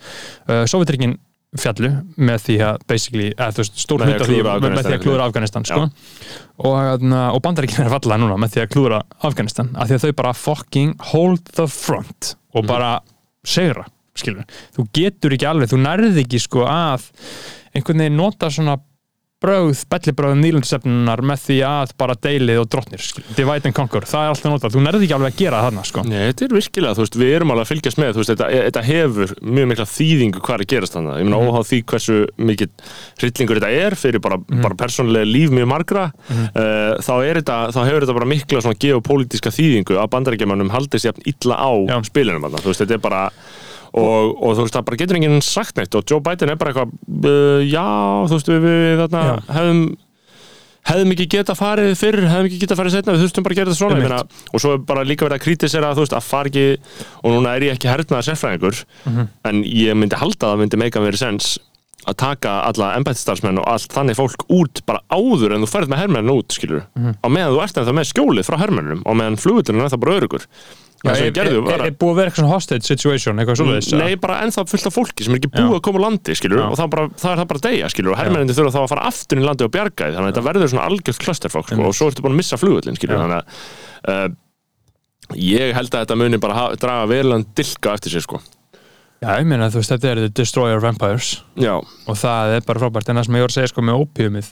Uh, 0.50 0.64
Sovjetringin 0.70 1.20
fjallu 1.60 1.90
með 2.16 2.44
því 2.46 2.58
að 2.64 2.84
basically, 2.88 3.30
eða 3.34 3.54
þú 3.56 3.64
veist, 3.64 3.80
stór 3.84 4.04
hluta 4.06 4.24
að 4.24 4.30
því 4.30 4.44
með, 4.64 4.86
því 4.86 4.96
að 4.96 5.02
klúra 5.04 5.26
Afganistan 5.28 5.66
sko. 5.68 5.88
og, 6.64 6.76
hérna, 6.80 7.24
og 7.36 7.42
bandaríkinn 7.44 7.84
er 7.84 7.90
að 7.90 7.96
falla 7.98 8.20
núna 8.22 8.38
með 8.40 8.54
því 8.54 8.62
að 8.64 8.70
klúra 8.72 9.00
Afganistan 9.28 9.74
af 9.76 9.90
því 9.90 9.98
að 9.98 10.06
þau 10.06 10.14
bara 10.22 10.32
fucking 10.38 10.94
hold 11.12 11.52
the 11.58 11.68
front 11.68 12.36
og 12.56 12.70
bara 12.70 12.94
segra 13.44 13.84
skilur, 14.16 14.48
þú 14.78 14.88
getur 14.96 15.36
ekki 15.36 15.50
alveg 15.50 15.74
þú 15.74 15.82
nærði 15.84 16.24
ekki 16.24 16.40
sko 16.40 16.64
að 16.70 17.10
einhvern 17.76 18.06
veginn 18.06 18.20
nota 18.20 18.52
svona 18.52 18.78
bröð, 19.42 19.80
bellibröðum 19.90 20.42
nýlundstefnunar 20.46 21.22
með 21.26 21.40
því 21.48 21.56
að 21.66 21.94
bara 21.98 22.14
deilið 22.22 22.60
og 22.62 22.68
drottnir 22.70 23.02
skilur. 23.02 23.32
divide 23.36 23.66
and 23.66 23.76
conquer, 23.76 24.06
það 24.06 24.26
er 24.28 24.34
alltaf 24.36 24.52
notað 24.54 24.76
þú 24.76 24.84
nærði 24.86 25.08
ekki 25.08 25.16
alveg 25.18 25.34
að 25.34 25.40
gera 25.42 25.62
þarna 25.66 25.86
sko 25.90 26.04
Nei, 26.06 26.20
þetta 26.30 26.46
er 26.46 26.54
virkilega, 26.60 26.94
þú 26.98 27.02
veist, 27.06 27.18
við 27.22 27.34
erum 27.40 27.54
alveg 27.56 27.66
að 27.66 27.72
fylgjast 27.72 27.98
með, 28.02 28.12
þú 28.14 28.22
veist, 28.22 28.32
þetta, 28.36 28.50
þetta 28.68 28.84
hefur 28.92 29.34
mjög 29.42 29.70
mikla 29.72 29.88
þýðingu 29.92 30.44
hvað 30.46 30.56
er 30.60 30.64
að 30.66 30.72
gerast 30.76 30.94
þannig, 30.98 31.18
ég 31.18 31.26
meina 31.26 31.40
Mhm. 31.42 31.50
óháð 31.52 31.68
því 31.72 31.80
hversu 31.92 32.18
mikið 32.38 32.70
hryllingur 33.22 33.60
þetta 33.62 33.72
er 33.88 33.96
fyrir 33.96 34.22
bara, 34.22 34.38
Mhm. 34.38 34.62
bara 34.62 34.76
persónulega 34.76 35.26
líf 35.32 35.50
mjög 35.50 35.68
margra, 35.74 36.06
uh, 36.30 36.94
þá, 37.02 37.14
er 37.26 37.42
þetta, 37.42 37.58
þá 37.74 37.82
hefur 37.90 38.02
þetta 38.06 38.14
bara 38.20 38.30
mikla 38.30 38.62
svona 38.62 38.78
geopolítiska 38.78 39.50
þýðingu 39.50 39.98
að 39.98 40.10
bandarækjumannum 40.14 40.70
haldist 40.70 41.06
jafn 41.10 41.22
illa 41.26 41.56
á 41.58 41.72
Já. 41.90 41.98
spilunum 42.06 42.42
þarna, 42.46 42.62
þú 42.62 42.70
veist, 42.72 42.82
þetta 42.86 42.94
er 42.94 42.98
bara 43.10 43.32
og, 43.94 44.38
og 44.42 44.56
þú 44.56 44.62
veist, 44.66 44.76
það 44.78 44.86
bara 44.88 45.00
getur 45.02 45.20
enginn 45.20 45.42
sagt 45.44 45.76
neitt 45.78 45.96
og 46.00 46.06
Joe 46.08 46.22
Biden 46.24 46.50
er 46.54 46.56
bara 46.62 46.72
eitthvað 46.72 46.94
uh, 47.28 47.60
já, 47.68 47.86
þú 48.30 48.38
veist, 48.38 48.52
við, 48.54 48.66
við 48.70 49.02
þarna 49.06 49.24
Já. 49.28 49.36
hefðum 49.58 49.84
hefðum 50.90 51.12
ekki 51.14 51.26
geta 51.30 51.54
farið 51.54 51.92
fyrr, 52.00 52.20
hefðum 52.26 52.48
ekki 52.50 52.60
geta 52.64 52.76
farið 52.80 52.96
setna 52.96 53.14
við 53.14 53.22
þurftum 53.28 53.46
bara 53.46 53.54
að 53.54 53.60
gera 53.60 53.70
þetta 53.74 53.80
svona 53.84 53.98
meina, 54.02 54.22
og 54.50 54.62
svo 54.64 54.72
er 54.74 54.80
bara 54.90 55.04
líka 55.06 55.28
verið 55.28 55.38
að 55.38 55.44
kritisera 55.44 55.92
þú 55.94 56.06
veist, 56.06 56.16
að 56.18 56.26
fara 56.26 56.50
ekki, 56.50 56.64
og 57.22 57.36
núna 57.36 57.52
er 57.60 57.68
ég 57.68 57.76
ekki 57.78 57.92
hernaða 57.92 58.24
sérfræðingur, 58.32 58.80
Mhm. 59.06 59.28
en 59.52 59.62
ég 59.64 59.94
myndi 60.00 60.18
halda 60.18 60.48
að 60.48 60.56
það 60.56 60.64
myndi 60.64 60.80
meika 60.82 61.04
verið 61.04 61.22
sens 61.22 61.52
að 62.10 62.16
taka 62.18 62.50
alla 62.66 62.96
embættistarfsmenn 62.98 63.60
og 63.62 63.68
allt 63.70 63.94
þannig 63.94 64.18
fólk 64.18 64.48
út 64.50 64.82
bara 64.90 65.04
áður 65.14 65.54
en 65.54 65.62
þú 65.62 65.70
ferð 65.70 65.92
með 65.94 66.00
hermennin 66.02 66.34
út, 66.34 66.50
skilur 66.58 66.88
Mhm. 66.98 67.14
á 67.22 67.28
meðan 67.30 67.54
þú 67.54 67.62
ert 67.62 67.78
ennþá 67.78 67.94
með 68.00 68.10
skjólið 68.10 68.48
frá 68.50 68.58
hermennum 68.58 69.04
og 69.06 69.16
meðan 69.22 69.38
flugullin 69.38 69.78
er 69.78 69.86
ennþá 69.86 70.00
bara 70.02 70.18
örugur 70.18 70.48
sem 71.02 71.28
er, 71.28 71.40
er, 71.42 71.84
er, 71.88 71.94
búið 71.98 72.12
að 72.12 72.20
vera 72.20 72.30
eitthvað 72.30 72.44
svona 72.44 72.52
hostage 72.54 72.86
situation 72.86 73.42
eitthvað 73.42 73.58
svoleiðis 73.62 73.90
Nei, 73.98 74.14
bara 74.22 74.38
ennþá 74.46 74.66
fullt 74.70 74.90
af 74.90 74.96
fólki 74.96 75.26
sem 75.26 75.34
er 75.34 75.42
ekki 75.42 75.52
búið 75.56 75.72
Já. 75.72 75.78
að 75.80 75.84
koma 75.88 76.02
á 76.02 76.06
landi, 76.06 76.36
skilur, 76.38 76.62
Já. 76.62 76.66
og 76.68 76.78
það, 76.78 76.92
bara, 76.94 77.08
það 77.24 77.32
er 77.32 77.42
það 77.42 77.50
bara 77.52 77.62
að 77.62 77.66
deyja, 77.68 77.90
skilur, 77.96 78.14
og 78.14 78.22
hermennindi 78.22 78.58
þurfa 78.58 78.76
þá 78.76 78.80
að 78.84 78.92
fara 78.94 79.08
aftur 79.10 79.42
í 79.42 79.48
landi 79.48 79.66
og 79.66 79.74
bjarga 79.74 80.08
því, 80.08 80.16
þannig 80.18 80.30
að 80.30 80.32
þetta 80.32 80.46
verður 80.50 80.74
svona 80.74 80.88
algjörð 80.92 81.22
clusterfokk, 81.26 81.74
sko, 81.74 81.90
og 81.90 81.98
svo 81.98 82.10
ertu 82.12 82.26
búin 82.26 82.36
að 82.36 82.42
missa 82.44 82.62
flugullin, 82.62 83.00
skilur, 83.00 83.18
Já. 83.18 83.24
þannig 83.26 83.38
að 83.42 83.46
uh, 84.14 85.38
ég 85.42 85.76
held 85.78 85.90
að 85.90 86.06
þetta 86.06 86.20
muni 86.22 86.42
bara 86.44 86.70
draga 86.78 87.10
verulegan 87.10 87.48
dilka 87.58 87.98
eftir 87.98 88.14
sér, 88.14 88.28
sko. 88.28 88.44
Já, 89.22 89.36
ég 89.38 89.46
meina 89.46 89.68
þú 89.70 89.78
veist, 89.78 89.92
þetta 89.94 90.08
er 90.10 90.20
The 90.24 90.30
Destroyer 90.34 90.80
of 90.80 90.86
Empires. 90.90 91.28
Já, 91.62 91.76
og 91.78 92.16
það 92.18 92.56
er 92.56 92.64
bara 92.66 92.82
frábært. 92.82 93.10
En 93.12 93.20
það 93.20 93.28
sem 93.28 93.36
ég 93.38 93.44
voru 93.44 93.52
að 93.52 93.58
segja 93.60 93.70
sko 93.70 93.84
með 93.86 94.00
opiumið 94.02 94.48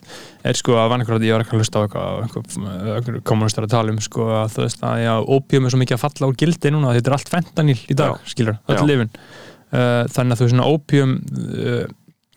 er 0.46 0.60
sko 0.60 0.76
að 0.78 0.92
vann 0.92 1.02
eitthvað, 1.02 1.26
ég 1.26 1.34
var 1.34 1.44
ekki 1.46 1.56
að 1.56 1.64
hlusta 1.64 1.82
á 1.82 1.84
eitthvað, 1.88 3.18
kommunistar 3.26 3.66
að 3.66 3.74
tala 3.74 3.96
um 3.96 3.98
sko 4.06 4.28
að 4.44 4.52
þú 4.54 4.62
veist 4.68 4.84
að 4.86 5.02
já, 5.02 5.10
opium 5.38 5.66
er 5.66 5.74
svo 5.74 5.80
mikið 5.82 5.98
að 5.98 6.04
falla 6.04 6.30
úr 6.30 6.38
gildi 6.44 6.74
núna 6.76 6.94
þetta 7.00 7.10
er 7.10 7.16
allt 7.18 7.32
fentanil 7.34 7.78
í 7.82 7.98
dag, 7.98 8.14
Já. 8.14 8.30
skilur, 8.30 8.60
öll 8.70 8.86
lifin 8.86 9.10
uh, 9.10 10.04
þannig 10.14 10.36
að 10.36 10.38
þú 10.38 10.46
veist 10.46 10.54
svona 10.54 10.70
opium 10.76 11.16
uh, 11.18 11.82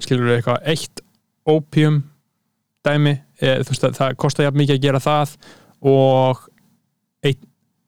skilur 0.06 0.32
eitthvað, 0.38 0.64
eitt 0.72 1.04
opium 1.52 2.00
dæmi, 2.88 3.18
er, 3.44 3.60
þú 3.60 3.76
veist 3.76 3.88
að 3.90 4.00
það 4.00 4.16
kostar 4.24 4.48
jafn 4.48 4.62
mikið 4.62 4.80
að 4.80 4.88
gera 4.88 5.04
það 5.04 5.36
og 5.92 6.46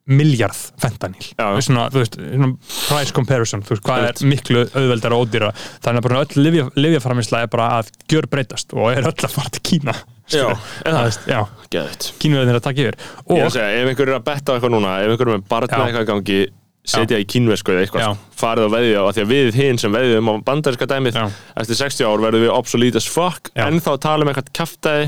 miljard 0.05 0.57
fentanil 0.83 1.31
svona, 1.65 1.87
þú 1.93 2.01
veist, 2.03 2.17
svona 2.21 2.49
price 2.91 3.15
comparison 3.17 3.63
þú 3.65 3.73
veist, 3.73 3.85
hvað 3.87 4.03
Einmitt. 4.03 4.21
er 4.21 4.29
miklu 4.35 4.65
auðveldar 4.77 5.15
og 5.17 5.23
ódýra 5.25 5.53
þannig 5.85 6.01
að 6.03 6.09
bara 6.09 6.19
öll 6.27 6.43
livja, 6.45 6.67
livjaframisla 6.77 7.41
er 7.47 7.53
bara 7.55 7.69
að 7.79 7.89
gjör 8.13 8.29
breytast 8.29 8.75
og 8.77 8.91
er 8.93 9.07
öll 9.09 9.15
að 9.25 9.33
fara 9.33 9.49
til 9.57 9.63
Kína 9.65 9.95
já, 9.95 10.29
skilur. 10.29 10.59
eða, 10.85 10.93
Það 10.99 11.07
veist, 11.09 11.25
já, 11.33 11.41
geðvitt. 11.73 12.11
Kínuðin 12.21 12.53
er 12.53 12.59
að 12.61 12.67
taka 12.69 12.85
yfir 12.85 12.99
Ég 13.01 13.41
að 13.41 13.47
og, 13.49 13.55
segja, 13.57 13.71
ef 13.81 13.89
einhver 13.95 14.13
er 14.13 14.19
að 14.19 14.27
betta 14.29 14.53
á 14.53 14.55
eitthvað 14.59 14.75
núna, 14.77 14.93
ef 15.01 15.15
einhver 15.15 15.31
er 15.31 15.33
með 15.39 15.49
barn 15.55 15.69
Já. 15.73 15.79
með 15.79 15.87
eitthvað 15.89 16.05
í 16.05 16.11
gangi, 16.13 16.39
setja 16.85 17.17
í 17.17 17.25
kínvesku 17.25 17.73
eða 17.73 17.87
eitthvað, 17.87 18.05
Já. 18.05 18.29
farið 18.45 18.67
og 18.69 18.73
veðja 18.77 19.05
af 19.09 19.15
því 19.17 19.23
að 19.25 19.33
við 19.33 19.55
hinn 19.57 19.79
sem 19.81 19.95
veðjum 19.97 20.29
á 20.29 20.35
bandarinska 20.45 20.89
dæmið, 20.91 21.17
Já. 21.17 21.25
eftir 21.65 21.81
60 21.81 22.05
ár 22.13 22.25
verðum 22.27 22.45
við 22.45 22.53
obsolete 22.53 23.01
as 23.01 23.09
fuck, 23.09 23.49
en 23.57 23.81
þá 23.81 23.91
tala 24.05 24.21
um 24.27 24.33
eitthvað 24.35 24.53
kæftæði, 24.61 25.07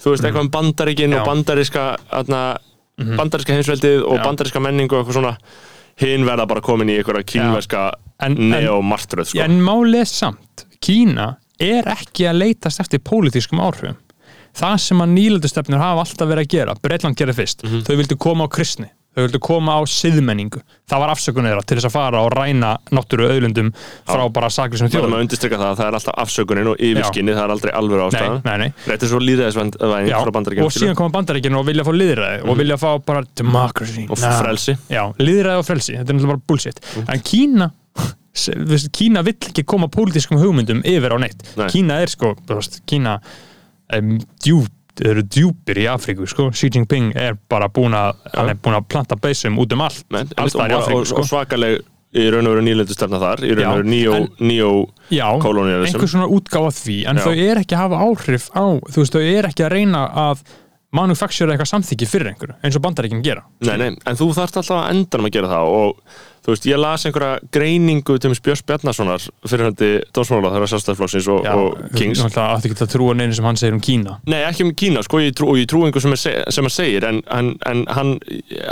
þú 0.00 0.14
veist, 0.14 0.24
eitthvað 0.24 0.46
um 0.46 0.52
bandaríkin 0.56 1.16
og 1.20 1.28
bandariska, 3.00 3.12
atna, 3.12 3.16
bandariska 3.16 3.52
heimsveldið 3.56 4.04
og 4.06 4.16
Já. 4.18 4.24
bandariska 4.24 4.60
menningu 4.60 4.96
og 4.96 5.02
eitthvað 5.06 5.18
svona, 5.18 5.36
hinn 6.00 6.24
verða 6.24 6.46
bara 6.48 6.60
komin 6.60 6.88
í 6.88 6.98
eitthvað 7.02 7.24
kínveska 7.24 7.90
En- 8.20 8.36
en- 8.36 8.50
neomartröð, 8.52 9.26
sko. 9.32 9.40
en 9.40 9.60
málið 9.60 10.06
samt 10.06 10.66
Kína 10.80 11.36
er 11.60 11.84
ekki 11.84 12.24
að 12.30 12.38
leitast 12.38 12.80
eftir 12.80 12.98
pólitískum 13.00 13.60
áhrifum 13.60 13.96
það 14.56 14.78
sem 14.80 14.98
að 14.98 15.12
nýlöldustefnur 15.16 15.78
hafa 15.78 16.00
alltaf 16.04 16.28
verið 16.28 16.44
að 16.46 16.48
gera 16.48 16.74
Breitland 16.82 17.16
gerði 17.16 17.34
fyrst, 17.34 17.62
Mhm. 17.64 17.82
þau 17.84 17.96
vildu 17.96 18.16
koma 18.18 18.44
á 18.44 18.48
kristni 18.48 18.88
þau 19.10 19.24
vildu 19.24 19.40
koma 19.42 19.74
á 19.74 19.80
siðmenningu. 19.90 20.60
Það 20.90 21.02
var 21.02 21.12
afsökunni 21.14 21.50
þeirra 21.50 21.64
til 21.66 21.78
þess 21.78 21.88
að 21.88 21.94
fara 21.94 22.20
og 22.22 22.30
ræna 22.34 22.70
náttúru 22.94 23.26
auðlundum 23.30 23.72
frá 24.06 24.22
bara 24.30 24.50
saklisum 24.54 24.90
þjóðum. 24.92 25.16
að 25.16 25.24
undirstrykka 25.26 25.58
það 25.58 25.72
að 25.72 25.80
það 25.80 25.88
er 25.88 25.98
alltaf 25.98 26.20
afsökunin 26.24 26.70
og 26.70 26.84
yfirskinni, 26.88 27.34
það 27.34 27.44
er 27.44 27.54
aldrei 27.56 27.72
alveg 27.80 28.04
ástæðan. 28.06 28.66
Rétt 28.86 29.02
er 29.06 29.10
svo 29.10 29.20
líðræðisvæðing 29.24 30.10
Já, 30.10 30.16
frá 30.22 30.32
bandaríkjum. 30.38 30.70
og 30.70 30.76
síðan 30.76 30.98
koma 31.00 31.14
bandaríkinu 31.18 31.60
og 31.60 31.66
vilja 31.66 31.86
fá 31.86 31.92
liðræði 31.96 32.40
og 32.46 32.60
vilja 32.62 32.78
fá 32.80 32.88
bara 33.10 33.24
democracy. 33.42 34.06
Og 34.06 34.18
frelsi. 34.22 34.78
Já, 34.90 35.02
liðræði 35.18 35.58
og 35.64 35.66
frelsi, 35.66 35.98
þetta 35.98 36.06
er 36.06 36.18
náttúrulega 36.18 36.34
bara 36.36 36.46
bullshit. 36.46 36.82
En 37.06 37.26
Kína 37.26 37.70
Kína 38.94 39.24
vill 39.26 39.34
ekki 39.50 39.64
koma 39.66 39.88
pólitískum 39.90 40.38
hugmyndum 40.38 40.84
yfir 40.86 41.10
á 41.10 41.18
neitt. 41.18 41.42
Nei. 41.58 41.66
Kína 41.72 41.98
er 42.04 42.12
sko, 42.12 42.36
eru 45.04 45.22
djúpir 45.22 45.78
í 45.78 45.86
Afríku 45.90 46.26
sko. 46.28 46.50
Xi 46.52 46.70
Jinping 46.74 47.12
er 47.16 47.36
bara 47.48 47.68
búin 47.68 47.94
að 47.96 48.16
hann 48.34 48.48
er 48.52 48.58
búin 48.60 48.76
að 48.80 48.88
planta 48.90 49.16
beisum 49.16 49.58
út 49.62 49.72
um 49.72 49.80
allt 49.86 50.04
Men, 50.10 50.28
alls 50.36 50.54
og, 50.54 50.60
þar 50.62 50.70
í 50.70 50.78
Afríku 50.80 51.06
sko. 51.06 51.22
og 51.22 51.28
svakaleg 51.30 51.80
í 52.10 52.24
raun 52.34 52.46
og 52.50 52.56
veru 52.56 52.64
nýlendustefna 52.66 53.20
þar 53.22 53.44
í 53.46 53.52
raun 53.54 53.66
og 53.70 53.76
veru 53.78 53.86
Já, 53.86 53.90
neo, 53.94 54.14
en- 54.14 54.48
neo 54.50 54.70
Já, 55.14 55.26
kolonialism. 55.38 55.94
einhver 55.94 56.10
svona 56.10 56.26
útgáfa 56.26 56.66
af 56.72 56.80
því 56.82 56.96
en 57.06 57.16
Já. 57.16 57.22
þau 57.22 57.34
er 57.50 57.60
ekki 57.62 57.76
að 57.76 57.84
hafa 57.84 58.00
áhrif 58.08 58.48
á 58.50 58.64
þú 58.90 58.98
veist, 59.04 59.14
þau 59.14 59.22
er 59.38 59.48
ekki 59.52 59.64
að 59.68 59.72
reyna 59.76 60.02
að 60.26 60.42
manufacture 60.96 61.52
eitthvað 61.54 61.68
samþykki 61.70 62.06
fyrir 62.10 62.32
einhverju 62.32 62.56
eins 62.66 62.76
og 62.76 62.82
bandaríkin 62.82 63.20
gera. 63.22 63.44
Nei, 63.62 63.76
nei, 63.78 63.88
en 64.10 64.16
þú 64.18 64.26
þarft 64.34 64.56
alltaf 64.58 64.80
að 64.80 64.90
endanum 64.96 65.28
að 65.28 65.34
gera 65.36 65.50
það 65.52 65.70
og 65.76 66.00
þú 66.42 66.50
veist, 66.54 66.66
ég 66.66 66.80
las 66.82 67.04
einhverja 67.06 67.38
greiningu 67.54 68.16
til 68.18 68.32
Björns 68.42 68.62
Bjarnasonar 68.66 69.26
fyrir 69.46 69.68
hætti 69.68 69.90
dómsmála 70.16 70.50
þeirra 70.56 70.70
sjálfstæðflokksins 70.72 71.28
og, 71.30 71.46
og 71.46 71.78
Kings. 71.94 72.22
þú 72.24 72.30
ætti 72.42 72.70
ekki 72.72 72.82
að 72.88 72.92
trúa 72.96 73.14
neinu 73.20 73.36
sem 73.38 73.46
hann 73.46 73.60
segir 73.60 73.76
um 73.76 73.82
Kína. 73.86 74.16
Nei, 74.26 74.40
ekki 74.48 74.66
um 74.66 74.72
Kína, 74.74 75.04
sko, 75.06 75.20
ég 75.22 75.36
trú, 75.38 75.52
og 75.54 75.60
ég 75.60 75.68
trú 75.70 75.84
einhver 75.86 76.02
sem, 76.02 76.16
se- 76.18 76.38
sem 76.50 76.66
að 76.66 76.74
segir, 76.80 77.06
en, 77.06 77.22
en, 77.38 77.52
en 77.70 77.84
hann, 77.94 78.16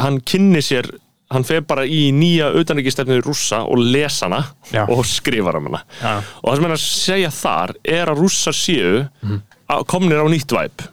hann 0.00 0.18
kynni 0.26 0.64
sér 0.64 0.90
hann 1.28 1.44
fer 1.44 1.60
bara 1.68 1.82
í 1.84 2.06
nýja 2.16 2.48
utanrikistefnu 2.56 3.18
rússa 3.20 3.60
og 3.68 3.76
lesa 3.84 4.26
hana 4.26 4.38
Já. 4.72 4.86
og 4.88 5.04
skrifar 5.06 5.58
um 5.60 5.66
hana. 5.68 5.82
Já. 6.00 6.14
og 6.42 6.46
það 6.48 6.56
sem 6.56 6.66
hann 6.72 6.80
segja 6.88 7.32
þar 7.36 7.74
er 7.84 8.08
að 8.14 8.22
rússar 8.24 8.56
séu 8.56 9.02
að 9.68 9.84
komnir 9.92 10.24
á 10.24 10.26
nýtt 10.32 10.54
væp 10.56 10.86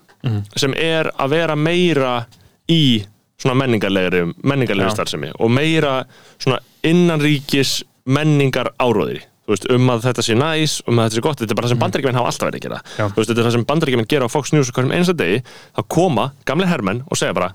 sem 0.55 0.73
er 0.73 1.11
að 1.19 1.29
vera 1.29 1.55
meira 1.55 2.25
í 2.71 3.03
svona 3.38 3.55
menningarlegri 3.59 4.23
menningarlegri 4.43 4.89
Já. 4.89 4.95
starfsemi 4.95 5.31
og 5.39 5.51
meira 5.51 6.05
svona 6.39 6.59
innanríkis 6.83 7.83
menningar 8.07 8.69
áróðir 8.79 9.23
þú 9.45 9.53
veist, 9.53 9.65
um 9.75 9.89
að 9.93 10.05
þetta 10.07 10.23
sé 10.25 10.35
næs, 10.39 10.79
um 10.89 10.97
að 10.97 11.05
þetta 11.09 11.15
sé 11.19 11.21
gott 11.25 11.38
þetta 11.41 11.51
er 11.53 11.57
bara 11.59 11.67
það 11.67 11.73
sem 11.75 11.81
bandaríkjumenn 11.83 12.17
hafa 12.17 12.31
alltaf 12.31 12.47
verið 12.49 12.59
að 12.59 12.65
gera 12.65 12.79
Mhm. 12.81 13.13
Veist, 13.15 13.29
þetta 13.29 13.39
er 13.41 13.45
það 13.47 13.51
sem 13.57 13.65
bandaríkjumenn 13.69 14.07
gera 14.09 14.25
á 14.25 14.29
Fox 14.33 14.53
News 14.53 14.69
og 14.69 14.75
hverjum 14.75 14.95
einsta 14.97 15.13
degi, 15.13 15.43
þá 15.77 15.81
koma 15.88 16.31
gamle 16.45 16.65
hermenn 16.67 17.03
og 17.11 17.17
segja 17.17 17.33
bara, 17.38 17.51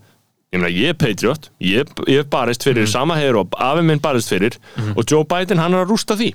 ég 0.53 0.61
meina, 0.61 0.71
ég 0.71 0.89
er 0.91 0.95
patriot 0.95 1.49
ég, 1.61 1.89
er 2.07 2.23
barist 2.25 2.63
fyrir 2.63 2.85
Mhm. 2.87 2.93
sama 2.93 3.15
hefur 3.17 3.41
og 3.41 3.51
afi 3.59 3.83
minn 3.83 3.99
barist 3.99 4.29
fyrir 4.31 4.55
og 4.97 5.05
Joe 5.11 5.25
Biden, 5.25 5.59
hann 5.59 5.75
er 5.75 5.85
að 5.85 5.91
rústa 5.91 6.15
því 6.17 6.35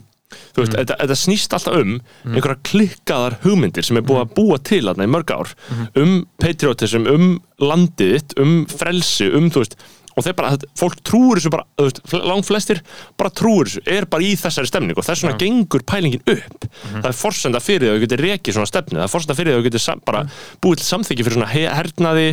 þú 0.56 0.64
veist, 0.64 0.76
þetta, 0.76 0.98
þetta 1.02 1.18
snýst 1.22 1.54
alltaf 1.58 1.78
um 1.82 1.92
einhverja 2.32 2.62
klikkaðar 2.70 3.38
hugmyndir 3.44 3.86
sem 3.86 4.00
er 4.00 4.08
búið 4.08 4.24
að 4.24 4.34
búa 4.40 4.58
til 4.72 4.82
þarna 4.88 5.08
í 5.08 5.12
mörg 5.16 5.36
ár. 5.36 5.54
Um 6.02 6.16
patriotism, 6.42 7.06
um 7.12 7.38
landið 7.62 8.16
þitt, 8.16 8.40
um 8.42 8.56
frelsi, 8.72 9.30
um 9.38 9.52
þú 9.54 9.66
veist 9.66 9.78
og 10.16 10.24
þeir 10.24 10.36
bara, 10.38 10.52
fólk 10.80 11.00
trúur 11.04 11.40
þessu 11.40 11.52
bara 11.52 11.66
þú 11.76 11.86
veist, 11.90 12.00
langt 12.24 12.48
flestir 12.48 12.80
bara 13.20 13.32
trúur 13.36 13.68
þessu 13.68 13.82
er 13.98 14.06
bara 14.08 14.24
í 14.24 14.34
þessari 14.40 14.70
stemning 14.70 14.96
og 14.98 15.04
þess 15.04 15.26
vegna 15.26 15.38
gengur 15.42 15.84
pælingin 15.84 16.22
upp. 16.32 16.68
Það 17.02 17.10
er 17.10 17.18
forsenda 17.20 17.60
fyrir 17.60 17.84
því 17.86 17.92
að 17.92 17.98
þú 17.98 18.04
getur 18.06 18.24
rekið 18.26 18.56
svona 18.56 18.70
stefni 18.70 18.96
það 19.00 19.04
er 19.08 19.12
forsenda 19.12 19.36
fyrir 19.36 19.52
því 19.52 19.56
að 19.56 19.62
þú 19.62 19.68
getur 19.70 20.00
bara 20.08 20.22
búið 20.64 20.80
til 20.82 20.88
samþykki 20.88 21.26
fyrir 21.28 21.38
svona 21.40 21.50
he- 21.52 21.74
hernaði 21.76 22.28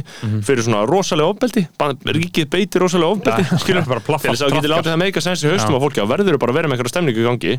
fyrir 0.47 0.63
svona 0.67 0.85
rosalega 0.87 1.33
ofbeldi. 1.35 1.65
Ríkið 2.19 2.49
beitir 2.55 2.85
rosalega 2.87 3.17
ofbeldi 3.17 3.49
Ja, 3.53 3.59
skilur, 3.59 3.83
til 4.23 4.31
þess 4.31 4.43
að 4.47 4.53
þú 4.53 4.61
getur 4.61 4.73
látið 4.77 4.93
það 4.93 5.03
meika 5.03 5.21
sens 5.27 5.43
í 5.43 5.51
haustum 5.51 5.75
á 5.75 5.81
fólki 5.83 6.03
og 6.05 6.09
verður 6.13 6.39
bara 6.39 6.53
að 6.55 6.59
vera 6.61 6.69
með 6.71 6.79
einhverja 6.79 6.95
stemningu 6.95 7.23
í 7.23 7.27
gangi. 7.27 7.55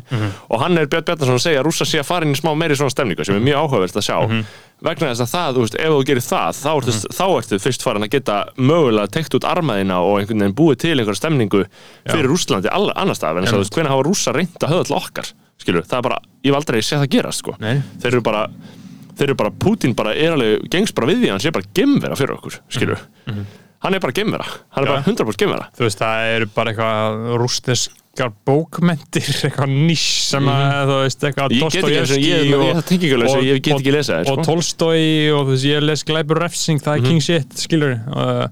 Og 0.48 0.60
hann 0.64 0.78
er 0.80 0.86
Björn 0.88 1.04
Bjarnason 1.08 1.36
að 1.36 1.44
segja 1.44 1.60
að 1.60 1.66
rússa 1.68 1.84
sé 1.88 2.00
að 2.00 2.08
fara 2.08 2.24
inn 2.24 2.32
í 2.34 2.40
smá 2.40 2.54
meiri 2.56 2.76
svona 2.80 2.94
stemningu 2.94 3.24
sem 3.28 3.36
er 3.36 3.44
mjög 3.44 3.60
áhugavert 3.64 4.00
að 4.00 4.06
sjá 4.08 4.16
vegna 4.84 5.10
þess 5.12 5.22
að 5.24 5.30
það, 5.34 5.54
þú 5.54 5.62
veist, 5.64 5.76
ef 5.80 5.92
þú 5.94 6.00
gerir 6.08 6.24
það 6.24 6.58
þá 6.58 6.70
ertu, 6.74 6.94
þá 7.14 7.24
ertu 7.38 7.58
fyrst 7.62 7.84
farin 7.86 8.06
að 8.06 8.12
geta 8.16 8.36
mögulega 8.58 9.12
tekt 9.14 9.36
út 9.38 9.46
armaðina 9.48 10.00
og 10.04 10.18
einhvern 10.20 10.42
veginn 10.44 10.56
búið 10.58 10.80
til 10.84 10.94
einhverja 10.98 11.20
stemningu 11.20 11.62
fyrir 12.10 12.28
Rússlandi 12.28 12.70
annars 12.74 13.20
staðar, 13.20 13.40
en 13.40 13.46
þess 13.46 13.54
að 13.54 13.60
þú 13.60 13.64
veist, 13.64 13.74
hvernig 13.78 13.94
hafa 13.94 14.06
rússa 14.08 14.34
reynd 14.34 14.58
að 14.66 14.74
höfða 14.74 14.88
til 14.90 14.96
okkar 14.98 15.30
skilur, 15.64 15.86
það 15.88 15.98
er 16.00 16.06
bara, 16.08 16.20
ég 16.44 16.50
hef 16.50 16.58
aldrei 16.60 16.80
séð 16.82 17.04
það 17.04 17.10
gerast 17.14 17.44
sko. 17.44 17.56
Nei. 17.62 17.76
þeir 18.02 18.10
eru 18.12 18.22
bara 18.26 18.44
þeir 19.14 19.28
eru 19.30 19.36
bara, 19.38 19.52
Putin 19.64 19.94
bara 19.96 20.14
er 20.18 20.34
alveg 20.34 20.64
gengst 20.72 20.96
bara 20.96 21.08
við 21.12 21.20
því, 21.22 21.28
hann 21.30 21.42
sé 21.44 21.52
bara 21.54 21.70
gemvera 21.78 22.18
fyrir 22.18 22.34
okkur 22.34 22.58
skilur, 22.74 23.04
hann 23.30 23.94
er 23.94 24.02
bara 24.02 24.16
gemvera 24.16 24.44
hann 24.44 24.84
er. 24.84 24.90
Já. 24.90 24.96
bara 24.96 25.04
100% 25.06 25.38
gemvera 25.44 25.68
þú 25.78 25.86
veist, 25.86 26.02
það 26.02 26.32
eru 26.34 26.50
bara 26.56 26.74
eitthvað 26.74 28.00
rústneskar 28.14 28.32
bókmentir, 28.46 29.26
eitthvað 29.48 29.72
nýs 29.74 30.04
sem 30.30 30.46
að, 30.50 30.90
þú 30.90 30.98
veist, 31.02 31.24
eitthvað 31.26 31.54
eins 31.98 32.12
og 32.14 32.22
og 34.14 34.30
það 34.30 34.44
sko. 34.44 34.46
Tolstói 34.48 35.02
og 35.34 35.42
þú 35.48 35.54
veist, 35.54 35.66
ég 35.68 35.84
les 35.84 36.04
Glæpur 36.04 36.40
Refsing, 36.44 36.80
það 36.84 36.96
er 37.00 37.04
king 37.08 37.20
shit, 37.24 37.56
skilur 37.58 37.96
uh, 38.14 38.46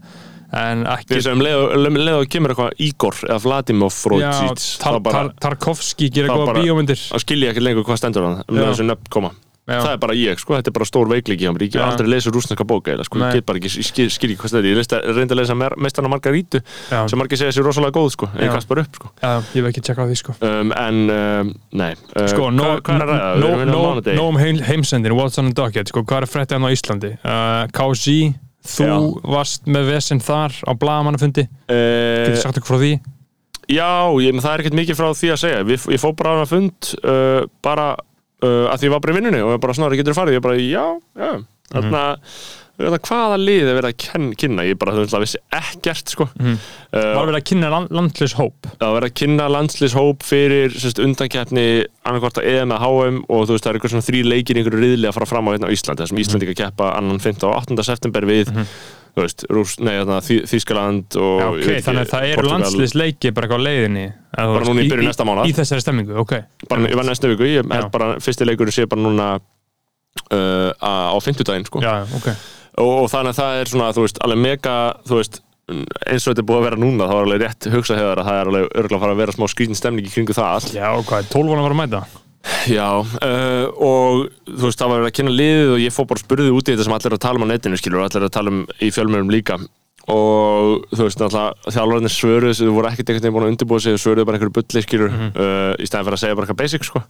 en 0.53 0.83
ekki 0.85 1.15
því 1.15 1.23
sem 1.25 1.39
um 1.39 1.45
leið 1.47 1.61
og- 1.61 1.77
og 2.19 2.27
kemur 2.33 2.53
eitthvað 2.53 2.83
Igor 2.89 3.21
eða 3.29 3.39
Vladimir 3.47 3.95
Tar, 4.83 5.31
Tarkovski 5.47 6.11
gerir 6.13 6.29
bara- 6.51 6.61
bíómyndir 6.61 7.01
þá 7.09 7.19
skilja 7.23 7.55
ekki 7.55 7.63
lengur 7.65 7.87
hvað 7.89 8.03
stendur 8.03 8.27
hann 8.29 8.43
um 8.49 8.59
Já. 8.59 8.67
þessu 8.73 8.89
nöfn 8.91 9.09
koma. 9.15 9.33
Það 9.69 9.93
er 9.93 9.99
bara 10.03 10.15
ég, 10.19 10.41
sko, 10.43 10.57
þetta 10.59 10.71
er 10.73 10.75
bara 10.75 10.87
stór 10.89 11.11
mér, 11.11 11.23
ég 11.23 11.77
hef 11.77 11.85
aldrei 11.85 12.09
lesið 12.11 12.35
rúsneska 12.35 12.65
bóka 12.67 12.95
eða, 12.97 13.07
sko, 13.07 13.21
Nei. 13.21 13.29
ég 13.29 13.39
get 13.39 13.47
bara 13.47 13.61
ekki, 13.61 13.71
ég 13.79 13.87
skil, 13.87 14.07
skil 14.11 14.31
ekki 14.33 14.41
hvað 14.41 14.51
þetta 14.51 14.61
er. 14.63 14.69
Ég 14.73 14.81
lesta, 14.81 14.99
reyndi 15.07 15.37
að 15.37 15.39
lesa 15.39 15.57
mestarna 15.57 16.11
Margarítu 16.11 16.61
Já. 16.91 16.99
sem 17.07 17.21
margir 17.21 17.39
segja 17.39 17.55
sér 17.55 17.69
rosalega 17.69 17.95
góð, 17.95 18.11
sko, 18.17 18.29
en 18.35 18.43
ég 18.43 18.51
kast 18.57 18.71
bara 18.73 18.83
upp, 18.83 18.99
sko. 18.99 19.13
Já, 19.23 19.33
ég 19.55 19.63
veit 19.63 19.71
ekki 19.71 19.85
tjekka 19.87 20.03
á 20.03 20.07
því, 20.11 20.19
sko. 20.19 20.35
Um, 20.43 20.75
en, 20.75 21.01
um, 21.15 21.55
nei. 21.79 21.93
Uh, 22.11 22.27
Sko, 22.33 22.51
no, 22.51 22.67
hvað, 22.73 22.83
hvað 22.89 23.07
er 23.07 23.07
að 23.07 23.13
ræða? 23.13 23.31
Við 23.33 23.43
no, 23.43 23.53
erum 23.53 23.63
hérna 23.63 23.79
á 23.79 23.83
mánudegi. 23.87 24.19
no 24.19 24.29
um 24.33 24.43
heim, 24.43 24.61
heimsendin, 24.67 25.17
what's 25.19 25.39
on 25.39 25.51
the 25.53 25.55
docket 25.55 25.95
sko, 25.95 26.03
hvað 26.03 26.27
er 26.27 26.33
fréttið 26.35 26.59
hann 26.59 26.67
á 26.67 26.71
Íslandi? 26.75 27.15
Uh, 27.23 27.65
KZ, 27.71 28.19
þú 28.67 28.91
Já. 28.91 28.99
varst 29.39 29.67
með 29.71 29.91
vesen 29.95 30.23
þar 30.23 30.55
á 30.67 30.73
blagamannafundi 30.75 31.47
getur 31.47 32.35
uh, 32.35 32.43
sagt 32.43 32.59
okkur 32.59 32.75
frá 32.75 32.83
því? 32.83 32.95
Já, 33.73 34.11
ég, 34.21 34.39
það 34.43 34.53
er 34.53 34.63
ekkert 34.63 34.77
mikið 34.77 34.99
frá 34.99 35.09
því 35.17 35.29
að 35.33 35.41
segja. 35.43 35.67
Við, 35.67 35.85
ég 35.95 36.03
fór 36.03 36.15
bara 36.19 36.35
á 36.35 36.37
hana 36.37 36.49
fund 36.51 36.91
uh, 37.03 37.45
bara 37.65 37.93
uh, 38.43 38.73
að 38.73 38.83
því 38.83 38.91
ég 38.91 38.97
var 38.97 39.05
bara 39.05 39.15
í 39.15 39.21
vinnunni 39.21 39.45
og 39.45 39.55
ég 39.55 39.63
bara 39.63 39.79
snári 39.79 40.01
getur 40.01 40.19
farið, 40.19 40.39
ég 40.39 40.45
bara 40.45 40.59
já, 40.59 40.85
já 41.19 41.33
þarna, 41.73 42.03
mm 42.19 42.61
hvaða 42.81 43.37
lið 43.39 43.69
er 43.69 43.77
verið 43.77 43.91
að 43.91 43.97
ken, 44.01 44.29
kynna 44.39 44.65
ég 44.65 44.79
bara, 44.81 44.95
þú 44.97 45.03
veist, 45.05 45.17
vissi 45.21 45.41
ekkert 45.55 46.09
sko. 46.09 46.27
Mhm. 46.41 46.55
uh, 46.93 47.15
var 47.19 47.29
verið 47.29 47.41
að 47.41 47.49
kynna 47.51 47.71
land, 47.71 47.93
landlis 47.93 48.35
hóp 48.39 48.67
það 48.67 48.87
var 48.87 48.97
verið 48.97 49.11
að 49.11 49.19
kynna 49.21 49.49
landslýshóp 49.53 50.23
fyrir 50.27 50.73
sérst, 50.73 51.03
undankeppni 51.03 51.67
annarkvort 52.03 52.41
að 52.41 52.49
EM 52.49 52.73
eða 52.73 52.81
HM 52.83 53.21
og 53.29 53.47
þú 53.47 53.53
veist, 53.53 53.65
það 53.65 53.71
er 53.71 53.79
eitthvað 53.79 53.95
svona 53.95 54.09
þrý 54.09 54.25
leikir 54.25 54.57
einhverju 54.57 54.83
riðli 54.83 55.11
að 55.11 55.17
fara 55.19 55.31
fram 55.31 55.49
á 55.49 55.53
hérna 55.53 55.69
á 55.69 55.75
Íslandi 55.77 56.03
þessum 56.03 56.23
Íslandi 56.25 56.49
að 56.49 56.61
keppa 56.63 56.91
annan 56.97 57.21
15. 57.21 57.49
og 57.49 57.61
8. 57.61 57.87
september 57.87 58.27
við 58.27 58.51
þú 58.51 58.67
veist, 59.17 59.45
Rús, 59.53 59.75
nei, 59.85 59.93
þarna, 60.01 60.19
Þý- 60.25 60.43
Þýskaland 60.49 61.17
og 61.21 61.43
ok, 61.45 61.57
veit 61.59 61.69
ekki, 61.75 61.85
þannig 61.89 62.07
að 62.07 62.13
það 62.15 62.29
eru 62.33 62.49
landslisleiki 62.49 63.33
bara 63.37 63.51
á 63.53 63.59
leiðinni 63.61 64.07
Bara 64.33 64.65
núna 64.65 64.81
í 64.81 64.89
byrjun 64.89 65.09
næsta 65.11 65.27
mánaðar. 65.29 65.51
í 65.51 65.57
þessari 65.59 65.85
stemmingu, 65.85 66.17
ok. 66.23 66.33
Bara, 66.71 66.87
ég 66.89 66.97
var 66.97 67.05
næstu 67.11 67.29
viku, 67.35 67.45
ég 67.51 67.69
held 67.77 67.91
bara 67.93 68.15
fyrsti 68.25 68.47
leikur 68.49 68.73
sé 68.73 68.87
bara 68.89 69.05
núna 69.05 69.27
uh, 70.33 70.71
á 70.81 71.17
fimmtudaginn 71.21 71.67
sko. 71.69 71.83
já, 71.85 72.03
ok, 72.17 72.29
og, 72.81 72.93
og 73.05 73.09
þannig 73.13 73.35
að 73.35 73.41
það 73.43 73.61
er 73.61 73.73
svona, 73.75 73.91
þú 73.97 74.07
veist, 74.07 74.23
alveg 74.25 74.43
mega 74.47 74.77
þú 75.09 75.21
veist, 75.21 75.41
eins 76.09 76.25
og 76.27 76.33
þetta 76.33 76.43
er 76.43 76.49
búið 76.49 76.59
að 76.63 76.67
vera 76.71 76.81
núna 76.83 77.07
þá 77.09 77.15
er 77.19 77.27
alveg 77.27 77.43
rétt 77.45 77.69
hugsað 77.73 78.01
hefur 78.03 78.21
að 78.23 78.29
það 78.29 78.41
er 78.41 78.51
alveg 78.51 78.65
örgulega 78.81 78.99
að 78.99 79.05
fara 79.05 79.15
að 79.15 79.21
vera 79.23 79.37
smá 79.37 79.47
skrítin 79.53 79.79
stemning 79.79 80.09
í 80.09 80.13
kringu 80.13 80.35
það 80.37 80.49
allt. 80.57 80.73
Já, 80.75 80.89
hvað 81.07 81.21
er 81.23 81.29
12 81.33 81.53
að 81.53 81.63
vera 81.63 81.77
að 81.77 81.81
mæta 81.85 82.03
Já, 82.71 82.89
uh, 83.03 83.67
og 83.79 84.25
þú 84.49 84.65
veist, 84.67 84.81
það 84.81 84.91
var 84.93 85.05
að 85.07 85.15
kynna 85.19 85.35
liðið 85.35 85.75
og 85.77 85.83
ég 85.83 85.95
fór 85.95 86.09
bara 86.11 86.21
að 86.21 86.27
spurði 86.27 86.55
út 86.55 86.67
í 86.67 86.75
þetta 86.75 86.87
sem 86.89 86.97
allir 86.97 87.11
eru 87.11 87.19
að 87.19 87.25
tala 87.27 87.39
um 87.39 87.47
á 87.47 87.51
netinu, 87.53 87.79
skilur, 87.79 88.01
og 88.01 88.09
allir 88.09 88.23
eru 88.23 88.31
að 88.31 88.37
tala 88.37 88.53
um 88.53 88.61
í 88.83 88.91
fjölmjörnum 88.95 89.33
líka. 89.33 89.59
Og 90.11 90.89
þú 90.91 91.05
veist, 91.07 91.23
alltaf 91.23 91.69
þjálfarnir 91.71 92.11
svöruðu 92.11 92.57
þau 92.59 92.73
voru 92.75 92.91
ekkert 92.91 93.13
einhvern 93.13 93.23
veginn 93.23 93.37
búin 93.37 93.47
að 93.47 93.53
undirbúa 93.53 93.83
sig 93.83 93.95
þau 93.95 94.03
svöruðu 94.03 94.27
bara 94.27 94.41
einhverju 94.41 94.57
bulli, 94.57 94.83
skilur 94.83 95.15
uh, 95.15 95.75
í 95.79 95.87
stæðan 95.87 96.09
fyrir 96.09 96.19
að 96.19 96.23
segja 96.25 96.39
bara 96.39 96.49
eitthvað 96.49 96.63
basic, 96.65 96.89
sko. 96.89 97.05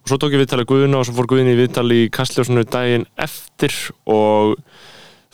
Og 0.00 0.08
svo 0.08 0.20
tók 0.20 0.32
ég 0.32 0.40
viðtalið 0.40 0.70
Guðuna 0.72 1.02
og 1.02 1.08
svo 1.08 1.16
fór 1.18 1.28
Guðin 1.28 1.52
í 1.52 1.58
viðtali 1.60 2.00
í 2.06 2.10
Kastljósunu 2.12 2.64
daginn 2.64 3.04
eftir 3.20 3.76
og 4.08 4.56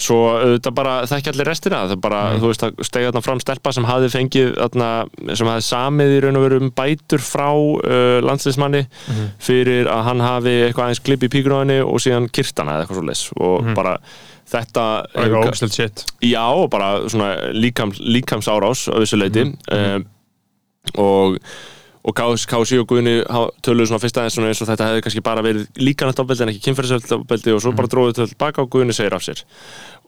svo 0.01 0.19
auðvitað 0.33 0.75
bara 0.79 0.95
þekki 1.11 1.33
allir 1.33 1.49
restina 1.51 1.83
það 1.91 2.01
bara, 2.05 2.21
þú 2.41 2.51
veist, 2.51 2.65
að 2.65 2.83
stegja 2.89 3.11
þarna 3.11 3.23
fram 3.27 3.43
stelpa 3.43 3.73
sem 3.77 3.89
hafði 3.89 4.11
fengið 4.15 4.51
þarna, 4.57 4.89
sem 5.37 5.51
hafði 5.53 5.67
samið 5.67 6.15
í 6.17 6.21
raun 6.25 6.41
og 6.41 6.45
veru 6.47 6.61
um 6.65 6.73
bætur 6.81 7.25
frá 7.25 7.49
uh, 7.53 8.19
landsliðsmanni 8.25 8.83
fyrir 9.45 9.91
að 9.93 10.05
hann 10.09 10.25
hafi 10.25 10.55
eitthvað 10.67 10.87
aðeins 10.87 11.03
klipp 11.05 11.27
í 11.29 11.33
píkróðinni 11.37 11.81
og 11.85 12.01
síðan 12.01 12.31
kirtana 12.33 12.79
eða 12.79 12.87
eitthvað 12.87 13.01
svo 13.01 13.09
leys 13.11 13.25
og 13.37 13.75
bara 13.77 13.97
þetta 14.51 14.87
og 15.05 15.21
eitthvað 15.23 15.51
ógslegt 15.53 15.77
shit. 15.77 16.05
Já, 16.27 16.47
og 16.49 16.71
bara 16.73 16.95
svona 17.09 17.53
líkams, 17.55 18.01
líkams 18.01 18.49
árás 18.51 18.87
á 18.91 18.97
þessu 18.99 19.21
leiti 19.21 19.45
um, 19.47 20.07
og 20.99 21.37
og 22.01 22.17
Kási 22.17 22.79
og 22.81 22.87
Guðni 22.89 23.19
töluðu 23.65 23.91
svona 23.91 24.01
fyrst 24.01 24.17
aðeins 24.17 24.37
svona 24.39 24.51
eins 24.51 24.61
og 24.65 24.69
þetta 24.71 24.87
hefði 24.89 25.03
kannski 25.05 25.23
bara 25.25 25.43
verið 25.45 25.67
líkanætt 25.77 26.23
ofbeldi 26.23 26.47
en 26.47 26.53
ekki 26.55 26.63
kynferðisofbeldi 26.69 27.53
og 27.53 27.61
svo 27.61 27.73
bara 27.77 27.91
dróðu 27.93 28.15
til 28.17 28.27
baka 28.41 28.63
og 28.65 28.71
Guðni 28.73 28.95
segir 28.97 29.17
af 29.17 29.25
sér 29.27 29.43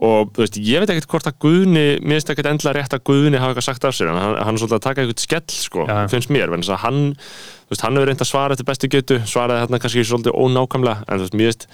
og 0.03 0.31
þú 0.33 0.45
veist, 0.45 0.57
ég 0.57 0.81
veit 0.81 0.93
ekkert 0.95 1.11
hvort 1.13 1.29
að 1.29 1.37
Guðni 1.45 1.85
mér 2.01 2.17
finnst 2.17 2.33
ekkert 2.33 2.49
endla 2.49 2.73
rétt 2.79 2.97
að 2.97 3.05
Guðni 3.11 3.43
hafa 3.43 3.53
eitthvað 3.53 3.67
sagt 3.69 3.85
af 3.85 3.97
sér 3.99 4.09
en 4.09 4.21
hann, 4.23 4.39
hann 4.41 4.57
er 4.57 4.63
svolítið 4.63 4.79
að 4.79 4.87
taka 4.87 5.05
eitthvað 5.05 5.27
skell 5.27 5.59
sko, 5.59 5.85
Já. 5.91 5.99
finnst 6.15 6.33
mér, 6.33 6.49
en 6.49 6.65
þess 6.65 6.73
að 6.73 6.83
hann 6.87 7.03
þú 7.13 7.75
veist, 7.75 7.85
hann 7.85 8.01
hefur 8.01 8.11
reynd 8.11 8.25
að 8.25 8.31
svara 8.33 8.57
eftir 8.57 8.71
bestu 8.73 8.91
getu 8.93 9.21
svaraði 9.29 9.67
þarna 9.67 9.83
kannski 9.85 10.07
svolítið 10.09 10.41
ónákamlega 10.41 11.05
en 11.07 11.21
þú 11.21 11.29
veist, 11.29 11.37
mér 11.37 11.53
finnst 11.53 11.69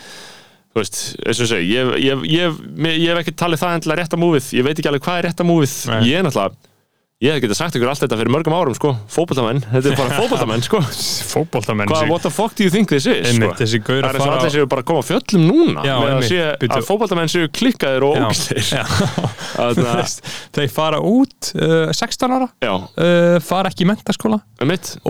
þú 0.74 0.82
veist, 0.82 1.02
eins 1.24 1.44
og 1.44 1.52
segi, 1.54 1.70
ég, 1.72 1.92
ég, 2.02 2.26
ég, 2.34 2.58
ég, 2.82 2.98
ég 3.04 3.12
hef 3.14 3.22
ekki 3.22 3.38
talið 3.38 3.62
það 3.62 3.78
endilega 3.78 4.02
rétta 4.02 4.18
múfið, 4.20 4.50
ég 4.58 4.66
veit 4.66 4.74
ekki 4.74 4.90
alveg 4.90 5.06
hvað 5.06 5.22
er 5.22 5.28
rétta 5.30 5.46
múfið, 5.46 5.76
Nei. 5.88 6.00
ég 6.10 6.18
er 6.20 6.26
náttúrulega 6.26 6.67
ég 7.18 7.34
hef 7.34 7.40
getað 7.42 7.58
sagt 7.58 7.74
ykkur 7.74 7.88
allt 7.90 7.98
þetta 8.04 8.16
fyrir 8.20 8.30
mörgum 8.30 8.54
árum 8.54 8.74
sko, 8.78 8.92
fótboltamenn, 9.10 9.58
þetta 9.72 9.90
er 9.90 9.96
bara 9.98 10.14
fótboltamenn 10.20 10.62
sko. 10.62 10.78
fótboltamenn 11.26 11.90
hvað, 11.90 12.12
what 12.12 12.22
the 12.22 12.30
fuck 12.30 12.54
do 12.54 12.62
you 12.62 12.70
think 12.70 12.92
this 12.92 13.08
is 13.10 13.32
sko? 13.32 13.48
Það 13.58 13.64
að 13.64 13.98
er 13.98 14.06
eins 14.12 14.22
og 14.22 14.34
allir 14.36 14.54
séu 14.54 14.68
bara 14.70 14.84
að 14.84 14.88
koma 14.92 15.02
fjöllum 15.02 15.48
núna 15.48 15.82
Já, 15.82 15.96
með 15.98 16.04
að, 16.04 16.12
einmitt, 16.12 16.30
sé, 16.30 16.46
bíddu. 16.62 16.78
að 16.78 16.86
fótboltamenn 16.86 17.32
séu 17.34 17.50
klikkaðir 17.58 18.06
og 18.06 18.22
Þú 19.78 19.88
veist, 19.88 20.30
þeir 20.54 20.70
fara 20.70 21.02
út 21.02 21.50
uh, 21.58 21.90
16 21.90 22.38
ára 22.38 22.48
uh, 22.70 23.36
fara 23.42 23.72
ekki 23.72 23.82
í 23.82 23.90
mentaskóla 23.90 24.38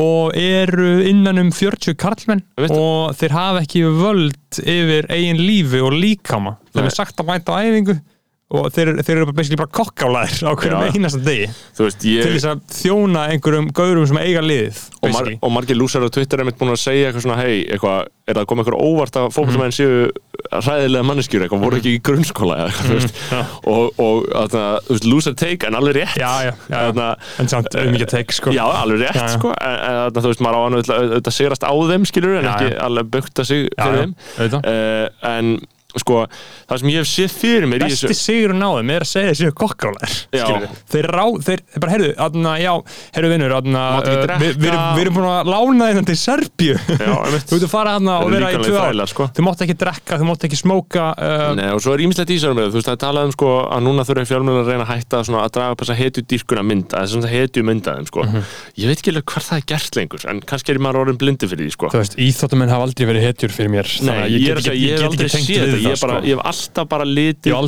og 0.00 0.38
eru 0.40 0.90
innan 1.12 1.44
um 1.44 1.52
40 1.52 1.98
karlmenn 2.00 2.40
og 2.72 3.18
þeir 3.20 3.36
hafa 3.36 3.66
ekki 3.66 3.84
völd 3.84 4.62
yfir 4.64 5.12
eigin 5.12 5.44
lífi 5.44 5.84
og 5.84 5.92
líkama. 5.92 6.56
Þeir 6.72 6.86
eru 6.86 6.96
sagt 6.96 7.20
að 7.20 7.28
mæta 7.34 7.52
á 7.52 7.60
æfingu 7.68 8.00
og 8.48 8.70
þeir, 8.72 8.94
þeir 9.04 9.16
eru 9.18 9.26
bara 9.28 9.36
basically 9.36 9.58
bara 9.60 9.72
kokkálaðir 9.76 10.46
á 10.48 10.52
hverjum 10.56 10.84
Já. 10.86 10.92
einasta 10.96 11.18
degi. 11.26 11.48
Veist, 11.78 11.98
til 12.00 12.14
ég 12.16 12.30
þess 12.32 12.46
að 12.48 12.62
þjóna 12.78 13.26
einhverjum 13.34 13.66
gaurum 13.76 14.06
sem 14.08 14.16
eiga 14.22 14.40
liðið 14.40 14.78
og, 15.02 15.10
mar 15.12 15.28
og 15.36 15.52
margir 15.52 15.76
lúsar 15.76 16.06
á 16.06 16.08
Twitter 16.08 16.40
er 16.40 16.48
mitt 16.48 16.56
búin 16.56 16.72
að 16.72 16.80
segja 16.80 17.10
eitthvað 17.10 17.26
svona, 17.26 17.36
hei, 17.42 17.58
er 17.68 17.82
það 17.82 18.40
að 18.40 18.48
koma 18.48 18.64
eitthvað 18.64 18.86
óvart 18.88 19.18
að 19.20 19.28
Mhm. 19.28 19.34
fótboltamenn 19.36 19.76
séu 19.76 20.08
hræðilega 20.48 21.04
manneskjur, 21.10 21.44
eitthvað, 21.44 21.62
voru 21.66 21.76
ekki 21.82 21.92
í 21.98 22.00
grunnskóla 22.08 22.56
eða 22.56 22.68
eitthvað, 22.72 22.92
veist, 22.96 23.14
Já. 23.28 23.40
og, 23.68 24.00
og 24.00 24.28
þarna, 24.32 24.64
þú 24.88 24.94
veist, 24.96 25.08
lúsar 25.12 25.34
take, 25.36 25.66
en 25.68 25.74
alveg 25.76 25.96
rétt. 26.00 26.16
Já, 26.16 26.32
já, 26.48 26.52
já, 26.70 26.76
Þarna, 26.88 27.08
en 27.44 27.48
samt 27.52 27.74
um 27.82 27.92
ekki 27.98 28.06
að 28.08 28.12
teik 28.16 28.32
sko. 28.32 28.52
Já, 28.56 28.64
alveg 28.80 29.02
rétt, 29.04 29.24
sko. 29.36 29.52
En, 29.60 30.12
þú 30.16 30.28
veist, 30.30 30.40
maður 30.46 30.56
á 30.56 30.62
hann 30.64 30.78
auðvitað 30.80 31.36
sigrast 31.36 31.66
á 31.68 31.72
þeim, 31.90 32.06
skilur, 32.08 32.38
en 32.40 32.48
ekki 32.54 32.70
alveg 32.88 33.10
bukta 33.18 33.44
sig 33.44 33.68
fyrir 33.76 33.98
þeim. 34.06 34.14
Auðvitað. 34.38 34.70
uh, 34.72 35.34
en, 35.36 35.52
sko, 35.96 36.26
það 36.68 36.80
sem 36.82 36.88
ég 36.92 36.98
hef 37.00 37.08
séð 37.08 37.30
fyrir 37.32 37.64
mér 37.64 37.80
besti 37.86 38.12
á 38.60 38.68
þeim 38.76 38.90
er 38.92 39.04
að 39.06 39.08
segja 39.08 39.28
þessu 39.30 39.52
kokkálaðir 39.56 40.16
Já. 40.36 40.48
þeir 40.92 41.06
rá, 41.08 41.22
þeir, 41.46 41.62
bara, 41.80 41.92
heyrðu, 41.94 42.10
aðna, 42.26 42.50
já 42.60 42.72
heyrðu 43.16 43.30
vinnur, 43.32 43.54
aðna, 43.56 43.84
uh, 43.96 44.02
drekka. 44.04 44.36
við, 44.42 44.58
við, 44.58 44.68
erum, 44.68 44.82
við 44.98 45.08
búin 45.16 45.28
að 45.30 45.48
lána 45.48 45.88
þeim 45.96 46.08
til 46.10 46.16
einmitt. 47.24 47.46
þú 47.48 47.56
ert 47.56 47.64
að 47.64 47.72
fara 47.72 47.94
aðna 47.96 48.18
og 48.20 48.34
vera 48.34 48.50
í 48.52 48.58
tvö 48.60 48.74
þrælar, 48.74 49.12
sko. 49.14 49.28
þú 49.32 49.46
mátt 49.46 49.64
ekki 49.64 49.78
drekka, 49.80 50.18
þú 50.20 50.28
mátt 50.28 50.44
ekki 50.50 50.60
smóka 50.60 51.06
uh, 51.16 51.46
Nei, 51.56 51.70
og 51.72 51.80
svo 51.80 51.96
er 51.96 52.04
ímislegt 52.04 52.34
í 52.36 52.38
sér 52.44 52.52
með 52.52 52.68
þú 52.68 52.82
veist, 52.82 52.90
það 52.90 52.98
er 52.98 53.02
talað 53.06 53.30
um 53.30 53.34
sko 53.38 53.54
að 53.64 53.88
núna 53.88 54.04
þurfa 54.04 54.28
fjölmjölar 54.28 54.66
að 54.66 54.70
reyna 54.74 54.84
að 54.84 54.92
hætta 54.92 55.22
svona, 55.24 55.46
að 55.48 55.56
draga 55.56 55.72
upp 55.72 55.86
þessa 55.86 55.98
hetju 56.02 56.26
dýrkuna 56.28 56.66
mynda 56.68 57.00
þess 57.06 57.16
að 57.22 57.32
hetju 57.32 57.64
mynda 57.64 57.96
þeim 57.96 58.10
sko 58.12 58.28
ég 58.28 58.92
veit 58.92 59.00
ekki 59.00 59.14
alveg 59.14 59.28
hvað 59.32 59.48
það 59.48 59.62
er 59.62 59.66
gert 59.72 59.98
lengur 60.02 60.28
en 60.28 60.44
kannski 60.52 60.74
er 60.74 60.82
maður 60.84 61.02
orðin 61.06 61.20
blindi 61.22 61.48
fyrir 61.48 61.68
því 61.68 61.74
sko 61.78 61.92
þú 61.94 62.02
veist, 62.02 62.18
íþóttamenn 62.28 62.72
hafa 62.72 62.88
aldrei 62.88 63.08
verið 63.08 63.26
hetjur 63.28 63.54
fyrir 63.54 63.72
mér 63.72 63.90
Nei, 64.04 64.14
að 64.18 64.34
ég, 64.34 64.58
að 64.58 64.66
segja, 64.66 64.76
ég 64.78 64.98
hef 64.98 65.14
get 65.14 65.24
ekki 65.28 65.32
tengt 65.38 65.78
við 65.78 65.87
ég, 65.88 65.96
er 65.96 66.02
bara, 66.04 66.18
sko. 66.18 66.28
ég 66.28 66.36
hef 66.36 66.42
alltaf 66.52 66.88
bara 66.92 67.04
litið 67.08 67.48
hef 67.48 67.58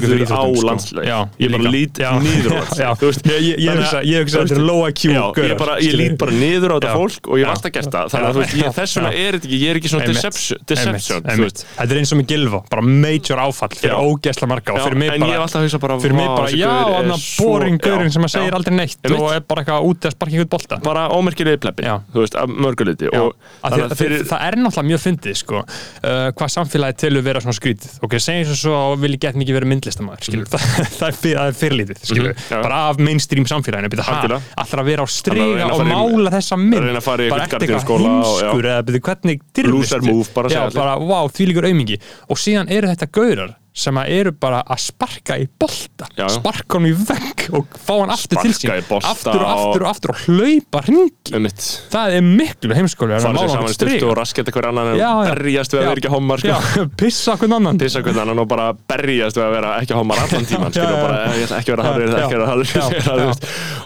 niður 0.00 0.32
á 0.32 0.42
sko. 0.80 1.04
Já, 1.10 1.18
ég 1.20 1.46
ég 1.46 1.50
bara 1.50 1.62
líka. 1.62 1.74
lít 1.76 2.00
Já. 2.00 2.10
niður 2.24 2.50
á 2.50 2.62
veist. 3.10 3.22
Ég- 3.30 3.44
ég 3.44 3.68
Þannig 3.70 3.84
hugsa- 3.84 4.00
að- 4.00 4.08
ég 4.10 4.16
er 5.50 5.58
bara, 5.60 5.74
lít 6.00 6.16
bara 6.24 6.32
niður 6.40 6.70
á 6.70 6.76
þetta 6.80 6.94
fólk 6.96 7.30
og 7.30 7.34
ég 7.36 7.44
hef 7.44 7.52
alltaf 7.54 7.72
gert 7.76 7.90
það. 7.94 8.04
Þannig 8.10 8.28
að 8.30 8.74
þess 8.80 8.96
vegna 8.96 9.12
er 9.20 9.32
þetta 9.36 9.46
ekki 9.50 9.58
ég 9.60 9.68
er 9.70 9.80
ekki 9.80 9.90
svona 9.92 10.06
deception. 10.10 10.58
Þetta 10.70 11.90
er 11.90 11.98
eins 12.00 12.12
og 12.14 12.18
með 12.20 12.26
Gilva, 12.30 12.60
bara 12.70 12.82
major 12.82 13.38
áfall 13.44 13.74
fyrir 13.76 13.92
Já. 13.92 14.00
ógeðsla 14.00 14.46
marga 14.50 14.72
og 14.74 14.80
fyrir 14.86 14.98
mig 15.00 15.10
hef 15.10 15.80
bara 15.80 15.90
bara 15.90 15.98
fyrir 16.00 16.16
mig 16.16 16.28
bara, 16.30 16.50
já, 16.54 16.70
hann 16.96 17.10
að 17.14 17.24
boring 17.40 17.78
já, 17.78 17.84
gaurinn 17.86 18.12
sem 18.14 18.26
að 18.26 18.32
segir 18.34 18.56
aldrei 18.56 18.74
neitt 18.76 19.10
og 19.10 19.32
er 19.34 19.40
bara 19.50 19.64
eitthvað 19.64 19.88
úti 19.90 20.08
að 20.10 20.14
sparka 20.16 20.36
eitthvað 20.36 20.50
bolta. 20.54 20.78
Bara 20.84 21.02
ómerkilegi 21.16 21.60
plebbi 21.64 21.86
Já. 21.86 21.96
þú 22.14 22.22
veist, 22.24 22.36
þannig 23.74 23.96
fyrir 24.00 24.24
það 24.30 24.44
er 24.46 24.58
náttúrulega 24.60 24.88
mjög 24.90 25.02
fyndið 25.06 25.38
sko, 25.40 25.62
uh, 25.64 26.30
hvað 26.36 26.52
samfélagi 26.56 26.96
til 27.04 27.12
að 27.16 27.26
vera 27.30 27.39
vera 27.40 27.46
svona 27.48 27.56
skrítið. 27.58 27.94
Ok, 28.06 28.16
segjum 28.22 28.48
svo 28.50 28.56
svo 28.60 28.74
að 28.76 28.94
vil 29.04 29.12
ég 29.16 29.22
gett 29.24 29.38
mikið 29.40 29.56
vera 29.58 29.70
myndlistamæður 29.70 30.26
skilur, 30.28 30.50
það, 30.52 30.66
það 30.98 31.06
er 31.08 31.18
fyr- 31.20 31.38
það 31.40 31.50
er 31.50 31.56
fyrirlítið 31.60 32.04
já. 32.50 32.58
bara 32.60 32.80
af 32.90 33.00
mainstream 33.02 33.48
samfélaginu 33.50 33.92
allar 34.64 34.84
að 34.84 34.90
vera 34.92 35.06
á 35.06 35.08
að 35.08 35.74
og 35.74 35.86
mála 35.90 36.34
þessa 36.36 36.60
mynd? 36.60 37.00
bara 37.06 37.46
eftir 37.48 37.66
eitthvað 37.66 38.04
heimskur 38.04 38.70
eða 38.74 38.84
byrja, 38.90 39.04
hvernig 39.10 39.42
move, 40.06 40.28
bara 40.36 40.68
bara, 40.76 40.98
wow, 41.00 41.30
því 41.32 41.50
líkur 41.50 41.70
aumingi. 41.70 42.00
Og 42.30 42.40
síðan 42.40 42.70
eru 42.72 42.92
þetta 42.92 43.10
gaurar 43.14 43.56
sem 43.72 43.94
að 44.00 44.08
eru 44.10 44.32
bara 44.34 44.62
að 44.66 44.80
sparka 44.82 45.36
í 45.38 45.44
bolta 45.60 46.08
Já, 46.18 46.24
já. 46.24 46.28
sparka 46.34 46.78
hann 46.78 46.88
í 46.88 46.92
vegg 46.96 47.44
og 47.54 47.68
fá 47.78 47.92
hann 48.00 48.10
aftur 48.10 48.40
til 48.42 48.52
Sparka 48.56 48.78
í 48.80 48.86
bolta 48.88 49.10
aftur 49.14 49.36
og 49.36 49.44
og- 49.44 49.52
aftur 49.54 49.84
og 49.84 49.90
aftur 49.90 50.10
og 50.10 50.22
hlaupa 50.26 50.82
hringi. 50.86 51.34
Um 51.36 51.42
mitt 51.46 51.66
það 51.92 52.16
er 52.18 52.24
miklu 52.26 52.74
heimskóli 52.74 53.20
fara 53.22 53.44
sér 53.44 53.52
saman 53.54 53.74
styrtu 53.76 54.08
og 54.10 54.16
rasketa 54.18 54.50
hver 54.54 54.68
annan 54.72 54.90
en 54.94 54.98
Já, 54.98 55.10
já. 55.22 55.34
berjast 55.34 55.72
við 55.74 55.80
að 55.80 55.86
vera 55.86 56.00
ekki 56.00 56.10
homar 56.16 56.42
sko. 56.42 56.86
pissa 57.00 57.36
hvern 57.38 57.54
annan. 57.60 57.78
Pissa 57.78 58.02
hvern 58.02 58.20
annan 58.24 58.42
og 58.42 58.48
bara 58.50 58.66
berjast 58.74 59.38
við 59.38 59.44
að 59.46 59.54
vera 59.54 59.70
ekki 59.84 59.94
homar 60.00 60.22
allan 60.24 60.48
tíman 60.50 60.74
og 60.74 61.00
bara 61.06 61.20
ætla 61.30 61.60
ekki 61.62 61.74
vera 61.76 61.86
harður 61.86 62.16
ekki 62.20 62.34
vera 62.34 62.50
harður 62.50 62.74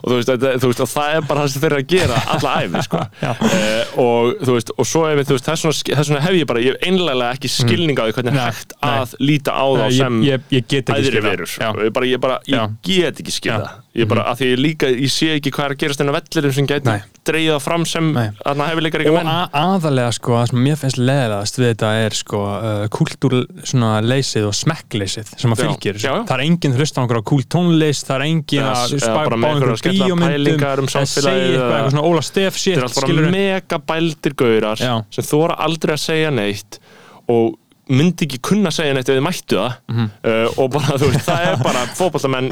og 0.05 0.09
þú 0.11 0.17
veist, 0.19 0.33
þú 0.65 0.71
veist 0.71 0.83
og 0.85 0.91
það 0.95 1.15
er 1.19 1.29
bara 1.29 1.45
það 1.45 1.53
sem 1.55 1.63
þeir 1.65 1.73
eru 1.75 1.83
að 1.85 1.93
gera 1.95 2.23
alla 2.35 2.57
æfi 2.65 2.85
sko. 2.89 3.05
Uh, 3.55 4.01
og 4.01 4.41
þú 4.47 4.55
veist 4.57 4.71
og 4.81 4.87
svo 4.89 5.03
ef 5.11 5.21
þú 5.29 5.35
veist 5.37 5.47
þess 5.49 5.65
vegna- 6.09 6.21
hef 6.25 6.35
ég 6.39 6.47
bara 6.49 6.61
ég 6.63 6.75
hef 6.75 6.87
einlega 6.89 7.29
ekki 7.35 7.49
skilning 7.51 7.99
á 7.99 8.05
því 8.09 8.15
hvernig 8.17 8.35
er 8.35 8.49
hægt 8.55 8.75
að 8.85 9.15
líta 9.21 9.55
á 9.55 9.67
þá 9.81 9.89
sem 9.99 10.21
ég, 10.23 10.33
ég, 10.33 10.45
ég 10.59 10.69
get 10.69 10.91
ekki 10.91 11.01
æðri 11.01 11.11
skilja. 11.11 11.31
verur 11.31 11.49
og 11.75 11.85
ég 11.89 11.93
bara, 11.99 12.07
ég 12.07 12.21
bara, 12.21 12.39
ég 12.47 12.77
get 12.83 13.21
ekki 13.25 13.33
skilja 13.39 13.59
það. 13.65 13.81
Ég 13.95 14.09
bara, 14.11 14.23
af 14.27 14.41
því 14.41 14.47
ég 14.51 14.59
líka, 14.59 14.89
ég 14.91 15.11
sé 15.15 15.27
ekki 15.37 15.53
hvað 15.55 15.65
er 15.69 15.73
að 15.77 15.79
gerast 15.85 16.01
en 16.03 16.09
að 16.11 16.17
vellirum 16.19 16.55
sem 16.57 16.67
gæti 16.67 16.89
það 17.55 17.61
fram 17.63 17.85
sem 17.87 18.09
þarna 18.43 18.65
hefur 18.69 18.83
leikar 18.85 19.05
og 19.07 19.15
menn. 19.15 19.29
a- 19.31 19.51
aðalega 19.55 20.11
sko 20.13 20.35
það 20.35 20.49
sem 20.51 20.59
mér 20.67 20.77
finnst 20.81 20.99
leðilegast 20.99 21.61
við 21.61 21.69
þetta 21.71 21.93
er 22.05 22.17
sko 22.19 22.41
uh, 22.43 22.83
kultúr 22.93 23.37
svona 23.65 23.93
leysið 24.05 24.49
og 24.51 24.57
smekkleysið 24.59 25.31
sem 25.41 25.55
að 25.55 25.63
þessu. 25.63 25.95
já, 26.03 26.11
já. 26.11 26.25
það 26.27 26.35
er 26.35 26.45
enginn 26.49 26.75
hlusta 26.77 27.01
á 27.01 27.03
einhverja 27.05 27.27
kúl 27.31 27.47
tónlist 27.55 28.11
það 28.11 28.17
er 28.19 28.27
enginn 28.27 28.67
að 28.67 28.97
með 28.99 29.09
bá 29.15 29.49
einhverjum 29.55 29.95
bíómyndum 29.95 30.27
pælingar 30.35 30.83
um 30.85 30.91
samfélagið 30.91 31.47
eitthvað, 31.47 31.63
eða- 31.63 31.73
eitthvað 31.79 31.95
svona 31.95 32.07
Óla 32.11 32.23
Steff 32.29 32.61
Þetta 32.65 32.77
er 32.77 32.85
allt 32.89 32.95
bara 32.99 33.07
skilurðu. 33.09 33.31
mega 33.39 33.79
bældir 33.95 34.35
gaurar 34.43 34.77
sem 35.15 35.25
þóra 35.31 35.57
aldrei 35.65 35.95
að 35.95 36.03
segja 36.05 36.31
neitt 36.35 36.81
og 37.31 37.55
myndi 37.89 38.25
ekki 38.25 38.39
kunna 38.41 38.71
segja 38.73 38.95
neitt 38.97 39.09
ef 39.13 39.19
þið 39.19 39.25
mættu 39.27 39.59
það 39.61 39.73
Mhm. 39.93 40.07
uh, 40.25 40.59
og 40.63 40.71
bara, 40.73 40.95
þú 41.01 41.09
veist, 41.13 41.27
það 41.27 41.47
er 41.51 41.57
bara 41.63 41.83
fótballtamenn 41.99 42.49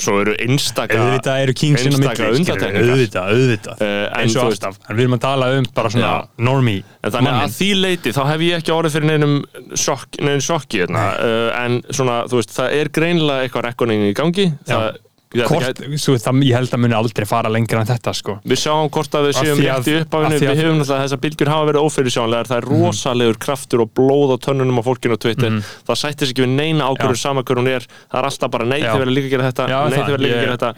svo 0.00 0.14
eru 0.22 0.32
einstaka 0.40 0.96
auðvitað 0.96 1.42
eru 1.44 1.52
kings 1.60 1.82
inn 1.84 1.92
á 1.92 1.96
einstaka 1.98 2.00
milli 2.00 2.16
skilurðu, 2.16 2.38
undantekningar. 2.40 2.94
auðvitað, 2.94 3.34
auðvitað 3.34 3.82
Uh, 3.84 4.06
en 4.08 4.22
eins 4.22 4.36
og 4.40 4.46
alltaf, 4.48 4.78
en 4.88 4.96
við 4.96 5.04
erum 5.04 5.16
að 5.18 5.22
tala 5.26 5.50
um 5.58 5.66
bara 5.76 5.90
svona 5.92 6.06
Já. 6.08 6.28
normie 6.48 6.82
En 7.04 7.10
þannig 7.12 7.28
manninn. 7.30 7.50
að 7.50 7.58
því 7.58 7.68
leiti 7.82 8.14
þá 8.16 8.22
hef 8.30 8.40
ég 8.46 8.56
ekki 8.62 8.72
orðið 8.78 8.96
fyrir 8.96 9.10
neinum 9.10 9.36
sjokk, 9.76 10.08
neinum 10.24 10.40
sjokki 10.48 10.80
hérna. 10.86 11.04
uh, 11.20 11.64
en 11.66 11.78
svona, 11.92 12.16
þú 12.30 12.40
veist, 12.40 12.56
það 12.56 12.72
er 12.80 12.88
greinlega 12.88 13.44
eitthvað 13.44 13.66
rekkoning 13.68 14.08
í 14.08 14.14
gangi 14.16 14.48
það, 14.64 14.64
þetta 14.64 14.98
Kort, 15.30 15.78
svo, 16.02 16.16
það, 16.18 16.40
ég 16.42 16.56
held 16.58 16.72
að 16.74 16.80
muni 16.82 16.94
aldrei 16.98 17.22
fara 17.28 17.46
lengra 17.52 17.80
en 17.84 17.86
þetta 17.86 18.10
sko. 18.18 18.32
Við 18.50 18.58
sjáum 18.64 18.88
hvort 18.90 19.12
að 19.14 19.28
við 19.28 19.36
séum 19.38 19.60
rétt 19.62 19.86
í 19.86 19.92
uppafinu 20.02 20.38
Við 20.42 20.58
hefum 20.58 20.78
náttúrulega 20.80 21.04
þessar 21.04 21.20
bylgjur 21.22 21.50
hafa 21.52 21.66
verið 21.70 21.84
ófyrirsjónlegar 21.86 22.48
Það 22.50 22.56
er 22.58 22.66
Mhm. 22.66 22.80
rosalegur 22.82 23.38
kraftur 23.38 23.80
og 23.84 23.92
blóð 23.94 24.32
á 24.34 24.36
tönnunum 24.42 24.80
á 24.80 24.82
fólkinu 24.82 25.14
á 25.14 25.18
Twitter. 25.22 25.50
Það 25.86 25.96
sættis 26.02 26.32
ekki 26.34 26.42
við 26.42 26.50
neina 26.58 26.82
ákvörður 26.90 27.14
Já. 27.14 27.22
sama 27.22 27.42
hver 27.46 27.56
hún 27.62 27.68
er. 27.70 27.86
Það 28.10 28.18
er 28.18 28.26
alltaf 28.26 28.50
bara 28.50 28.64
nei 28.64 28.80
Já. 28.80 28.90
þið 28.90 28.98
verður 29.04 29.14
líka 29.14 29.26
að 29.26 29.30
gera 29.30 29.46
þetta. 29.52 29.68
Já, 29.70 29.78
Nei 29.80 29.90
það, 29.90 30.02
þið 30.02 30.10
verður 30.10 30.26
líka 30.26 30.40
gera 30.40 30.56
þetta. 30.58 30.70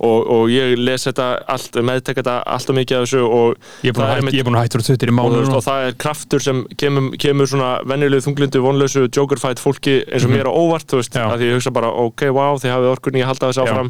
og, 0.00 0.30
og 0.30 0.48
ég 0.48 0.78
les 0.80 1.04
þetta 1.04 1.26
allt, 1.46 1.72
meðtek 1.90 2.16
þetta 2.16 2.34
alltaf 2.46 2.74
mikið 2.80 2.96
af 2.96 3.04
þessu 3.04 3.20
og 3.28 3.56
Ég 3.84 3.90
er 3.90 4.44
búin 4.48 4.56
að 4.56 4.64
hættur 4.64 4.80
Twitter 4.88 5.08
í 5.08 5.12
mánu 5.12 5.44
og 5.44 5.62
það 5.62 5.86
er 5.88 5.92
kraftur 6.00 6.40
sem 6.40 6.64
kemur 6.72 7.44
svona 7.46 7.84
venjulegu 7.84 8.24
þunglindu, 8.24 8.64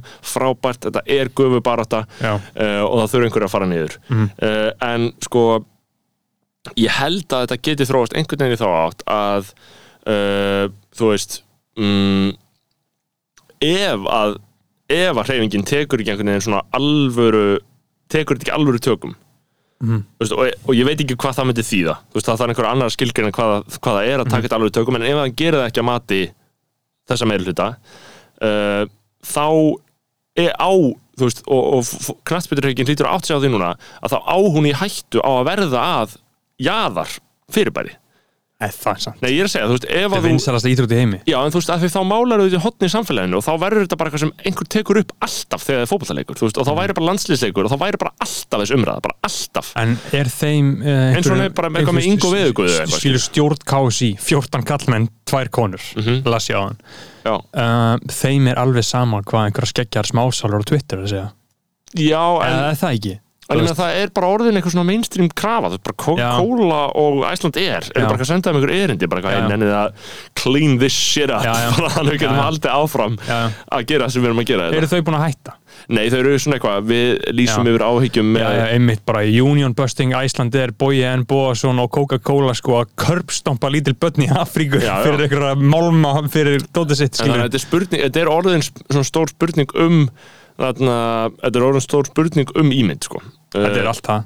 Mhm. 0.00 0.20
Áfram 0.20 0.32
frábært, 0.32 0.80
þetta 0.88 1.02
er 1.06 1.28
gufu 1.36 1.60
barátta 1.62 2.04
Já. 2.20 2.34
uh, 2.34 2.82
og 2.88 2.96
það 3.02 3.12
þurfa 3.14 3.28
einhverju 3.30 3.48
að 3.48 3.54
fara 3.54 3.66
niður 3.70 3.96
Mhm. 4.10 4.30
uh, 4.42 4.70
en 4.90 5.12
sko 5.22 5.44
ég 6.76 6.90
held 7.00 7.28
að 7.32 7.46
þetta 7.46 7.62
geti 7.62 7.86
þróast 7.88 8.12
einhvern 8.16 8.42
veginn 8.44 8.58
í 8.58 8.60
þá 8.60 8.68
átt 8.84 9.02
að 9.06 9.52
uh, 10.06 10.68
þú 10.96 11.10
veist 11.14 11.42
um, 11.80 12.32
ef 13.60 14.06
að 14.10 14.36
ef 14.90 15.16
að 15.20 15.26
hreyfingin 15.30 15.64
tekur 15.68 16.00
ekki 16.02 16.12
einhvern 16.14 16.32
veginn 16.32 16.44
svona 16.48 16.62
alvöru 16.76 17.58
tekur 18.10 18.36
þetta 18.38 18.48
ekki 18.48 18.56
alvöru 18.58 18.80
tökum 18.82 19.16
Mhm. 19.80 20.02
Þú 20.18 20.20
veist, 20.20 20.32
og, 20.36 20.68
og 20.68 20.74
ég 20.76 20.84
veit 20.84 21.00
ekki 21.00 21.14
hvað 21.16 21.38
það 21.38 21.46
myndi 21.48 21.62
þýða 21.64 21.92
veist, 22.12 22.26
það 22.28 22.42
er 22.44 22.50
einhver 22.52 22.66
annar 22.68 22.90
skilgrin 22.92 23.28
en 23.30 23.32
hvað, 23.32 23.62
hvað 23.80 23.94
það 23.96 24.08
er 24.10 24.20
að 24.20 24.28
taka 24.28 24.42
þetta 24.44 24.56
alveg 24.58 24.72
tökum 24.76 24.96
en 24.98 25.04
ef 25.08 25.14
það 25.16 25.30
gerir 25.40 25.56
það 25.56 25.68
ekki 25.70 25.80
að 25.80 25.86
mati 25.88 26.18
þessa 27.08 27.28
meiri 27.30 27.46
hluta 27.48 27.68
uh, 28.44 28.84
þá 29.24 29.46
á 30.48 30.70
þú 31.20 31.26
veist, 31.28 31.42
og, 31.46 31.62
og 31.76 32.18
knattspyturhaukin 32.24 32.88
hlýtur 32.88 33.10
átt 33.12 33.28
sig 33.28 33.36
á 33.36 33.40
því 33.42 33.52
núna 33.52 33.74
að 34.00 34.14
þá 34.14 34.18
á 34.24 34.36
hún 34.40 34.70
í 34.70 34.76
hættu 34.80 35.20
á 35.20 35.30
að 35.36 35.48
verða 35.52 35.80
að 36.00 36.14
jaðar 36.64 37.18
fyrirbæri. 37.52 37.96
Eða 38.60 38.74
það 38.76 38.90
er 38.92 39.00
sant 39.00 39.22
Nei, 39.24 39.30
ég 39.32 39.38
er 39.40 39.46
að 39.48 39.52
segja, 39.54 39.66
þú 39.70 39.72
veist, 39.72 39.84
ef 39.88 39.94
Það 39.96 40.14
að 40.18 40.20
þú 40.20 40.28
vinsalast 40.28 40.66
íþrótt 40.68 40.90
í 40.92 40.96
heimi. 41.00 41.18
Já, 41.24 41.36
en 41.40 41.52
þú 41.54 41.60
veist, 41.62 41.70
að 41.72 41.80
því 41.80 41.88
þá 41.94 42.00
málar 42.10 42.42
þau 42.42 42.48
í 42.52 42.58
hotni 42.60 42.88
í 42.90 42.92
samfélaginu 42.92 43.38
og 43.38 43.44
þá 43.46 43.52
verður 43.62 43.86
þetta 43.86 43.96
bara 44.02 44.10
eitthvað 44.10 44.20
sem 44.26 44.32
einhver 44.50 44.68
tekur 44.74 44.98
upp 45.00 45.14
alltaf 45.24 45.62
þegar 45.64 45.78
það 45.80 45.84
er 45.86 45.90
fótballleikur, 45.94 46.36
þú 46.40 46.44
veist, 46.44 46.60
og 46.60 46.68
þá 46.68 46.72
væri 46.76 46.96
bara 46.98 47.06
landslýsleikur 47.08 47.64
og 47.64 47.72
þá 47.72 47.78
væri 47.80 48.00
bara 48.02 48.12
alltaf 48.20 48.60
þess 48.60 48.74
umræða, 48.76 49.04
bara 49.06 49.16
alltaf. 49.30 49.70
En 49.80 49.94
er 50.20 50.28
þeim 50.34 50.68
uh, 50.84 51.16
Eins 51.16 51.30
og 51.32 51.40
er 51.40 51.54
bara 51.56 51.72
eitthvað 51.72 51.96
með 51.96 52.10
eða 52.10 52.50
eitthvað, 52.50 52.92
Skilur. 53.00 53.24
stjórn 53.24 53.64
KSI 53.72 54.10
14 54.28 54.68
kallmenn, 54.68 55.08
tvær 55.24 55.48
konur 55.56 55.80
Mhm. 55.96 56.20
las 56.28 56.50
ég 56.52 56.60
á 56.60 56.68
hann 56.68 56.76
uh, 57.28 57.96
Þeim 58.20 58.46
er 58.52 58.60
alveg 58.62 58.86
sama 58.86 59.20
hvað 59.26 59.48
einhverja 59.50 59.72
skeggjar 59.74 60.08
smásalur 60.10 60.62
á 60.62 60.68
Twitter 60.68 61.00
er 61.00 61.08
að 61.08 61.12
segja. 61.14 61.26
Já 61.98 62.22
en, 62.44 62.54
Eða 62.54 62.70
er 62.70 62.80
það 62.80 62.96
ekki? 63.00 63.16
En 63.50 63.66
það 63.66 63.96
er 63.98 64.10
bara 64.14 64.28
orðin 64.30 64.54
eitthvað 64.60 64.74
svona 64.76 64.86
mainstream 64.86 65.26
krafa, 65.34 65.72
þú 65.72 65.74
veist, 65.74 65.82
bara 65.88 65.96
Coca-Cola 66.04 66.76
og 67.00 67.24
Æsland 67.26 67.56
Air, 67.58 67.88
eru 67.96 68.04
Já. 68.04 68.10
bara 68.12 68.22
að 68.22 68.28
senda 68.30 68.52
um 68.52 68.58
einhver 68.60 68.72
erindi, 68.76 69.08
bara 69.10 69.24
eitthvað, 69.24 69.38
en 69.40 69.54
ennið 69.56 69.72
að 69.74 70.12
clean 70.38 70.76
this 70.78 70.94
shit 70.94 71.32
up, 71.34 71.42
þannig 71.96 72.12
við 72.14 72.20
getum 72.22 72.38
haldið 72.38 72.70
áfram 72.76 73.16
Já. 73.26 73.40
að 73.74 73.88
gera 73.90 74.06
það 74.06 74.14
sem 74.14 74.22
við 74.22 74.30
erum 74.30 74.42
að 74.44 74.48
gera 74.52 74.68
Eru 74.70 74.84
þetta. 74.86 74.92
þau 75.00 75.08
búin 75.08 75.18
að 75.18 75.24
hætta? 75.26 75.56
Nei, 75.90 76.04
þau 76.12 76.18
eru 76.20 76.34
svona 76.38 76.58
eitthvað, 76.58 76.84
við 76.86 77.08
lýsum 77.34 77.66
Já. 77.66 77.72
yfir 77.72 77.84
áhyggjum 77.86 78.28
með, 78.36 78.44
já, 78.46 78.66
einmitt 78.76 79.00
bara 79.08 79.24
Union 79.26 79.72
Busting 79.74 80.14
Icelandair, 80.14 80.70
Boyi 80.78 81.00
N. 81.08 81.24
Boasson 81.26 81.82
og 81.82 81.90
Coca-Cola 81.96 82.54
sko 82.54 82.76
að 82.82 82.92
körbstompa 83.02 83.70
lítil 83.74 83.96
börn 83.98 84.22
í 84.22 84.28
Afríku 84.30 84.78
Já, 84.78 85.00
fyrir 85.02 85.26
einhverja 85.26 85.56
málma 85.58 86.14
fyrir 86.30 86.62
dótið 86.70 87.02
sitt 87.02 87.18
skilur 87.18 87.42
þetta 87.42 87.58
er 87.58 87.64
spurning, 87.64 88.04
þetta 88.06 88.22
er 88.22 88.30
orðin 88.30 88.64
svona 88.68 89.08
stór 89.08 89.34
spurning 89.34 89.74
um 89.82 90.00
þarna, 90.60 90.96
þetta 91.42 91.58
er 91.58 91.68
orðin 91.72 91.86
stór 91.88 92.10
spurning 92.10 92.54
um 92.60 92.72
ímynd 92.74 93.06
sko. 93.08 93.22
Þetta 93.50 93.74
er 93.74 93.82
Eh, 93.82 93.90
allt 93.90 94.06
það 94.06 94.24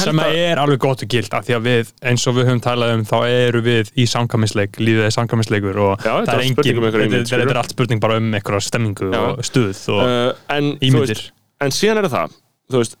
sem 0.00 0.22
að 0.22 0.36
er 0.40 0.60
alveg 0.62 0.80
gott 0.82 1.04
og 1.04 1.10
gilt 1.12 1.34
af 1.36 1.46
því 1.46 1.56
að 1.58 1.66
við, 1.68 1.92
eins 2.10 2.24
og 2.26 2.36
við 2.38 2.48
höfum 2.48 2.62
talað 2.64 2.94
um 2.96 3.04
þá 3.08 3.16
eru 3.28 3.62
við 3.66 3.92
í 3.94 4.06
samkvæmisleik, 4.10 4.80
lífið 4.80 5.06
er 5.08 5.14
samkvæmisleikur 5.18 5.80
og 5.84 6.06
Já, 6.06 6.14
það 6.26 6.34
er 6.34 6.44
engin 6.46 7.28
þetta 7.28 7.44
er 7.44 7.60
allt 7.62 7.76
spurning 7.76 8.02
bara 8.02 8.18
um 8.22 8.32
einhverja 8.32 8.66
stemmingu 8.68 9.12
Já. 9.12 9.20
og 9.20 9.44
stuð 9.46 9.84
og 9.92 10.02
uh, 10.02 10.42
en, 10.56 10.74
ímyndir 10.80 11.20
veist, 11.20 11.32
en 11.62 11.74
síðan 11.76 12.02
er 12.02 12.10
það 12.12 12.36
þú 12.72 12.82
veist 12.82 12.98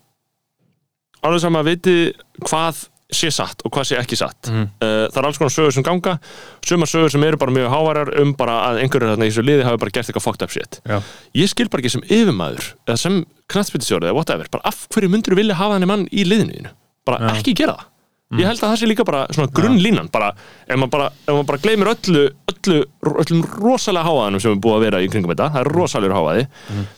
alveg 1.22 1.44
sama 1.44 1.62
að 1.62 1.72
viti 1.72 1.96
hvað 2.42 2.84
sé 3.14 3.30
satt 3.32 3.62
og 3.64 3.72
hvað 3.74 3.84
sé 3.90 3.98
ekki 4.00 4.16
satt. 4.18 4.48
Mhm. 4.50 4.64
uh, 4.82 5.06
það 5.12 5.18
er 5.22 5.28
alls 5.28 5.38
konar 5.38 5.54
sögur 5.54 5.72
sem 5.76 5.82
ganga 5.86 6.18
suma 6.64 6.86
sögur 6.88 7.10
sem 7.12 7.22
eru 7.28 7.36
bara 7.36 7.52
mjög 7.54 7.70
hávarar 7.72 8.10
um 8.22 8.32
bara 8.34 8.56
að 8.70 8.82
einhverjur 8.82 9.12
þarna 9.14 9.28
í 9.28 9.30
þessu 9.32 9.44
liði 9.46 9.64
hafi 9.68 9.80
bara 9.84 9.90
gert 9.94 10.08
eitthvað 10.10 10.26
fucked 10.26 10.42
up 10.42 10.50
shit. 10.50 10.80
Já. 10.88 10.98
ég 11.34 11.48
skil 11.52 11.68
bara 11.68 11.82
ekki 11.84 11.94
sem 11.96 12.02
yfirmaður 12.08 12.72
eða 12.88 12.98
sem 12.98 13.22
knattspytisjóri 13.52 14.08
eða 14.10 14.16
whatever 14.18 14.48
bara 14.52 14.64
af 14.72 14.86
hverju 14.92 15.08
myndur 15.12 15.36
vilja 15.38 15.54
hafa 15.60 15.78
þannig 15.78 15.90
mann 15.92 16.06
í 16.12 16.24
liðinu 16.24 16.70
bara 17.06 17.18
Já. 17.28 17.34
ekki 17.38 17.54
gera 17.54 17.76
það. 17.78 17.88
Ég 18.32 18.46
held 18.48 18.62
að 18.64 18.70
það 18.70 18.78
sé 18.80 18.86
líka 18.88 19.04
bara 19.04 19.26
svona 19.28 19.50
grunnlínan 19.52 20.06
bara, 20.08 20.30
ef 20.64 20.78
maður 20.80 20.90
bara, 20.94 21.06
ef 21.28 21.34
maður 21.36 21.48
bara 21.50 21.58
gleymir 21.66 21.88
öllu, 21.92 22.22
öllu 22.48 22.78
öllum 23.20 23.42
rosalega 23.60 24.06
háaðanum 24.08 24.40
sem 24.40 24.54
er 24.54 24.62
búið 24.64 24.76
að 24.78 24.84
vera 24.86 25.00
í 25.04 25.10
kringum 25.12 25.32
þetta, 25.34 25.48
það 25.52 25.60
er 25.66 25.70
rosalegur 25.76 26.14
háaði 26.16 26.46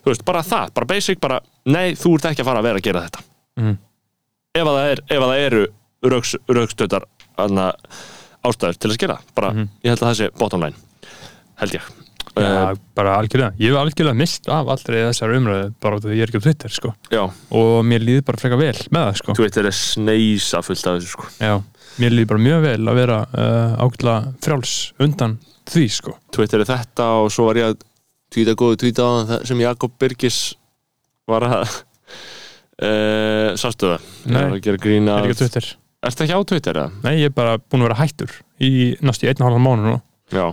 þú 0.05 0.13
veist, 0.13 0.25
bara 0.29 0.43
það, 0.47 0.71
bara 0.77 0.87
basic, 0.93 1.19
bara 1.21 1.41
nei, 1.67 1.95
þú 1.99 2.13
Mhm. 3.59 3.75
ef, 4.55 4.63
að 4.63 4.77
það 4.79 4.93
er, 4.93 5.01
ef 5.11 5.23
að 5.23 5.31
það 5.33 5.43
eru 5.49 5.67
raukstöðar 6.05 7.09
ástæður 8.45 8.77
til 8.77 8.91
að 8.91 8.97
skera. 8.99 9.21
Það. 9.21 9.37
bara, 9.39 9.53
ég 9.57 9.93
held 9.93 10.03
að 10.03 10.09
það 10.11 10.19
sé 10.21 10.33
bottom 10.39 10.67
line 10.67 10.83
held 11.61 11.77
ég. 11.77 11.93
Já, 12.35 12.49
uh, 12.51 12.79
bara 12.99 13.13
algjörlega, 13.21 13.55
ég 13.63 13.71
hef 13.71 13.79
algjörlega 13.79 14.19
mist 14.19 14.49
af 14.51 14.71
aldrei 14.75 15.05
þessar 15.05 15.35
umræðu 15.37 15.67
bara 15.85 16.01
því 16.03 16.17
ég 16.17 16.25
er 16.25 16.33
ekki 16.33 16.41
á 16.43 16.47
Twitter 16.49 16.73
sko. 16.75 16.91
Og 17.55 17.75
mér 17.87 18.03
líður 18.03 18.25
bara 18.27 18.41
freka 18.43 18.59
vel 18.59 18.75
með 18.75 19.05
það 19.05 19.19
sko. 19.21 19.37
Twitter 19.39 19.69
er 19.71 19.77
sneisa 19.79 20.63
fullt 20.67 20.89
af 20.91 20.99
þessu 20.99 21.13
sko. 21.13 21.29
Já, 21.39 21.53
mér 22.03 22.17
líður 22.17 22.31
bara 22.33 22.45
mjög 22.49 22.65
vel 22.67 22.91
að 22.91 22.99
vera 22.99 23.21
uh, 23.29 23.77
ágætlega 23.85 24.35
frjáls 24.49 24.75
undan 25.07 25.37
því 25.71 25.85
sko. 26.01 26.17
Twitter 26.35 26.65
er 26.65 26.71
þetta 26.73 27.09
og 27.23 27.31
svo 27.37 27.47
var 27.53 27.63
ég 27.63 27.71
að 27.71 27.87
tvíta 28.35 28.57
góðu 28.59 28.81
tvíta 28.83 29.07
á 29.07 29.11
það 29.31 29.47
sem 29.53 29.63
Jakob 29.63 29.95
Birgis 30.03 30.41
var 31.31 31.47
að 31.47 31.63
uh, 31.71 33.55
sástu 33.63 33.95
það? 33.95 34.13
Nei. 34.27 34.41
Ég 34.41 34.51
var 34.51 34.59
að 34.59 34.67
gera 34.67 34.85
grína 34.89 35.21
er 35.21 35.31
ekki 35.31 35.39
á 35.39 35.43
Twitter 35.45 35.73
Ertu 36.05 36.27
ekki 36.27 36.37
á 36.37 36.41
Twitter 36.51 36.81
eða? 36.83 36.91
nei, 37.05 37.15
ég 37.23 37.31
er 37.31 37.37
bara 37.37 37.57
búin 37.59 37.85
að 37.85 37.89
vera 37.91 38.01
hættur 38.03 38.37
í 38.61 38.73
næstu 39.05 39.27
í 39.27 39.33
einn 39.33 39.43
og 39.43 39.49
halvan 39.51 39.65
mánu 39.67 39.89
nú 39.89 39.97
Já, 40.35 40.47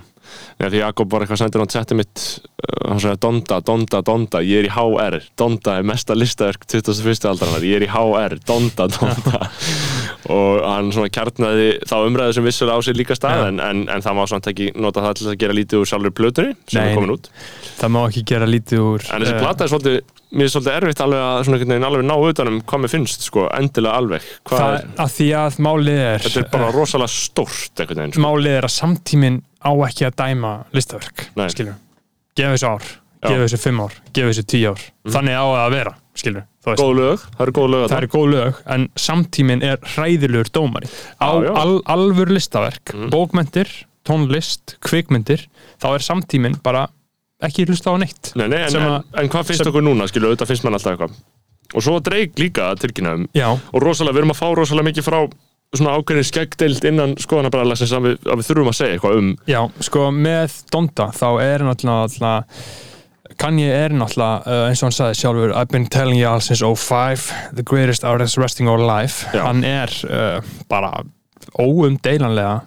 því 0.60 0.82
Jakob 0.82 1.12
var 1.12 1.24
eitthvað 1.24 1.40
sendur 1.42 1.64
á 1.64 1.72
tjatti 1.72 1.96
mitt 1.98 2.22
uh, 2.22 2.92
hann 2.92 3.00
sagði 3.02 3.22
Donda, 3.24 3.62
Donda, 3.66 4.02
Donda 4.06 4.42
ég 4.46 4.62
er 4.62 4.68
í 4.68 4.74
HR, 4.74 5.18
Donda 5.40 5.78
er 5.80 5.88
mesta 5.88 6.16
listaverk 6.18 6.68
21. 6.68 7.26
aldarinnar, 7.32 7.66
ég 7.66 7.80
er 7.80 7.88
í 7.88 7.92
HR 7.92 8.38
Donda, 8.46 8.88
Donda 8.92 9.48
og 10.30 10.62
hann 10.66 10.92
svona 10.94 11.10
kjarnaði 11.14 11.68
þá 11.90 11.96
umræðu 12.06 12.36
sem 12.38 12.46
vissulega 12.46 12.78
á 12.78 12.86
sig 12.86 12.98
líka 12.98 13.18
stað 13.18 13.46
en, 13.48 13.62
en, 13.64 13.84
en 13.90 14.06
það 14.06 14.18
má 14.18 14.24
samt 14.30 14.50
ekki 14.52 14.70
nota 14.78 15.04
það 15.06 15.18
til 15.18 15.28
að 15.32 15.38
gera 15.44 15.58
lítið 15.58 15.82
úr 15.82 15.90
sjálfur 15.90 16.16
plötunni 16.18 16.56
sem 16.70 16.78
Nei. 16.78 16.92
er 16.92 17.00
komin 17.00 17.14
út. 17.16 17.30
Það 17.80 17.94
má 17.96 18.00
ekki 18.04 18.24
gera 18.34 18.50
lítið 18.50 18.84
úr 18.86 19.08
en 19.08 19.26
þessi 19.26 19.36
eh, 19.36 19.42
plata 19.42 19.66
er 19.66 19.74
svolítið, 19.74 20.16
mér 20.32 20.48
er 20.48 20.54
svolítið 20.56 20.78
erfitt 20.78 21.04
alveg 21.06 21.26
að 21.26 21.42
svona 21.48 21.60
einhvern 21.60 21.76
veginn 21.76 21.90
alveg 21.90 22.08
ná 22.08 22.16
utanum 22.30 22.62
hvað 22.70 22.84
mér 22.86 22.94
finnst, 22.96 23.28
sko, 23.28 23.46
endilega 23.58 24.02
alveg. 24.02 24.32
Það, 24.52 24.78
er, 24.78 24.90
að 25.06 25.14
því 25.18 25.30
að 25.42 25.62
málið 25.68 26.02
er 26.06 26.26
þetta 26.28 26.44
er 26.46 26.50
bara 26.56 26.72
rosalega 26.78 27.16
stórt 27.16 27.84
einhvern 27.84 28.04
veginn, 28.04 28.18
sko. 28.18 28.26
málið 28.28 28.58
er 28.60 28.70
að 28.70 28.76
samtíminn 28.78 29.42
á 29.62 29.72
ekki 29.90 30.10
að 30.10 30.18
dæma 30.22 30.56
listaverk 30.76 31.28
skilur, 31.54 31.78
gefa 32.38 32.56
þessu 32.56 32.72
ár 32.72 32.92
gefa 33.22 33.46
þessu 33.46 33.60
fimm 33.62 33.84
ár, 33.84 33.98
gefa 34.16 34.32
þessu 34.32 34.48
tíu 34.50 34.72
ár. 34.74 34.88
Þannig 35.14 35.38
á 35.38 35.46
að 35.46 35.76
vera, 35.76 35.94
veist. 36.16 36.51
Góð 36.66 36.92
lög, 37.00 37.20
það 37.38 37.42
eru 37.48 37.52
góð 37.58 37.70
lög 37.74 37.86
það 37.90 37.98
eru 37.98 38.08
góð 38.16 38.28
lög, 38.36 38.60
en 38.76 38.88
samtíminn 38.96 39.64
er 39.64 39.78
hræðilegur 39.96 40.52
dómari. 40.54 40.90
Á 41.18 41.30
Já, 41.42 41.44
já. 41.48 41.54
al, 41.58 41.82
alvör 41.86 42.30
listaverk, 42.30 42.94
Mhm. 42.94 43.10
bókmentir 43.10 43.68
tónlist, 44.06 44.78
kvikmyndir 44.82 45.48
þá 45.82 45.88
er 45.96 46.00
samtíminn 46.06 46.60
bara 46.64 46.88
ekki 47.42 47.66
hlusta 47.66 47.90
á 47.94 47.98
neitt. 47.98 48.32
Nei, 48.36 48.48
nei, 48.48 48.62
en, 48.64 48.70
Sem 48.72 48.82
en, 48.82 49.04
en 49.18 49.30
hvað 49.30 49.46
finnst 49.50 49.64
sem- 49.64 49.72
okkur 49.72 49.82
núna, 49.86 50.08
skilur, 50.08 50.30
auðvitað 50.36 50.48
finnst 50.48 50.64
mann 50.64 50.74
alltaf 50.74 50.94
eitthvað. 50.98 51.12
Og 51.74 51.82
svo 51.82 52.00
dreig 52.04 52.34
líka 52.36 52.76
tilkynna 52.78 53.14
um. 53.16 53.28
Já, 53.34 53.48
og 53.74 53.82
rosalega, 53.82 54.14
við 54.14 54.18
erum 54.26 54.32
að 54.36 54.42
fá 54.42 54.56
rosalega 54.56 54.90
mikið 54.92 55.04
frá 55.08 55.32
svona 55.74 55.96
ákveðin 55.98 56.28
skeggdeild 56.28 56.84
innan 56.84 57.16
skoðanabræðarlega 57.16 57.88
að 57.96 58.04
við, 58.04 58.18
að 58.28 58.36
við 58.42 58.48
þurfum 58.50 58.68
að 58.68 58.76
segja 58.76 58.98
eitthvað 59.00 59.18
um. 59.18 59.38
Já, 59.48 59.72
sko 59.80 60.12
með 60.12 60.58
Donda 60.70 61.06
þá 61.16 61.28
er 61.42 61.60
náttúrulega 61.64 62.44
Kanye 63.40 63.70
er 63.72 63.96
náttúrulega 63.96 64.42
uh, 64.46 64.66
eins 64.70 64.82
og 64.82 64.90
hann 64.90 64.98
sagði 64.98 65.20
sjálfur 65.22 65.56
I've 65.56 65.72
been 65.72 65.88
telling 65.88 66.20
you 66.20 66.28
all 66.30 66.44
since 66.44 66.64
05 66.64 67.32
the 67.56 67.64
greatest 67.64 68.04
artist 68.08 68.38
resting 68.42 68.70
our 68.72 68.82
life. 68.82 69.28
Já. 69.34 69.46
hann 69.48 69.64
er 69.68 69.94
uh, 70.10 70.44
bara 70.72 71.04
óumdeilanlega 71.60 72.62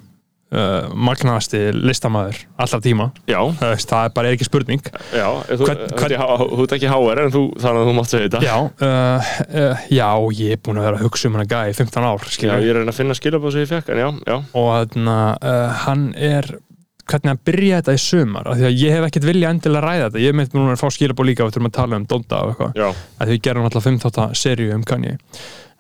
uh, 0.55 0.91
magnaðasti 0.95 1.61
listamæður 1.75 2.41
alltaf 2.61 2.83
tíma, 2.85 3.09
Já, 3.31 3.41
það 3.61 3.95
er 4.01 4.13
bara 4.17 4.33
ekki 4.35 4.49
spurning. 4.49 4.83
Já, 5.15 5.27
þú, 5.49 5.71
ert 5.71 6.77
ekki 6.77 6.91
HR 6.91 7.25
en 7.25 7.35
þú, 7.35 7.45
þannig 7.63 7.81
að 7.81 7.89
þú 7.91 7.97
mátt 7.99 8.13
segja 8.13 8.29
þetta. 8.29 8.43
Já, 8.45 8.57
uh, 8.89 9.33
uh, 9.63 9.89
já, 9.95 10.11
ég 10.41 10.57
er 10.57 10.63
búin 10.65 10.83
að 10.83 10.89
vera 10.89 11.01
að 11.01 11.09
hugsa 11.09 11.31
um 11.31 11.39
hana 11.39 11.49
gæði 11.51 11.75
í 11.75 11.79
15 11.81 12.09
ár, 12.11 12.29
Já, 12.35 12.53
ég 12.55 12.71
er 12.75 12.83
að 12.83 12.93
að 12.93 13.01
finna 13.01 13.19
skilabóð 13.19 13.57
sem 13.57 13.67
ég 13.67 13.73
fekk, 13.73 13.91
en 13.95 14.05
já, 14.05 14.09
já. 14.31 14.37
Og 14.61 14.99
uh, 15.05 15.83
hann 15.85 16.07
er 16.15 16.55
hvernig 17.11 17.33
hann 17.33 17.41
byrja 17.45 17.81
þetta 17.81 17.95
í 17.95 18.01
sumar 18.05 18.49
af 18.49 18.57
því 18.59 18.67
að 18.69 18.79
ég 18.81 18.95
hef 18.97 19.07
ekkert 19.09 19.27
vilja 19.29 19.51
endilega 19.53 19.85
ræða 19.85 20.07
þetta. 20.07 20.23
Ég 20.23 20.33
hef 20.33 20.39
meitt 20.41 20.55
núna 20.57 20.73
að 20.77 20.81
fá 20.81 20.89
skilabóð 20.97 21.29
líka 21.31 21.45
og 21.45 21.53
þurfum 21.53 21.69
að 21.71 21.77
tala 21.79 21.99
um 22.01 22.07
Donda 22.09 22.41
og 22.45 22.55
eitthvað, 22.55 22.79
að 23.19 23.29
því 23.29 23.37
við 23.37 23.45
gerum 23.49 23.69
alltaf 23.69 23.89
15 23.91 24.41
seríu 24.41 24.75
um 24.75 24.85
Kanye 24.89 25.19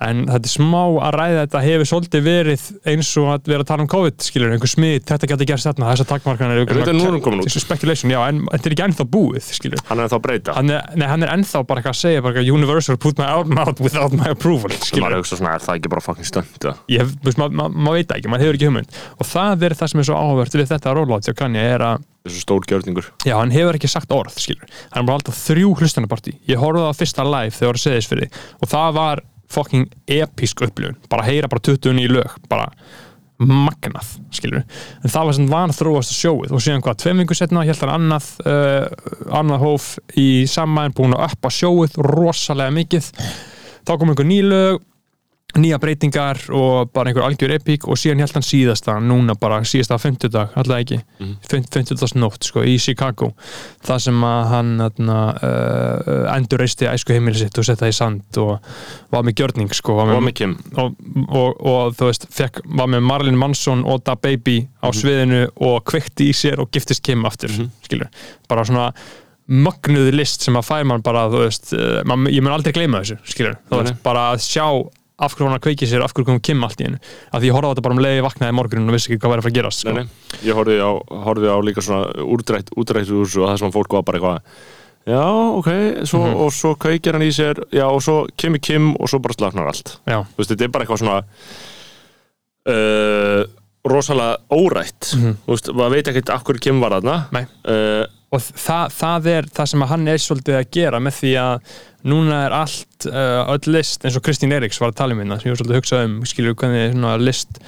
en 0.04 0.24
þetta 0.28 0.48
er 0.48 0.52
smá 0.52 0.82
að 0.84 1.16
ræða 1.18 1.40
þetta 1.44 1.62
hefur 1.64 1.90
svolítið 1.90 2.24
verið 2.26 2.66
eins 2.92 3.10
og 3.20 3.30
að 3.34 3.50
vera 3.52 3.64
að 3.64 3.70
tala 3.70 3.84
um 3.84 3.90
COVID 3.94 4.26
skilur, 4.26 4.54
einhver 4.54 4.70
smit, 4.70 5.06
þetta 5.08 5.30
getur 5.32 5.48
gerst 5.50 5.68
þarna 5.68 5.90
þessar 5.92 6.10
þetta 6.14 6.92
er 6.92 6.98
nú 6.98 7.20
komin 7.24 7.42
út. 7.42 7.48
þessu 7.48 7.62
speculation, 7.62 8.12
já, 8.12 8.20
en 8.28 8.42
þetta 8.50 8.70
er 8.70 8.76
ekki 8.76 8.86
ennþá 8.86 9.06
búið 9.14 9.50
skilur, 9.56 9.82
hann 9.88 10.02
er 10.02 10.10
þá 10.12 10.16
að 10.18 10.24
breyta. 10.26 10.56
Hann 10.58 10.72
er, 10.74 10.88
nei, 11.00 11.06
hann 11.10 11.26
er 11.26 11.32
ennþá 11.34 11.62
bara 11.68 11.82
eitthvað 11.82 11.96
að 11.96 12.00
segja, 12.00 12.24
bara 12.24 12.44
Universal 12.54 12.98
put 13.00 13.20
my 13.20 13.28
album 13.28 13.60
out 13.62 13.82
without 13.84 14.16
my 14.16 14.32
approval, 14.34 14.72
maður 15.00 15.20
hugsa 15.22 15.40
svona, 15.40 15.56
er 15.58 15.64
það 15.64 15.80
ekki 15.80 15.92
bara 15.94 16.04
fucking 16.04 16.28
stönd 16.28 16.68
ég, 16.92 17.14
maður 17.24 17.58
ma, 17.60 17.68
ma 17.68 17.94
veit 17.96 18.14
ekki, 18.14 18.30
maður 18.32 18.48
hefur 18.48 18.58
ekki 18.58 18.70
hugmynd. 18.70 18.98
Og 19.18 19.28
það 19.28 19.68
er 19.68 19.76
það 19.78 19.92
sem 19.92 20.02
er 20.02 20.08
svo 20.10 20.18
áhugavert 20.18 20.58
við 20.58 20.72
þetta 20.72 20.96
rollout 20.96 21.28
hjá 21.28 21.36
Kanye 21.38 21.64
er 21.74 21.84
að, 21.84 22.08
þessu 22.24 22.42
stór 22.44 22.66
gjörningur. 22.70 23.10
Já, 23.26 23.36
hann 23.36 23.52
hefur 23.54 23.78
ekki 23.78 23.90
sagt 23.90 24.12
orð 24.14 24.38
skilur, 24.40 24.64
hann 24.94 25.08
bara 25.08 25.20
alltaf 25.20 25.38
þrjú 25.44 25.74
hlustanapartí 25.80 26.38
ég 26.48 26.60
horfði 26.60 26.88
á 26.88 26.92
fyrsta 26.96 27.26
live 27.28 27.54
þegar 27.56 27.78
það 27.78 27.86
segðis 27.88 28.10
fyrir. 28.10 28.42
Og 28.60 28.70
það 28.72 28.98
var 28.98 29.24
fucking 29.54 29.88
episk 30.20 30.64
upplifun, 30.66 30.98
bara 31.10 31.26
heyra 31.26 31.50
bara 31.50 31.64
20 31.64 32.02
í 32.02 32.10
lög, 32.10 32.38
bara 32.50 32.70
magnað, 33.44 34.12
skilur 34.32 34.62
en 34.62 35.10
það 35.10 35.28
var 35.28 35.36
sem 35.36 35.48
van 35.50 35.74
þróast 35.74 36.12
að 36.12 36.18
sjóið. 36.20 36.52
Og 36.54 36.62
síðan 36.62 36.84
hvað, 36.84 37.00
tveim 37.02 37.22
vingur 37.22 37.38
setna 37.38 37.64
held 37.66 37.82
hann 37.82 37.94
annað 37.96 38.28
uh, 38.46 38.86
annað 39.40 39.64
hóf 39.64 39.88
í 40.20 40.28
saman 40.50 40.94
búin 40.94 41.16
að 41.16 41.34
uppa 41.34 41.50
sjóið 41.52 41.98
rosalega 42.06 42.74
mikið. 42.78 43.10
Þá 43.84 43.92
kom 43.98 44.12
einhver 44.12 44.28
ný 44.28 44.38
lög 44.46 44.82
nýja 45.60 45.78
breytingar 45.78 46.40
og 46.54 46.90
bara 46.94 47.10
einhver 47.10 47.24
algjör 47.26 47.52
epík 47.56 47.86
og 47.88 47.98
síðan 48.00 48.22
held 48.24 48.32
hann 48.34 48.42
síðasta 48.46 48.96
núna 49.02 49.36
bara 49.38 49.60
síðasta 49.66 49.98
50 50.02 50.32
dag, 50.34 50.48
alltaf 50.58 50.80
ekki. 50.82 50.98
Mhm. 51.20 51.36
50 51.50 52.14
nótt 52.18 52.44
sko 52.48 52.64
í 52.66 52.74
Chicago. 52.82 53.32
Það 53.86 53.98
sem 54.06 54.24
að 54.26 54.48
hann 54.50 54.72
uh, 54.80 56.34
endur 56.34 56.58
reisti 56.64 56.88
æsku 56.90 57.14
heimili 57.14 57.38
sitt 57.38 57.58
og 57.58 57.66
setta 57.68 57.88
í 57.90 57.94
sand 57.94 58.38
og 58.42 58.58
var 59.14 59.22
með 59.26 59.38
gjörning 59.42 59.72
sko 59.74 59.94
var 59.98 60.10
með 60.10 60.56
og, 60.80 60.96
og, 61.28 61.60
og 61.64 61.94
þú 61.98 62.08
veist, 62.10 62.26
fekk, 62.34 62.62
var 62.78 62.90
með 62.90 63.04
Marilyn 63.06 63.38
Manson 63.38 63.84
og 63.86 64.02
Da 64.06 64.16
Baby 64.16 64.60
á 64.82 64.90
sviðinu 64.94 65.44
og 65.64 65.84
kveikti 65.88 66.30
í 66.30 66.34
sér 66.36 66.60
og 66.62 66.70
giftist 66.74 67.02
Kim 67.04 67.24
aftur, 67.28 67.50
Mhm. 67.54 67.70
skilur, 67.84 68.08
bara 68.48 68.64
svona 68.64 68.92
mögnuði 69.48 70.14
list 70.16 70.42
sem 70.42 70.54
að 70.56 70.64
fær 70.64 70.84
mann 70.88 71.02
bara, 71.04 71.26
þú 71.28 71.42
veist, 71.44 71.72
uh, 71.76 72.02
man, 72.08 72.24
ég 72.32 72.42
mun 72.42 72.52
aldrei 72.56 72.72
gleyma 72.72 73.02
þessu, 73.02 73.18
skilur, 73.28 73.58
þú 73.70 73.82
veist, 73.82 74.02
bara 74.02 74.32
að 74.32 74.40
sjá 74.40 74.66
af 75.18 75.34
hverju 75.34 75.46
hann 75.46 75.58
að 75.58 75.62
kveiki 75.68 75.86
sér, 75.86 76.02
af 76.02 76.12
hverju 76.12 76.26
kom 76.26 76.40
Kim 76.40 76.64
allt 76.66 76.80
í 76.80 76.84
hennu 76.88 76.98
af 77.30 77.40
því 77.40 77.46
ég 77.50 77.54
horfði 77.54 77.68
á 77.68 77.72
þetta 77.74 77.84
bara 77.86 77.94
um 77.94 78.02
leiði 78.02 78.22
vaknaði 78.26 78.56
morgunin 78.58 78.88
og 78.90 78.96
vissi 78.96 79.12
ekki 79.12 79.20
hvað 79.22 79.30
væri 79.34 79.38
að 79.38 79.46
fara 79.46 79.52
að 79.54 79.58
gerast, 79.60 79.80
sko. 79.84 79.92
nei, 79.92 80.02
nei. 80.02 80.40
ég 80.48 80.54
horfði 80.58 80.78
á, 80.82 80.90
horfði 81.28 81.48
á 81.54 81.58
líka 81.62 81.84
svona 81.86 82.24
úrdrætt, 82.24 82.72
úrdrætt 82.74 83.12
úr 83.14 83.26
þessu 83.28 83.42
og 83.44 83.48
það 83.52 83.58
sem 83.62 83.74
fólk 83.76 83.92
var 83.94 84.02
bara 84.02 84.18
eitthvað 84.18 84.40
já, 85.04 85.22
ok, 85.60 85.68
svo, 86.08 86.18
Mhm. 86.24 86.34
og 86.40 86.52
svo 86.52 86.74
kveikir 86.80 87.12
hann 87.12 87.22
í 87.22 87.30
sér 87.30 87.60
já, 87.70 87.84
og 87.86 88.00
svo 88.02 88.26
kemur 88.36 88.58
Kim 88.60 88.94
og 88.98 89.06
svo 89.08 89.18
bara 89.20 89.34
slaknar 89.38 89.66
allt 89.70 89.98
þú 90.06 90.24
veist, 90.38 90.50
þetta 90.50 90.64
er 90.64 90.68
bara 90.74 90.84
eitthvað 90.84 91.02
svona 91.04 91.22
uh, 92.68 93.44
rosalega 93.84 94.38
órætt 94.50 95.14
Mhm. 95.14 95.36
þú 95.46 95.52
veist, 95.52 95.68
maður 95.76 95.90
veit 95.94 96.08
ekkert 96.08 96.30
af 96.34 96.44
hverju 96.44 96.60
Kim 96.60 96.80
var 96.80 96.90
þarna 96.96 97.16
Nei. 97.32 97.44
uh, 97.68 98.06
og 98.34 98.44
það, 98.44 98.94
það 98.98 99.28
er 99.34 99.50
það 99.56 99.72
sem 99.72 99.88
hann 99.94 100.06
er 100.10 100.22
svolítið 100.22 100.60
að 100.60 100.70
gera 100.76 101.02
með 101.02 101.18
því 101.20 101.34
að 101.40 101.74
núna 102.12 102.40
er 102.46 102.56
allt 102.58 103.08
uh, 103.08 103.42
öll 103.54 103.74
list 103.74 104.04
eins 104.04 104.18
og 104.18 104.24
Kristín 104.26 104.52
Eriks 104.54 104.80
var 104.82 104.92
að 104.92 105.00
tala 105.00 105.16
um 105.16 105.22
hérna 105.22 105.38
sem 105.40 105.48
ég 105.48 105.54
var 105.54 105.62
svolítið 105.62 105.76
að 105.76 105.84
hugsa 105.84 106.02
um 106.08 106.18
skilur 106.28 106.56
hvernig 106.60 106.90
svona 106.92 107.14
list 107.22 107.60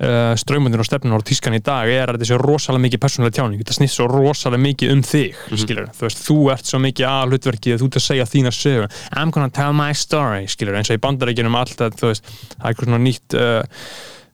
uh, 0.00 0.34
ströymundin 0.40 0.82
og 0.82 0.88
stefnun 0.88 1.16
og 1.16 1.24
tískan 1.28 1.56
í 1.56 1.62
dag 1.64 1.88
er 1.94 2.12
að 2.12 2.26
sé 2.28 2.38
rosalega 2.40 2.84
mikið 2.86 3.02
persónulega 3.04 3.38
tjáning. 3.38 3.62
Þetta 3.62 3.78
snýst 3.78 3.98
svo 3.98 4.08
rosalega 4.10 4.64
mikið 4.66 4.94
um 4.94 5.02
þig 5.06 5.42
skilur, 5.64 5.90
þú 5.96 6.06
veist, 6.06 6.22
þú 6.28 6.38
ert 6.54 6.70
svo 6.70 6.82
mikið 6.84 7.10
að 7.10 7.34
hlutverkið 7.34 7.80
þú 7.80 7.90
ert 7.90 8.00
að 8.00 8.06
segja 8.06 8.30
þína 8.34 8.54
sögu 8.56 8.88
I'm 9.14 9.34
gonna 9.34 9.52
tell 9.52 9.76
my 9.76 9.92
story, 9.96 10.46
skilur, 10.50 10.78
eins 10.78 10.92
og 10.92 11.00
í 11.00 11.04
bandaríkjunum 11.04 11.60
allt 11.60 11.84
að, 11.84 12.00
þú 12.00 12.12
veist, 12.12 12.32
það 12.56 12.64
er 12.64 12.72
eitthvað 12.72 12.90
svona 12.90 13.04
nýtt 13.06 13.38
Uh, 13.40 13.62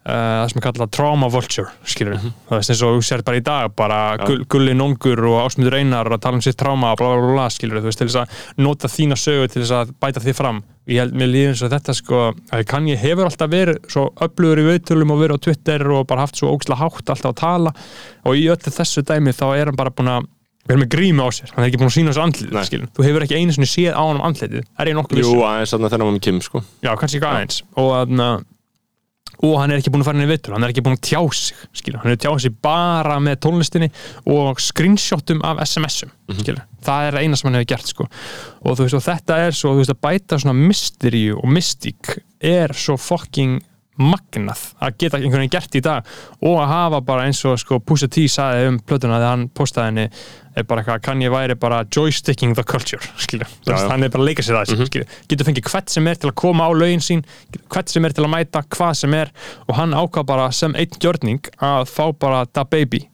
það 0.07 0.51
sem 0.53 0.61
er 0.61 0.65
kallað 0.69 0.91
trauma 0.95 1.29
vulture 1.35 1.73
skilur 1.83 2.15
við, 2.15 2.27
það 2.47 2.61
veist 2.61 2.73
eins 2.73 2.83
og 2.87 2.95
þú 2.95 3.07
sér 3.09 3.25
bara 3.27 3.41
í 3.41 3.43
dag 3.47 3.73
bara 3.75 3.99
gull, 4.21 4.45
Gulli 4.53 4.77
Nongur 4.79 5.23
og 5.27 5.41
Ásmundur 5.43 5.75
Einar 5.81 6.11
að 6.15 6.23
tala 6.23 6.39
um 6.39 6.45
sitt 6.47 6.59
trauma 6.61 6.93
og 6.95 7.01
bla 7.01 7.09
bla 7.17 7.33
bla, 7.33 7.49
skilur 7.51 7.83
þú 7.83 7.91
veist, 7.91 7.99
til 8.03 8.07
þess 8.07 8.21
að 8.23 8.63
nota 8.63 8.91
þína 8.93 9.19
sögu 9.19 9.51
til 9.51 9.65
þess 9.65 9.75
að 9.81 9.91
bæta 10.05 10.23
þið 10.23 10.39
fram. 10.39 10.63
Ég 10.87 11.03
held 11.03 11.19
mér 11.19 11.33
líður 11.33 11.57
eins 11.57 11.65
og 11.67 11.73
þetta 11.75 11.97
sko 11.99 12.23
að 12.55 12.65
kann 12.71 12.87
ég 12.87 13.03
hefur 13.03 13.27
alltaf 13.27 13.51
verið 13.51 13.83
svo 13.91 14.07
öflugur 14.23 14.63
í 14.63 14.69
veiturlum 14.69 15.17
og 15.17 15.21
verið 15.25 15.43
á 15.43 15.45
Twitter 15.49 15.87
og 15.91 16.07
bara 16.07 16.23
haft 16.23 16.39
svo 16.39 16.53
ógislega 16.55 16.79
hátt 16.85 17.11
alltaf 17.17 17.33
að 17.33 17.41
tala. 17.43 17.75
Og 18.23 18.39
í 18.39 18.47
öllu 18.55 18.75
þessu 18.79 19.03
dæmi 19.03 19.35
þá 19.35 19.47
er 19.57 19.73
hann 19.73 19.81
bara 19.81 19.91
búin 19.91 20.13
að 20.15 20.31
vera 20.67 20.83
með 20.83 20.91
grími 20.95 21.23
á 21.23 21.31
sér, 21.35 21.51
hann 21.55 21.63
er 21.63 21.69
ekki 21.71 21.79
búin 21.83 21.91
að 21.91 21.95
sína 21.95 22.11
þessu 22.11 22.23
andlið 22.25 22.57
skilur, 22.67 22.89
þú 22.95 23.05
hefur 23.07 23.25
ekki 23.27 23.37
einu 23.39 23.55
sinni 23.55 23.69
séð 23.71 23.95
á 23.95 24.03
hann 24.03 24.19
um 24.19 24.25
andlitið, 24.27 24.65
er 24.83 24.91
ég 24.91 24.97
nokkuð 24.99 25.21
viss? 25.21 25.29
Jú, 25.31 25.45
aðeins 25.47 25.75
þarna 25.75 25.91
þegar 25.93 26.03
hann 26.03 26.11
var 26.11 26.17
með 26.17 26.25
Kim 26.27 26.41
sko. 26.43 26.63
Já, 26.83 26.91
kannski 26.99 27.21
ekki 27.21 27.29
aðeins. 27.31 27.59
Og, 27.79 27.91
þarna, 27.93 28.27
og 29.37 29.59
hann 29.61 29.73
er 29.73 29.81
ekki 29.81 29.93
búin 29.93 30.05
að 30.05 30.09
fara 30.09 30.19
inn 30.21 30.27
í 30.27 30.31
vittur 30.31 30.57
hann 30.57 30.65
er 30.65 30.73
ekki 30.73 30.85
búin 30.87 30.97
að 30.97 31.05
tjá 31.11 31.21
sig 31.37 31.65
skilur. 31.77 32.01
hann 32.03 32.15
er 32.15 32.21
tjá 32.23 32.33
sig 32.41 32.55
bara 32.63 33.19
með 33.21 33.41
tónlistinni 33.47 33.91
og 34.33 34.63
screenshotum 34.63 35.45
af 35.47 35.61
SMS-um 35.67 36.13
mm 36.33 36.63
það 36.87 37.07
er 37.07 37.17
það 37.17 37.25
eina 37.25 37.37
sem 37.37 37.49
hann 37.49 37.57
hefur 37.59 37.71
gert 37.73 37.89
sko. 37.91 38.05
og, 38.07 38.77
þú 38.77 38.85
veist, 38.85 38.95
og 38.95 39.03
þetta 39.03 39.39
er 39.43 39.57
svo 39.59 39.73
veist, 39.75 39.91
að 39.91 40.03
bæta 40.07 40.39
svona 40.39 40.55
mystery 40.55 41.25
og 41.35 41.49
mystík 41.51 42.13
er 42.39 42.75
svo 42.79 42.95
fucking 43.01 43.59
magnað 43.97 44.63
að 44.85 44.99
geta 45.01 45.19
einhvern 45.19 45.43
veginn 45.43 45.55
gert 45.55 45.79
í 45.79 45.83
dag 45.85 46.17
og 46.45 46.59
að 46.61 46.73
hafa 46.73 47.01
bara 47.07 47.27
eins 47.27 47.41
og 47.49 47.57
sko, 47.61 47.81
Pusha 47.81 48.09
T 48.13 48.27
saði 48.29 48.69
um 48.71 48.79
plötuna 48.79 49.17
þegar 49.17 49.33
hann 49.33 49.47
postaði 49.57 49.91
henni 49.91 50.07
er 50.57 50.67
bara 50.69 50.83
eitthvað, 50.83 51.03
kann 51.05 51.25
ég 51.25 51.33
væri 51.35 51.57
bara 51.61 51.83
joysticking 51.85 52.55
the 52.57 52.65
culture, 52.65 53.03
já. 53.33 53.47
hann 53.91 54.03
er 54.07 54.13
bara 54.13 54.23
að 54.23 54.29
leika 54.31 54.43
sér 54.43 54.61
það, 54.61 54.77
mm 54.77 54.85
-hmm. 54.85 55.19
getur 55.29 55.47
fengið 55.51 55.71
hvert 55.71 55.91
sem 55.91 56.07
er 56.07 56.15
til 56.15 56.31
að 56.31 56.35
koma 56.35 56.69
á 56.69 56.71
lögin 56.73 57.05
sín, 57.05 57.25
hvert 57.69 57.91
sem 57.91 58.05
er 58.05 58.13
til 58.13 58.25
að 58.25 58.33
mæta 58.37 58.63
hvað 58.63 58.95
sem 58.95 59.15
er 59.15 59.33
og 59.69 59.77
hann 59.77 59.93
ákvað 59.93 60.25
bara 60.27 60.51
sem 60.53 60.75
einn 60.75 60.97
gjörning 61.01 61.43
að 61.61 61.85
fá 61.89 62.13
bara 62.13 62.47
Da 62.53 62.65
Baby 62.65 63.09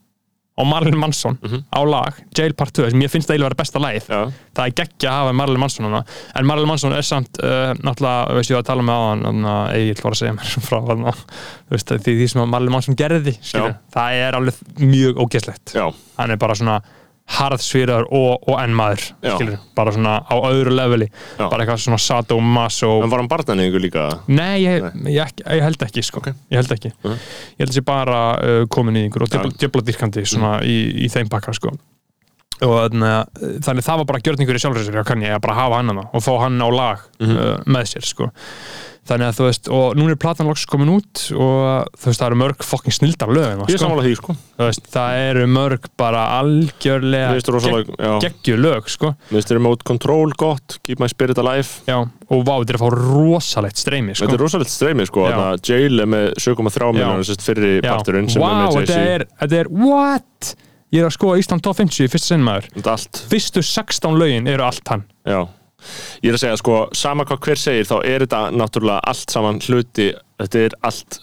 og 0.57 0.67
Marilyn 0.69 0.99
Manson 0.99 1.39
á 1.73 1.81
lag, 1.85 2.13
Jail 2.37 2.53
Part 2.55 2.75
2 2.77 2.91
sem 2.93 3.01
ég 3.01 3.11
finnst 3.11 3.29
það 3.29 3.39
eiginlega 3.39 3.49
að 3.49 3.53
vera 3.53 3.61
besta 3.63 3.81
lagið. 3.81 4.09
Já. 4.09 4.49
það 4.53 4.67
er 4.67 4.75
geggja 4.81 5.11
að 5.11 5.19
hafa 5.19 5.33
Marilyn 5.41 5.63
Manson 5.63 5.89
hana 5.89 6.03
en 6.37 6.49
Marilyn 6.49 6.69
Manson 6.69 6.97
er 6.97 7.07
samt 7.09 7.41
uh, 7.41 7.73
náttúrulega, 7.81 8.35
veist 8.37 8.53
ég 8.53 8.59
var 8.59 8.65
að 8.65 8.69
tala 8.69 8.87
með 8.87 9.01
á 9.01 9.05
hann 9.09 9.47
Egil 9.79 10.03
var 10.03 10.13
að 10.13 10.21
segja 10.21 10.35
mér 10.37 10.57
frá 10.69 10.81
hann 10.91 11.07
veist, 11.73 11.95
því, 11.95 12.17
því 12.21 12.27
sem 12.35 12.45
að 12.45 12.51
Marilyn 12.53 12.77
Manson 12.77 12.99
gerði 13.01 13.37
skilur, 13.41 13.73
Já. 13.73 13.81
það 13.97 14.19
er 14.27 14.39
alveg 14.39 14.61
mjög 14.83 15.23
ógeðslegt. 15.25 15.73
Já, 15.79 15.87
hann 16.21 16.37
er 16.37 16.43
bara 16.45 16.59
svona 16.59 16.83
harðsvíraður 17.33 18.07
og, 18.13 18.43
og 18.49 18.57
enn 18.61 18.75
maður 18.77 19.05
Já. 19.23 19.35
skilur, 19.37 19.59
bara 19.79 19.93
svona 19.95 20.15
á 20.27 20.35
öðru 20.49 20.75
leveli 20.75 21.07
Já. 21.09 21.47
bara 21.49 21.63
eitthvað 21.65 21.81
svona 21.85 22.01
sadomaso 22.03 22.91
en 23.03 23.11
var 23.13 23.23
hann 23.23 23.31
barnaníðingur 23.31 23.85
líka? 23.85 24.07
Nei, 24.29 24.63
ég, 24.65 24.89
ég, 25.09 25.33
ég 25.47 25.63
held 25.63 25.87
ekki 25.87 26.03
sko. 26.05 26.21
Ok. 26.21 26.33
ég 26.51 26.61
held 26.61 26.75
ekki 26.77 26.93
Mhm. 27.05 27.15
ég 27.57 27.63
held 27.65 27.71
þessi 27.73 27.85
bara 27.87 28.21
uh, 28.43 28.67
komin 28.69 28.97
í 29.01 29.07
yngur 29.09 29.23
og 29.27 29.31
djöbladýrkandi 29.59 30.27
svona 30.27 30.59
í, 30.67 31.07
í 31.07 31.09
þeim 31.09 31.31
pakka 31.33 31.55
sko. 31.57 31.73
Og 32.63 32.79
þannig, 32.93 33.83
að- 33.83 33.83
það 33.89 34.01
var 34.03 34.09
bara 34.13 34.23
gjörningur 34.23 34.59
í 34.59 34.63
sjálfsveitsir 34.63 35.01
já 35.01 35.05
kann 35.09 35.25
ég 35.27 35.35
að 35.37 35.45
bara 35.49 35.59
hafa 35.59 35.81
hann 35.83 35.93
hana 35.93 36.07
og 36.13 36.23
fá 36.25 36.33
hann 36.45 36.63
á 36.63 36.69
lag 36.71 37.05
uh, 37.23 37.59
með 37.67 37.91
sér 37.95 38.07
sko. 38.07 38.29
þannig 39.03 39.27
að 39.33 39.39
þú 39.41 39.45
veist 39.49 39.69
og 39.75 39.97
núna 39.99 40.15
er 40.15 40.19
platan 40.23 40.47
loks 40.47 40.63
komin 40.71 40.93
út 40.93 41.23
og 41.35 41.89
þú 41.99 42.07
veist 42.07 42.21
það 42.23 42.29
eru 42.29 42.39
mörg 42.39 42.63
fokking 42.63 42.95
snildar 42.95 43.33
lög 43.35 43.49
hérna, 43.49 43.67
Ég 43.67 43.81
sko. 43.83 43.97
því, 43.99 44.13
sko 44.21 44.37
Þú 44.61 44.69
veist, 44.69 44.85
það 44.95 45.23
eru 45.27 45.47
mörg 45.51 45.89
bara 45.99 46.21
algjörlega 46.39 47.33
geggju 48.23 48.57
lög 48.63 48.87
sko. 48.93 49.11
Mér 49.31 49.41
finnst 49.41 49.55
remote 49.57 49.83
control 49.89 50.31
gott, 50.39 50.79
keep 50.87 51.03
my 51.03 51.11
spirit 51.11 51.39
alive 51.43 51.83
já, 51.89 51.99
og 51.99 52.45
vá, 52.47 52.55
þetta 52.63 52.77
er 52.77 52.79
að 52.79 52.85
fá 52.85 52.91
rosalegt 53.03 53.83
streymi 53.83 54.15
sko. 54.15 54.27
Þetta 54.29 54.39
er 54.39 54.45
rosalegt 54.47 54.71
streymi, 54.71 55.07
sko 55.11 55.27
að 55.27 55.63
Jail 55.67 56.05
er 56.05 56.11
með 56.15 56.29
7,3 56.39 56.93
miljonar 56.95 57.27
Já. 57.83 57.91
parturinn 57.91 58.31
með 58.31 58.79
þetta 58.85 59.01
er, 59.17 59.27
þetta 59.43 59.65
er, 59.65 59.73
what? 59.83 60.55
Ég 60.93 61.01
er 61.01 61.09
að 61.09 61.15
skoða 61.17 61.39
Ísland 61.41 61.63
top 61.65 61.79
50 61.79 62.05
í 62.05 62.11
fyrsta 62.13 62.35
sinn 62.35 62.43
maður. 62.45 62.67
Þetta 62.77 62.93
allt, 62.97 63.21
Fyrstu 63.31 63.63
16 63.65 64.19
lögin 64.21 64.49
eru 64.53 64.65
allt 64.67 64.89
hann. 64.93 65.05
Já. 65.25 65.41
Ég 66.23 66.29
er 66.31 66.37
að 66.37 66.43
segja, 66.45 66.59
sko, 66.61 66.75
sama 66.95 67.25
hvað 67.27 67.41
hver 67.47 67.59
segir 67.59 67.89
þá 67.89 67.97
er 68.07 68.23
þetta 68.27 68.43
náttúrulega 68.55 69.01
allt 69.11 69.33
saman 69.35 69.57
hluti 69.65 70.13
Þetta 70.39 70.61
er 70.69 70.77
allt, 70.87 71.17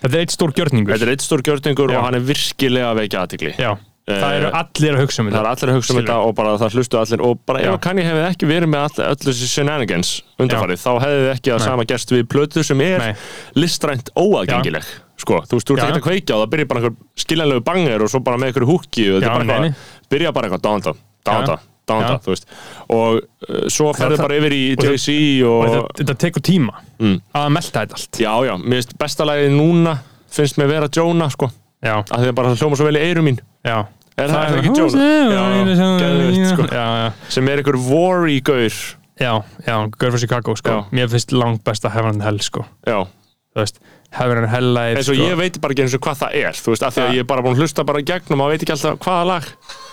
Þetta 0.00 0.14
er 0.14 0.22
eitt 0.22 0.32
stór 0.32 0.54
gjörningur. 0.56 0.94
Þetta 0.94 1.06
er 1.08 1.12
eitt 1.16 1.24
stór 1.26 1.42
gjörningur 1.44 1.92
Já. 1.92 1.98
og 1.98 2.06
hann 2.06 2.16
er 2.16 2.24
virkilega 2.24 2.94
vekja 2.96 3.26
aðtikli 3.26 3.52
Já, 3.58 3.74
það 4.06 4.24
Eh, 4.30 4.36
eru 4.38 4.50
allir 4.54 4.94
að 4.96 5.00
hugsa 5.02 5.20
um 5.24 5.28
Það 5.28 5.34
er 5.34 5.42
þetta. 5.42 5.52
allir 5.52 5.72
að 5.72 5.76
hugsa 5.80 5.92
um 5.92 5.98
þetta 6.00 6.16
og 6.28 6.34
bara 6.38 6.50
það 6.62 6.74
hlustu 6.78 6.98
allir 7.00 7.22
og 7.26 7.38
bara 7.44 7.60
Já. 7.64 7.72
ef 7.74 7.80
kann 7.82 7.98
ég 7.98 8.06
hefði 8.06 8.24
ekki 8.30 8.46
verið 8.52 8.70
með 8.70 8.84
all, 8.86 9.04
öll 9.10 9.24
þessi 9.26 9.48
shenanigans 9.50 10.12
undarfarið 10.38 10.78
þá 10.86 10.92
hefði 11.02 11.18
þið 11.24 11.30
ekki 11.34 11.52
að 11.56 11.64
sama 11.66 11.84
gerst 11.90 12.12
við 12.14 12.22
plötu 12.32 12.64
sem 12.64 12.80
er 12.86 12.98
Nei. 13.02 13.14
listrænt 13.58 14.12
óaðgengileg 14.16 14.84
sko, 15.16 15.40
þú 15.48 15.56
veist, 15.58 15.66
þú 15.70 15.76
ert 15.76 15.84
ekki 15.86 16.00
að 16.00 16.04
kveikja 16.06 16.34
og 16.36 16.42
það 16.44 16.50
byrja 16.54 16.68
bara 16.70 16.80
einhver 16.80 16.96
skiljanlegu 17.24 17.64
banger 17.64 18.02
og 18.04 18.10
svo 18.12 18.20
bara 18.26 18.36
með 18.42 18.50
einhverju 18.52 18.68
húki 18.72 19.06
og 19.14 19.22
þetta 19.22 19.40
er 19.40 19.50
bara 19.50 19.70
byrja 20.12 20.32
bara 20.36 20.48
eitthvað 20.50 20.64
dánda, 20.66 20.92
dánda, 21.26 21.56
dánda, 21.86 22.18
þú 22.24 22.32
veist. 22.34 22.46
Og 22.90 23.20
uh, 23.22 23.68
svo 23.72 23.92
ferðu 23.96 24.16
það- 24.18 24.26
bara 24.26 24.38
yfir 24.40 24.52
í 24.56 24.62
það- 24.76 24.90
Jay-Z 24.90 25.44
Og 25.46 25.64
og, 25.64 25.88
þetta, 26.00 26.14
tekur 26.26 26.42
tíma 26.42 26.74
Mm. 26.98 27.20
að 27.36 27.50
melta 27.52 27.80
þetta 27.84 27.92
allt. 27.98 28.16
Já, 28.20 28.32
já, 28.48 28.54
mér 28.56 28.78
finnst 28.80 28.94
besta 28.98 29.24
lagið 29.28 29.50
núna 29.52 29.98
finnst 30.32 30.56
mér 30.56 30.68
vera 30.68 30.88
Jonah, 30.88 31.28
sko. 31.30 31.50
Já, 31.84 32.02
að 32.08 32.24
þið 32.24 32.32
bara 32.34 32.54
hljóma 32.56 32.76
svo 32.76 32.86
vel 32.88 32.96
í 32.96 33.02
eyrum 33.04 33.24
mín. 33.28 33.38
Já. 33.64 33.86
Er 34.16 34.28
það- 34.28 34.44
er 34.46 34.48
það 34.48 34.60
ekki 34.62 34.76
Jonah? 34.78 35.02
Já, 35.36 35.42
geðveikt, 36.00 36.52
sko. 36.54 36.62
Sem 37.28 37.48
er 37.48 37.58
einhver 37.60 37.76
war 37.90 38.24
í 38.32 38.38
gaur. 38.42 38.72
Já, 39.20 39.42
já, 39.66 39.76
Girl 39.98 40.10
from 40.10 40.20
Chicago 40.20 40.54
sko. 40.56 40.86
Mér 40.92 41.08
finnst 41.08 41.32
langt 41.32 41.62
besta 41.64 41.90
Heaven 41.92 42.14
and 42.16 42.22
Hell 42.22 42.38
sko. 42.40 42.64
já, 42.86 43.06
Þú 43.56 43.60
veist, 43.62 43.78
Heaven 44.14 44.38
and 44.38 44.48
Hell 44.48 44.68
live 44.74 45.00
eins 45.00 45.08
og 45.10 45.16
sko. 45.18 45.26
ég 45.26 45.36
veit 45.40 45.58
bara 45.60 45.74
ekki 45.74 45.82
eins 45.86 45.96
og 45.96 46.02
hvað 46.06 46.20
það 46.22 46.36
er 46.40 46.60
þú 46.60 46.72
veist, 46.72 46.84
af 46.86 46.94
því 46.94 47.02
að 47.02 47.14
ég 47.16 47.24
er 47.24 47.28
bara 47.32 47.42
búin 47.44 47.56
að 47.56 47.62
hlusta 47.64 47.84
bara 47.84 48.00
í 48.00 48.06
gegnum 48.06 48.36
og 48.36 48.42
maður 48.44 48.54
veit 48.54 48.64
ekki 48.64 48.74
alltaf 48.76 48.98
hvaða 49.04 49.24
lag. 49.32 49.48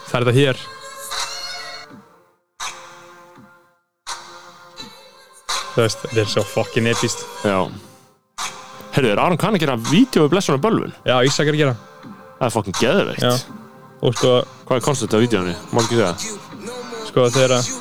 Það 0.07 0.19
er 0.19 0.27
þetta 0.27 0.37
hér. 0.39 0.63
Þú 5.73 5.81
veist, 5.81 6.03
þetta 6.05 6.21
er 6.21 6.29
svo 6.35 6.43
fucking 6.45 6.89
epist 6.91 7.25
já. 7.43 7.57
Herðu, 8.93 9.09
er 9.09 9.21
Aron 9.23 9.39
kann 9.41 9.57
að 9.57 9.63
gera 9.65 9.77
vídeo 9.89 10.27
við 10.27 10.35
Blessun 10.35 10.59
og 10.59 10.61
Bölvun? 10.61 10.93
Já, 11.01 11.15
Ísak 11.25 11.49
er 11.49 11.55
að 11.57 11.63
gera. 11.63 11.75
Það 12.37 12.45
er 12.45 12.53
fokkin 12.53 12.77
geðveikt. 12.77 13.23
Já. 13.25 13.33
Og 14.03 14.17
sko, 14.19 14.33
Hvað 14.67 14.77
er 14.77 14.85
koncept 14.85 15.15
af 15.17 15.23
vídeónu? 15.23 15.55
Má 15.73 15.81
ekki 15.81 15.97
segja? 15.97 16.13
Sko 17.09 17.25
þegar 17.33 17.57
að 17.57 17.71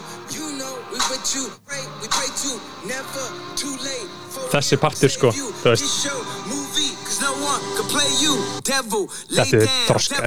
þessi 4.53 4.76
partur 4.80 5.11
sko, 5.12 5.32
þú 5.62 5.68
veist. 5.72 5.84
Þetta 9.32 9.57
er 9.62 9.68
þroskað. 9.88 10.20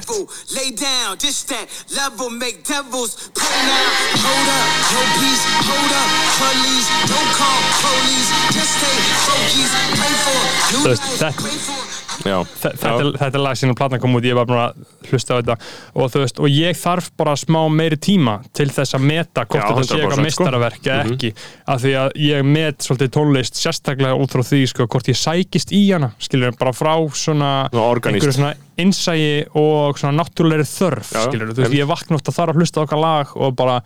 Þú 10.72 10.80
veist, 10.90 11.04
þetta- 11.20 11.34
Já, 11.46 11.74
þe- 11.76 11.95
þetta, 12.24 12.92
er- 13.00 13.18
þetta 13.20 13.42
lag 13.44 13.58
síðan 13.60 13.78
platan 13.78 14.02
kom 14.04 14.16
út, 14.18 14.26
ég 14.28 14.36
var 14.38 14.46
bara 14.50 14.64
að 14.72 15.10
hlusta 15.12 15.36
á 15.36 15.40
þetta. 15.42 15.56
Og 15.96 16.12
þú 16.14 16.22
veist, 16.24 16.40
og 16.40 16.48
ég 16.50 16.80
þarf 16.80 17.10
bara 17.18 17.36
smá 17.40 17.60
meiri 17.72 17.98
tíma 17.98 18.38
til 18.56 18.68
þess 18.74 18.96
að 18.98 19.06
meta 19.10 19.46
hvort 19.46 19.66
þetta 19.66 19.84
sé 19.86 19.96
100% 19.96 20.02
eitthvað 20.02 20.16
sko. 20.16 20.26
meistaraverk 20.28 20.90
eða 20.92 21.08
ekki, 21.16 21.34
af 21.76 21.82
því 21.84 21.94
að 22.02 22.12
ég 22.26 22.46
met 22.46 22.78
svolítið 22.88 23.14
tónlist 23.18 23.60
sérstaklega 23.60 24.20
út 24.20 24.36
frá 24.36 24.44
því 24.46 24.62
sko, 24.74 24.88
hvort 24.88 25.10
ég 25.12 25.20
sækist 25.20 25.72
í 25.76 25.84
hana, 25.94 26.12
skilur 26.20 26.56
bara 26.60 26.72
frá 26.76 26.94
svona 27.16 27.54
einhverju 27.72 28.36
svona 28.40 28.54
innsægi 28.78 29.48
og 29.56 29.98
svona 30.00 30.20
náttúrulegri 30.22 30.66
þörf, 30.68 31.12
Já, 31.16 31.26
skilur, 31.30 31.54
þú 31.56 31.64
veist, 31.64 31.78
ég 31.80 31.88
vakna 31.88 32.18
oft 32.20 32.28
að 32.32 32.36
þarf 32.40 32.56
að 32.56 32.60
hlusta 32.62 32.82
okkar 32.84 33.00
lag 33.00 33.36
og 33.38 33.56
bara 33.56 33.82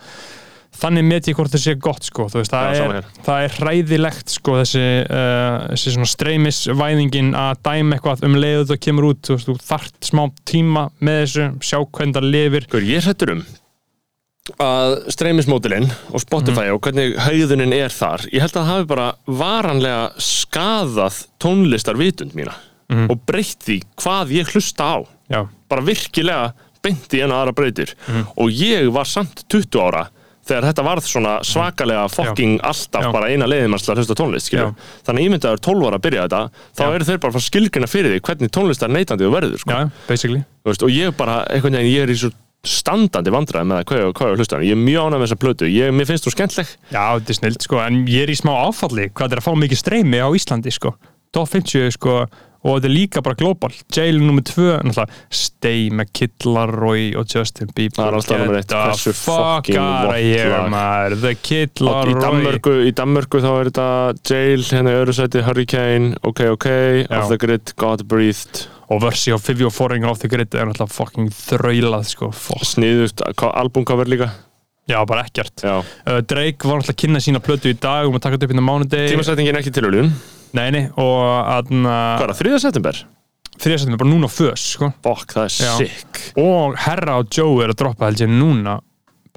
þannig 0.80 1.04
met 1.04 1.28
ég 1.28 1.36
hvort 1.36 1.52
það 1.52 1.64
sé 1.64 1.74
gott 1.82 2.04
sko, 2.04 2.28
veist, 2.32 2.52
það, 2.52 2.76
Já, 2.78 2.84
er, 3.00 3.06
það 3.26 3.44
er 3.44 3.56
hræðilegt 3.60 4.30
sko 4.30 4.52
þessi, 4.62 4.84
uh, 5.10 5.68
þessi 5.74 5.94
svona 5.96 6.10
streymisvæðingin 6.14 7.34
að 7.36 7.58
dæma 7.66 7.96
eitthvað 7.98 8.24
um 8.24 8.36
leiðu 8.40 8.68
það 8.70 8.80
kemur 8.86 9.10
út, 9.10 9.32
þú 9.44 9.56
þart 9.60 9.98
smá 10.02 10.24
tíma 10.46 10.90
með 11.02 11.24
þessu, 11.26 11.48
sjá 11.62 11.80
hvernig 11.84 12.16
það 12.20 12.30
lifir 12.32 12.68
Hver, 12.70 12.84
ég 12.88 13.04
hrættur 13.08 13.34
um 13.36 13.44
að 14.60 14.96
streymismótilinn 15.14 15.90
og 16.10 16.22
Spotify 16.24 16.64
Mhm. 16.66 16.74
og 16.74 16.82
hvernig 16.82 17.18
haugðunin 17.22 17.74
er 17.76 17.90
þar 17.94 18.24
ég 18.34 18.42
held 18.42 18.52
að 18.56 18.64
það 18.64 18.72
hafi 18.72 18.88
bara 18.90 19.10
varanlega 19.28 20.14
skadað 20.18 21.20
tónlistarvitund 21.40 22.34
mína 22.34 22.56
Mhm. 22.90 23.12
og 23.12 23.20
breytt 23.28 23.60
því 23.62 23.84
hvað 23.98 24.32
ég 24.34 24.48
hlusta 24.50 24.84
á 24.84 24.98
já, 25.30 25.48
bara 25.70 25.82
virkilega 25.82 26.54
beint 26.82 27.10
í 27.14 27.22
eina 27.22 27.36
aðra 27.44 27.54
breytir 27.54 27.94
Mhm. 28.08 28.26
og 28.38 28.50
ég 28.50 28.90
var 28.92 29.04
samt 29.06 29.44
20 29.50 29.78
ára 29.78 30.08
þegar 30.50 30.68
þetta 30.70 30.86
varð 30.90 31.08
svona 31.10 31.34
svakalega 31.46 32.08
fucking 32.12 32.58
alltaf 32.66 33.06
Já. 33.08 33.12
bara 33.16 33.30
eina 33.32 33.48
leiðin 33.50 33.70
mann 33.74 33.80
til 33.84 33.94
að 33.94 34.02
hlusta 34.04 34.18
tónlist. 34.20 34.52
Já. 34.54 34.68
þannig 35.08 35.30
ég 35.30 35.48
er 35.54 35.64
12 35.70 35.88
ára 35.88 36.00
að 36.02 36.06
byrja 36.08 36.26
þetta 36.28 36.42
þá 36.76 36.84
Já. 36.84 36.92
eru 36.96 37.08
þeir 37.10 37.24
bara 37.26 37.44
skilgrina 37.48 37.88
fyrir 37.90 38.16
því 38.18 38.22
hvernig 38.28 38.54
tónlist 38.58 38.84
er 38.84 38.94
neitandi 38.94 39.26
og 39.30 39.34
verður 39.38 39.58
sko. 39.62 39.72
já, 39.72 39.90
veist, 40.10 40.84
og 40.84 40.90
ég 40.94 41.16
bara, 41.18 41.44
einhvern 41.50 41.78
veginn, 41.80 41.94
ég 41.96 42.04
er 42.04 42.14
í 42.14 42.18
svo 42.20 42.32
standandi 42.68 43.32
vandræði 43.32 43.68
með 43.72 43.86
hvað 43.88 44.00
ég- 44.02 44.14
hvað 44.18 44.26
ég 44.26 44.34
er 44.34 44.36
að 44.36 44.42
hlusta 44.44 44.58
ég 44.68 44.76
er 44.76 44.82
mjög 44.84 45.06
ánægð 45.08 45.20
með 45.22 45.28
þessa 45.30 45.40
plötu, 45.40 45.66
ég, 45.72 45.94
mér 45.96 46.08
finnst 46.10 46.26
þú 46.28 46.34
skemmtleg 46.36 46.68
já, 46.92 47.04
þetta 47.16 47.30
er 47.32 47.38
snilt 47.40 47.62
sko, 47.64 47.80
en 47.80 48.02
ég 48.12 48.24
er 48.26 48.34
í 48.34 48.36
smá 48.36 48.52
áfalli 48.68 49.06
hvað 49.16 49.32
er 49.32 49.40
að 49.40 49.48
fá 49.48 49.54
mikið 49.56 49.80
streymi 49.80 50.20
á 50.20 50.28
Íslandi 50.36 50.74
sko 50.76 50.92
top 51.32 51.48
50 51.48 51.94
sko 51.96 52.26
og 52.60 52.76
þetta 52.76 52.90
er 52.90 52.94
líka 52.94 53.22
bara 53.24 53.38
global, 53.40 53.76
Jail 53.96 54.20
nr. 54.20 54.42
2 54.44 54.66
náttúrulega, 54.84 55.20
Stay 55.32 55.86
með 55.96 56.10
Kid 56.16 56.48
Laroi 56.48 57.14
og 57.20 57.30
Justin 57.32 57.70
Bieber. 57.76 58.16
Er. 58.20 58.50
Get 58.60 58.74
the 59.04 59.14
fuck 59.16 59.70
out 59.76 60.10
of 60.10 60.18
here, 60.18 60.60
maður. 60.72 61.16
The 61.24 61.36
Kid 61.40 61.84
og 61.84 61.88
Laroi 61.88 62.12
í 62.12 62.18
Danmörku, 62.24 62.74
í 62.90 62.96
Danmörku 62.96 63.42
þá 63.44 63.50
er 63.54 63.72
þetta 63.72 63.88
Jail, 64.32 64.66
hérna 64.72 64.96
í 64.96 65.00
öðru 65.00 65.16
sæti 65.20 65.46
Hurricane, 65.46 66.12
OK 66.28 66.44
OK, 66.56 66.68
Já. 67.06 67.22
Off 67.22 67.32
the 67.32 67.40
Grid, 67.40 67.74
God 67.80 68.04
Breathed. 68.12 68.66
Og 68.90 69.04
versi 69.04 69.30
á 69.30 69.38
Fivio 69.38 69.70
Foreign 69.70 70.08
of 70.10 70.18
the 70.24 70.28
Grid 70.32 70.56
er 70.58 70.66
náttúrulega 70.66 70.96
fucking 70.96 71.30
þraulað 71.36 72.08
sko. 72.10 72.32
Sniðust, 72.66 73.22
albumcover 73.38 74.10
líka? 74.10 74.32
Já, 74.90 75.04
bara 75.06 75.22
ekkert. 75.28 75.62
Já. 75.62 75.78
uh, 75.84 76.20
Drake 76.26 76.66
var 76.66 76.80
náttúrulega 76.82 76.96
að 76.96 77.00
kynna 77.04 77.22
sína 77.22 77.44
plötu 77.46 77.70
í 77.70 77.78
dag 77.78 78.10
um 78.10 78.18
að 78.18 78.26
taka 78.26 78.40
þetta 78.40 78.50
upp 78.50 78.58
á 78.58 78.70
mánudegi. 78.72 79.14
Tímasettingin 79.14 79.62
ekki 79.62 79.74
tilhörlun 79.76 80.10
nei, 80.58 80.68
nei, 80.76 80.84
og 80.98 81.22
hvað 81.70 82.28
er 82.28 82.34
það, 82.34 82.44
3. 82.44 82.60
september? 82.66 83.02
þriðasættum 83.60 83.96
er 83.96 84.00
bara 84.00 84.12
núna 84.14 84.30
fös 84.32 84.68
sko. 84.76 84.92
Fokk, 85.04 85.34
það 85.36 85.48
er 85.48 85.56
Já. 85.56 85.72
sick 85.80 86.22
og 86.40 86.78
Herra 86.86 87.18
og 87.20 87.34
Joe 87.36 87.66
er 87.66 87.74
að 87.74 87.82
droppa 87.82 88.08
held 88.10 88.24
ég 88.24 88.32
núna 88.32 88.78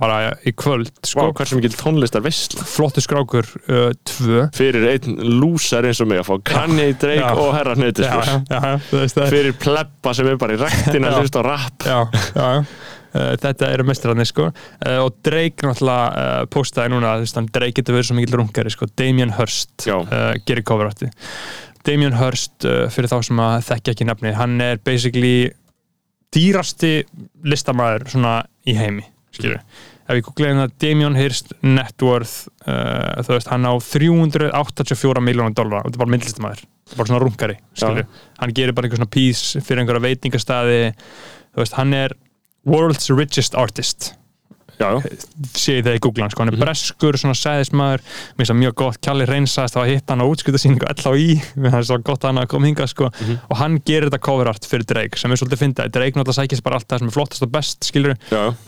bara 0.02 0.32
í 0.48 0.54
kvöld 0.56 0.88
sko. 1.04 1.28
hversu 1.36 1.58
mikil 1.58 1.74
tónlistar 1.76 2.22
veistla 2.24 2.64
flottu 2.66 3.02
skrákur 3.04 3.46
uh, 3.68 3.90
tvö 4.08 4.46
fyrir 4.56 4.86
einn 4.94 5.18
lúsar 5.40 5.86
eins 5.86 6.00
og 6.02 6.08
mig 6.10 6.22
að 6.22 6.30
fá 6.30 6.34
Kanye, 6.52 6.88
Drake 6.98 7.20
Já. 7.20 7.34
og 7.36 7.52
Herra 7.54 7.76
það 7.76 9.20
er 9.26 9.34
fyrir 9.34 9.58
pleppa 9.60 10.14
sem 10.16 10.30
er 10.32 10.40
bara 10.40 10.56
í 10.56 10.62
rættin 10.62 11.06
að 11.06 11.18
Já. 11.18 11.20
hlusta 11.20 11.42
á 11.42 11.44
rap 11.46 11.86
já, 11.86 11.98
já, 12.32 12.48
já. 12.56 12.64
Uh, 13.12 13.34
þetta 13.40 13.68
eru 13.74 13.84
mestrarnir 13.88 14.28
sko. 14.28 14.48
Uh, 14.80 14.98
og 15.04 15.18
Drake 15.26 15.68
náttúrulega 15.68 16.06
uh, 16.42 16.46
postaði 16.52 16.94
núna 16.94 17.14
Drake 17.52 17.76
getur 17.80 17.98
verið 17.98 18.10
svo 18.10 18.18
mikill 18.18 18.38
rungari 18.40 18.72
sko. 18.72 18.88
Damien 18.96 19.34
Hirst 19.36 19.86
gerir 20.46 20.64
cover 20.66 20.88
átti 20.90 21.10
Damien 21.86 22.14
Hirst 22.14 22.64
fyrir 22.94 23.10
þá 23.10 23.18
sem 23.26 23.40
að 23.42 23.56
þekkja 23.66 23.94
ekki 23.96 24.06
nafni 24.06 24.34
hann 24.36 24.60
er 24.62 24.78
basically 24.84 25.50
dýrasti 26.32 27.02
listamæður 27.44 28.06
svona 28.12 28.36
í 28.68 28.76
heimi 28.78 29.04
skilur 29.34 29.60
ef 30.08 30.18
ég 30.18 30.26
googla 30.26 30.50
hérna 30.50 30.66
Damien 30.82 31.16
Hirst 31.16 31.52
net 31.64 32.04
worth 32.04 32.48
uh, 32.66 33.22
þú 33.24 33.36
veist, 33.36 33.50
hann 33.52 33.68
á 33.68 33.72
384 33.76 35.24
miljónum 35.24 35.56
dólar 35.56 35.86
þetta 35.86 35.96
er 35.96 36.02
bara 36.02 36.14
myndlistamæður, 36.14 36.64
þetta 36.64 36.96
er 36.96 37.00
bara 37.00 37.10
svona 37.10 37.22
rungari 37.22 37.58
skilur, 37.78 38.10
hann 38.40 38.56
gerir 38.56 38.76
bara 38.76 38.88
einhver 38.88 39.02
svona 39.02 39.14
pís 39.14 39.44
fyrir 39.60 39.82
einhverja 39.82 40.06
veitingastæði 40.08 40.80
þú 40.92 41.62
veist, 41.62 41.78
hann 41.78 41.96
er 41.96 42.16
world's 42.64 43.10
richest 43.10 43.54
artist. 43.54 43.98
já, 44.04 44.12
já, 44.12 44.21
sé 45.54 45.76
ég 45.78 45.84
það 45.86 45.96
í 45.98 46.02
Google 46.06 46.28
sko. 46.30 46.42
hann 46.42 46.52
er 46.52 46.56
Mhm. 46.56 46.64
breskur, 46.66 47.18
svona 47.20 47.36
sæðismæður 47.38 48.00
mér 48.02 48.42
finnst 48.42 48.52
það 48.52 48.60
mjög 48.62 48.74
gott, 48.82 49.00
Kjalli 49.02 49.26
reynsaðist 49.26 49.76
að 49.76 49.90
hitta 49.92 50.12
hann 50.14 50.22
á 50.22 50.26
útskiptasýningu 50.30 50.86
LHI 50.92 51.42
mér 51.56 51.70
finnst 51.76 51.90
það 51.90 52.02
gott 52.04 52.20
að 52.22 52.28
hann 52.32 52.42
að 52.44 52.48
koma 52.48 52.66
hingað 52.66 52.88
sko. 52.88 53.10
Mhm. 53.20 53.38
og 53.50 53.56
hann 53.56 53.78
gerir 53.86 54.08
þetta 54.10 54.20
cover 54.20 54.48
art 54.48 54.64
fyrir 54.66 54.86
Drake 54.86 55.18
sem 55.18 55.30
er 55.32 55.36
svolítið 55.36 55.62
fyndið, 55.62 55.90
Drake 55.92 56.14
náttúrulega 56.18 56.40
sækist 56.42 56.62
bara 56.62 56.76
allt 56.76 56.88
það 56.88 56.98
sem 56.98 57.08
er 57.08 57.16
flottast 57.16 57.42
og 57.42 57.52
best, 57.52 57.80
skilur 57.84 58.16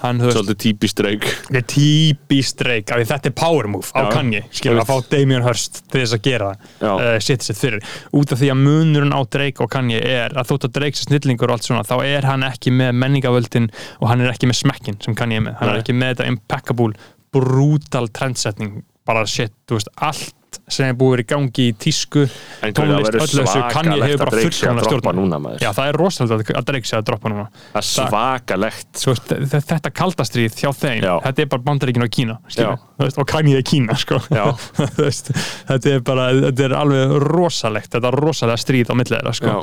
hann, 0.03 0.19
veist, 0.19 0.37
Svolítið 0.37 0.59
típist 0.65 1.01
er 1.01 1.63
típist 1.63 2.57
Drake. 2.59 2.93
Af 2.95 3.01
því 3.01 3.07
þetta 3.11 3.27
er 3.31 3.35
power 3.39 3.67
move. 3.71 3.91
Á. 3.95 4.11
Kanye 4.13 4.43
skilur 4.55 4.81
að 4.83 4.89
fá 4.91 5.09
Damien 5.11 5.43
Hirst 5.47 5.83
til 5.91 6.01
þess 6.03 6.15
að 6.17 6.23
gera 6.27 6.51
það 6.81 7.15
uh, 7.15 7.19
sitt 7.25 7.43
sitt 7.43 7.57
fyrir. 7.59 7.83
Út 8.15 8.33
af 8.35 8.39
því 8.41 8.51
að 8.53 8.61
munurinn 8.63 9.15
á 9.15 9.21
Drake 9.31 9.61
og 9.65 9.71
Kanye 9.73 10.01
er 10.05 10.35
að 10.39 10.47
þótt 10.53 10.69
að 10.69 10.75
Drake 10.79 10.99
sé 10.99 11.09
snillingur 11.09 11.51
og 11.51 11.57
allt 11.59 11.67
svona 11.69 11.85
þá 11.87 11.97
er 12.05 12.23
hann 12.29 12.43
ekki 12.47 12.73
með 12.75 12.93
menningavöldin 13.03 13.69
og 14.01 14.09
hann 14.11 14.21
er 14.25 14.33
ekki 14.33 14.49
með 14.51 14.59
smekkin 14.63 14.99
sem 15.05 15.15
Kanye 15.19 15.37
er 15.41 15.45
með. 15.49 15.57
Hann 15.61 15.69
er 15.75 15.81
ekki 15.83 15.95
með 15.97 16.04
þetta 16.13 16.29
impeccable 16.31 16.93
brutal 17.35 18.09
trendsetning. 18.15 18.83
Bara 19.05 19.27
shit, 19.29 19.53
þú 19.69 19.79
veist, 19.81 19.91
allt 20.01 20.33
sem 20.71 20.87
er 20.89 20.95
búið 20.97 21.11
vera 21.15 21.25
í 21.25 21.27
gangi 21.29 21.65
í 21.69 21.73
tísku 21.83 22.23
verður 23.03 23.19
öllu 23.25 23.43
þessu, 23.43 23.63
Kanye 23.75 23.97
hefur 24.05 24.21
bara 24.23 24.39
droppa 24.39 24.85
stjórn 24.87 25.09
Já, 25.61 25.69
það 25.77 25.89
er 25.91 25.99
rosalega 25.99 26.55
að 26.61 26.69
sé 26.89 26.97
að 26.99 27.07
droppa 27.09 27.33
núna. 27.33 27.47
Það 27.73 27.81
er 27.81 27.87
svakalegt. 27.89 29.03
Veist, 29.11 29.35
þe- 29.53 29.63
þetta 29.73 29.93
kaldastrýð 30.01 30.59
hjá 30.63 30.71
þeim 30.79 31.05
Já. 31.05 31.13
þetta 31.27 31.45
er 31.45 31.51
bara 31.55 31.67
bandaríkinu 31.69 32.09
á 32.09 32.11
Kína 32.15 32.39
veist, 33.03 33.19
og 33.21 33.29
Kanye 33.29 33.59
er 33.59 33.67
Kína 33.67 33.99
sko. 34.01 34.21
Þetta 35.75 35.91
er 35.91 36.03
bara 36.07 36.29
þetta 36.33 36.67
er 36.69 36.77
alveg 36.79 37.15
rosalegt 37.25 37.93
þetta 37.95 38.11
er 38.11 38.19
rosalega 38.25 38.61
stríð 38.61 38.93
á 38.93 38.95
millið 38.95 39.17
þeirra 39.19 39.35
sko. 39.37 39.57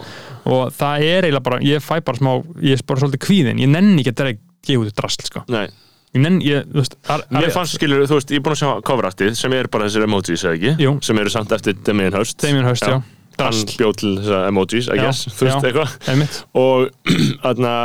Og 0.52 0.74
það 0.76 1.06
er 1.08 1.28
eiginlega 1.30 1.46
bara, 1.48 1.62
ég 1.66 1.84
fæ 1.86 1.96
bara 2.06 2.20
smá 2.20 2.34
ég 2.62 2.78
er 2.78 2.86
bara 2.88 3.04
svolítið 3.04 3.24
kvíðin, 3.26 3.62
ég 3.64 3.72
nenni 3.72 4.04
ekki 4.04 4.14
að 4.14 4.20
Drake 4.22 4.44
gefa 4.68 4.84
út 4.86 4.92
drasl 5.02 5.26
sko. 5.26 5.44
Nei, 5.52 5.66
ég 6.12 6.24
nenni, 6.26 6.44
ég, 6.50 6.68
þú 6.68 6.82
veist 6.82 6.98
mér 7.32 7.54
fannst 7.56 7.78
skilur, 7.78 8.04
þú 8.10 8.18
veist, 8.20 8.34
ég 8.34 8.42
er 8.42 8.46
búin 8.46 8.56
að 8.58 8.62
sjá 8.64 8.72
coverartið 8.88 9.34
sem 9.40 9.56
er 9.58 9.70
bara 9.72 9.88
þessir 9.88 10.08
emojis, 10.08 10.44
eða 10.46 10.58
ekki? 10.58 10.74
Jú. 10.86 10.94
Sem 11.08 11.22
eru 11.24 11.34
samt 11.34 11.56
eftir 11.56 11.78
Damien 11.88 12.18
Hirst. 12.18 12.40
Damien 12.44 12.68
Hirst, 12.68 12.88
já, 12.88 13.00
Hann 13.42 13.62
bjóð 13.78 13.96
til 14.02 14.12
þessar 14.20 14.50
emojis, 14.52 14.90
I 14.92 15.00
guess, 15.00 15.30
þú 15.38 15.48
veist 15.48 15.70
eitthvað. 15.70 15.96
Einmitt, 16.12 16.42
og 16.62 16.90
þarna 17.46 17.76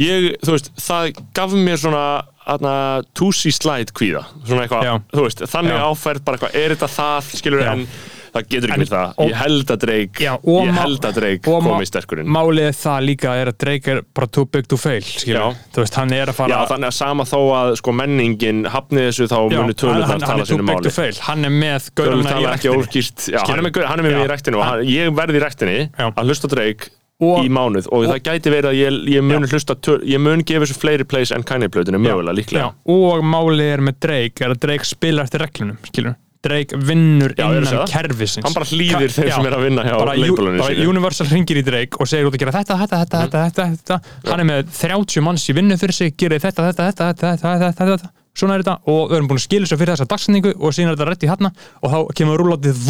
ég, 0.00 0.28
þú 0.44 0.54
veist, 0.54 0.70
það 0.80 1.10
gaf 1.36 1.56
mér 1.58 1.82
svona 1.82 2.04
þarna 2.46 2.74
túsi 3.18 3.52
slide 3.54 3.94
kvíða. 3.94 4.24
Svona 4.46 4.64
eitthvað, 4.64 4.86
Já. 4.86 4.94
þú 5.12 5.26
veist, 5.26 5.44
þannig 5.52 5.76
Já. 5.76 5.82
áferð 5.90 6.24
bara 6.26 6.38
eitthvað, 6.38 6.56
er 6.62 6.74
þetta 6.74 6.90
það, 6.96 7.30
skilur 7.38 7.64
en 7.72 7.84
það 8.32 8.46
getur 8.48 8.70
ekki 8.72 8.80
En- 8.80 8.90
það, 8.92 9.14
og- 9.18 9.28
ég 9.28 9.34
held 9.42 9.66
að 9.74 9.78
Drake 9.82 10.24
Já, 10.24 10.32
og 10.40 10.66
ég 10.66 10.72
held 10.78 11.00
að 11.08 11.14
Drake 11.20 11.48
og 11.52 11.62
komi 11.66 11.86
sterkurinn 11.90 12.26
málið 12.32 12.70
það 12.78 13.04
líka 13.08 13.34
er 13.42 13.46
að 13.52 13.58
Drake 13.64 13.88
er 13.92 14.00
bara 14.14 14.26
too 14.26 14.44
big 14.46 14.66
to 14.68 14.76
fail 14.76 15.00
skilur, 15.02 15.36
Já. 15.38 15.56
þú 15.74 15.82
veist, 15.84 15.94
hann 16.00 16.12
er 16.12 16.26
að 16.32 16.34
fara 16.40 16.48
Já, 16.48 16.66
þannig 16.72 16.88
að 16.88 16.96
sama 16.96 17.24
þó 17.28 17.38
að 17.60 17.76
sko 17.82 17.92
menningin 17.92 18.64
hafni 18.72 19.04
þessu 19.08 19.28
þá 19.28 19.36
Já, 19.36 19.58
munu 19.58 19.62
hann, 19.62 19.74
tölurnar 19.74 20.02
hann, 20.02 20.10
hann 20.10 20.20
tala 20.20 20.40
er 20.42 20.46
too 20.46 20.56
big 20.58 20.66
to 20.66 20.88
máli. 20.88 20.92
fail. 20.92 21.14
Hann 21.28 21.44
er 21.44 21.50
með 21.50 21.90
Tölur 21.92 22.08
gaurana 22.08 22.22
í 22.22 22.32
tala 22.32 22.56
Skilur. 22.56 23.46
hann 23.46 23.58
er 23.58 23.62
með, 23.68 23.84
hann 23.84 23.98
er 24.00 24.02
með 24.02 24.10
Já. 24.12 24.16
mig 24.18 24.26
í 24.28 24.32
ræktinu 24.32 24.56
og 24.62 24.84
ég 24.86 25.14
verði 25.14 25.36
í 25.36 25.42
ræktinni 25.44 25.78
Já. 25.98 26.10
að 26.16 26.24
hlusta 26.26 26.48
Drake 26.48 26.88
Og- 27.22 27.44
í 27.44 27.48
mánuð 27.48 27.86
og, 27.92 28.06
það 28.08 28.22
gæti 28.26 28.50
verið 28.50 28.68
að 28.72 28.78
ég, 28.80 29.08
ég 29.14 29.22
mun 29.22 29.44
hlusta 29.46 29.76
ég 30.02 30.18
mun 30.18 30.42
gefa 30.42 30.64
þessu 30.66 30.78
fleiri 30.80 31.04
plays 31.06 31.30
en 31.30 31.44
Kanye-plötinu 31.44 32.00
mögulega 32.02 32.34
líklega. 32.34 32.72
Já, 32.72 32.74
og 32.88 33.22
málið 33.22 33.68
er 33.74 33.78
með 33.78 33.94
Drake 34.00 34.40
er 34.42 34.50
að 34.54 34.58
Drake 34.58 34.84
spilar 34.84 35.24
eftir 35.28 35.38
reglunum 35.44 35.76
skilur 35.86 36.16
Drake 36.42 36.78
vinnur 36.88 37.34
Já, 37.38 37.44
ég 37.46 37.60
er 37.60 37.66
innan 37.68 37.90
kerfisins 37.92 38.44
Hann 38.46 38.56
bara 38.56 38.66
hlýðir 38.66 39.12
þeim 39.14 39.28
Já, 39.28 39.34
sem 39.36 39.46
er 39.46 39.54
að 39.58 39.64
vinna 39.68 39.84
bara, 39.86 40.16
bara. 40.18 40.88
Universal 40.92 41.28
ringir 41.30 41.60
í 41.60 41.64
Drake 41.66 42.00
og 42.02 42.10
segir 42.10 42.26
út 42.26 42.34
að 42.34 42.42
gera 42.42 42.54
þetta, 42.56 42.78
þetta, 42.82 42.98
þetta, 43.04 43.20
Mhm. 43.22 43.30
þetta, 43.30 43.68
þetta, 43.76 44.00
þetta 44.02 44.30
hann 44.32 44.40
er 44.42 44.48
með 44.50 44.72
30 44.80 45.22
manns 45.28 45.46
í 45.48 45.54
vinnu 45.54 45.78
fyrir 45.78 45.94
sig 46.00 46.16
gerir 46.18 46.42
þetta, 46.42 46.66
þetta, 46.72 46.88
þetta, 46.90 47.14
þetta, 47.36 47.52
þetta, 47.62 47.86
þetta, 47.92 48.10
svona 48.34 48.54
er 48.58 48.62
þetta 48.64 48.76
og 48.90 49.10
við 49.10 49.16
erum 49.20 49.28
búin 49.30 49.38
að 49.42 49.46
skilja 49.46 49.70
svo 49.70 49.76
fyrir 49.78 49.94
þessa 49.94 50.08
dagsendingu 50.10 50.52
og 50.58 50.72
síðan 50.74 50.92
er 50.92 50.96
þetta 50.96 51.08
rétt 51.12 51.26
í 51.26 51.30
hérna 51.30 51.52
og 51.82 51.90
þá 51.92 51.98
kemur 52.18 52.40
rúlátið 52.42 52.82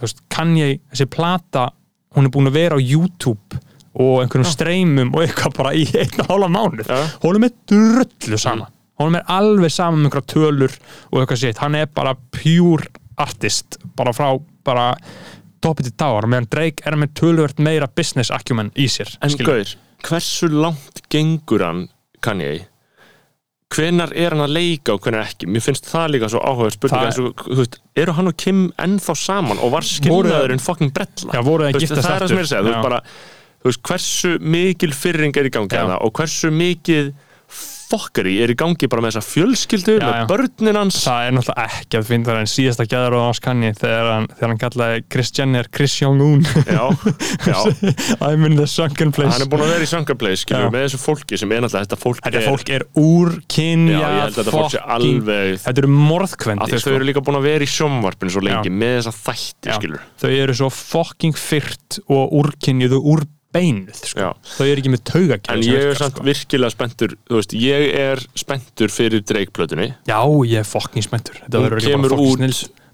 veist, 0.00 0.22
Kanye, 0.32 0.78
þessi 0.90 1.06
plata 1.12 1.68
hún 2.16 2.24
er 2.26 2.32
búin 2.32 2.48
að 2.48 2.56
vera 2.56 2.78
á 2.78 2.80
YouTube 2.80 3.60
og 3.96 4.22
einhverjum 4.24 4.48
streymum 4.48 5.12
og 5.14 5.22
eitthvað 5.24 5.54
bara 5.56 5.72
í 5.76 5.84
einn 5.92 6.20
og 6.24 6.30
hálfa 6.30 6.48
mánuð 6.52 6.88
Já. 6.88 6.98
honum 7.22 7.44
er 7.48 7.52
drullu 7.68 8.38
sama 8.40 8.66
honum 9.00 9.18
er 9.18 9.26
alveg 9.32 9.72
sama 9.72 9.98
um 9.98 10.06
einhverja 10.06 10.30
tölur 10.32 10.76
og 11.12 11.18
eitthvað 11.20 11.42
sétt, 11.42 11.62
hann 11.62 11.76
er 11.78 11.88
bara 11.92 12.14
pure 12.34 12.88
artist, 13.20 13.78
bara 13.96 14.12
frá 14.16 14.30
bara 14.66 14.92
toppið 15.64 15.90
til 15.90 15.96
dagar, 15.98 16.28
meðan 16.30 16.48
Drake 16.52 16.86
er 16.86 16.96
með 17.00 17.12
töluvert 17.20 17.60
meira 17.62 17.88
business 17.88 18.32
acumen 18.34 18.72
í 18.76 18.88
sér 18.92 19.12
En. 19.24 19.36
Gaur, 19.46 19.76
hversu 20.06 20.50
langt 20.52 21.04
gengur 21.12 21.64
hann 21.64 21.86
Kanye? 22.24 22.66
Hvenar 23.72 24.12
er 24.14 24.34
hann 24.34 24.44
að 24.44 24.52
leika 24.54 24.94
og 24.94 25.02
hvenar 25.02 25.26
ekki? 25.26 25.48
Mér 25.50 25.64
finnst 25.64 25.88
það 25.90 26.12
líka 26.14 26.28
svo 26.30 26.42
áhuga 26.46 26.70
spurning 26.74 27.08
og, 27.24 27.46
þú 27.48 27.58
veist, 27.58 27.80
eru 27.98 28.14
hann 28.14 28.30
og 28.30 28.36
Kim 28.38 28.60
ennþá 28.82 29.16
saman 29.18 29.58
og 29.58 29.72
var 29.74 29.86
skilnaðurinn 29.86 30.62
fucking 30.62 30.92
brella? 30.94 31.34
Já, 31.34 31.42
veist, 31.42 31.96
það 31.96 32.12
er 32.12 32.22
það 32.22 32.30
sem 32.30 32.38
ég 32.38 32.44
er 32.44 32.46
að 32.46 32.52
segja, 32.52 32.66
veist 32.68 32.86
bara 32.86 33.02
hversu 33.66 34.36
mikil 34.38 34.94
fyrring 34.94 35.34
er 35.34 35.48
í 35.48 35.52
gangi 35.54 35.80
og 35.96 36.12
hversu 36.14 36.52
mikið 36.54 37.10
fokkari 37.86 38.34
er 38.42 38.52
í 38.52 38.56
gangi 38.58 38.88
bara 38.90 39.04
með 39.04 39.16
þessa 39.16 39.26
fjölskyldu 39.30 39.96
Já, 39.96 40.04
með 40.06 40.16
já. 40.16 40.26
börnin 40.32 40.80
hans. 40.80 41.00
Það 41.06 41.26
er 41.26 41.36
náttúrulega 41.36 41.66
ekki 41.80 42.00
að 42.00 42.08
finna 42.10 42.26
það 42.30 42.40
en 42.42 42.52
síðasta 42.52 42.88
gæðar 42.90 43.16
á 43.16 43.20
hans 43.26 43.42
kanni 43.44 43.70
þegar 43.76 44.06
hann, 44.12 44.28
þegar 44.36 44.50
hann 44.52 44.62
kallaði 44.64 44.96
já, 46.66 46.84
já, 47.50 47.58
I'm 48.20 48.44
in 48.46 48.56
the 48.56 48.66
sunken 48.66 49.12
place. 49.14 49.32
Hann 49.32 49.44
er 49.46 49.50
búin 49.50 49.64
að 49.64 49.72
vera 49.74 49.86
í 49.86 49.90
Sunkerplace 49.90 50.42
skilur, 50.42 50.66
Já. 50.66 50.72
með 50.74 50.86
þessu 50.86 51.00
fólki 51.02 51.38
sem 51.40 51.52
er 51.54 51.62
náttúrulega 51.64 51.86
þetta 51.86 51.98
fólk 52.00 52.20
þetta 52.24 52.40
er, 52.40 52.46
fólk 52.50 52.72
er 52.76 52.84
úrkynja 53.02 54.00
þetta 54.34 55.74
eru 55.82 55.92
morðkvendi 55.92 56.70
þau, 56.72 56.84
þau 56.86 56.94
eru 56.96 57.08
líka 57.10 57.22
búin 57.26 57.40
að 57.40 57.48
vera 57.48 57.66
í 57.66 57.70
sjónvarpinu 57.70 58.34
svo 58.34 58.44
lengi 58.46 58.72
Já. 58.72 58.76
með 58.82 58.94
þessa 58.98 59.14
þætti 59.20 59.78
skilur 59.78 60.04
þau 60.22 60.28
eru 60.32 60.58
svo 60.60 60.70
fucking 60.74 61.40
fyrt 61.40 62.00
og 62.06 62.36
úrkynjuðu 62.40 63.02
úr 63.14 63.26
beinuð 63.56 64.00
sko. 64.12 64.30
Þau 64.54 64.64
eru 64.66 64.82
ekki 64.82 64.92
með 64.94 65.04
taugakjörn 65.10 65.58
en 65.58 65.66
ég 65.66 65.90
er 65.90 66.00
samt 66.00 66.22
virkilega 66.26 66.74
spenntur 66.74 67.16
veist, 67.32 67.54
ég 67.58 67.92
er 67.98 68.24
spenntur 68.38 68.92
fyrir 68.92 69.24
Drake-plötunni 69.26 69.92
Já, 70.08 70.20
ég 70.46 70.58
er 70.62 70.68
fucking 70.68 71.06
spenntur. 71.06 71.40
Hún 71.50 71.78
kemur 71.82 72.16
út 72.18 72.44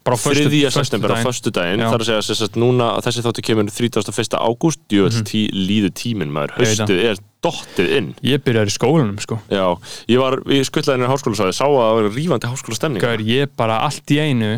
3. 0.02 0.50
september 0.74 1.12
á 1.14 1.22
föstudaginn. 1.22 1.78
Já. 1.78 1.92
þar 1.92 2.02
að 2.02 2.08
segja 2.08 2.22
sem 2.26 2.38
sagt, 2.40 2.56
núna 2.58 2.88
að 2.96 3.04
þessi 3.06 3.22
þáttu 3.22 3.44
kemur 3.46 3.68
31. 3.70 4.34
ágúst. 4.34 4.80
Djöðl 4.90 5.22
tí, 5.28 5.44
líður 5.54 5.92
tíminn 5.94 6.32
maður. 6.34 6.56
Haustið 6.56 7.02
er 7.12 7.20
dottið 7.46 7.92
inn. 8.00 8.08
Ég 8.26 8.42
byrjar 8.42 8.66
í 8.66 8.74
skólanum 8.74 9.20
sko. 9.22 9.38
Já, 9.46 9.68
ég 10.10 10.18
var 10.18 10.40
í 10.50 10.58
skuttlæðinu 10.66 11.06
háskólasvæði 11.06 11.54
sá 11.54 11.64
að 11.68 11.78
það 11.78 11.94
var 12.00 12.10
rífandi 12.18 12.50
háskólastemning. 12.50 13.04
Gauður, 13.04 13.24
ég 13.30 13.54
bara 13.62 13.78
allt 13.86 14.10
í 14.10 14.18
einu 14.18 14.52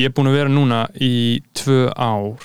Ég 0.00 0.08
er 0.08 0.12
búin 0.16 0.30
að 0.30 0.36
vera 0.38 0.52
núna 0.52 0.84
í 1.02 1.40
tvö 1.56 1.90
ár 1.92 2.38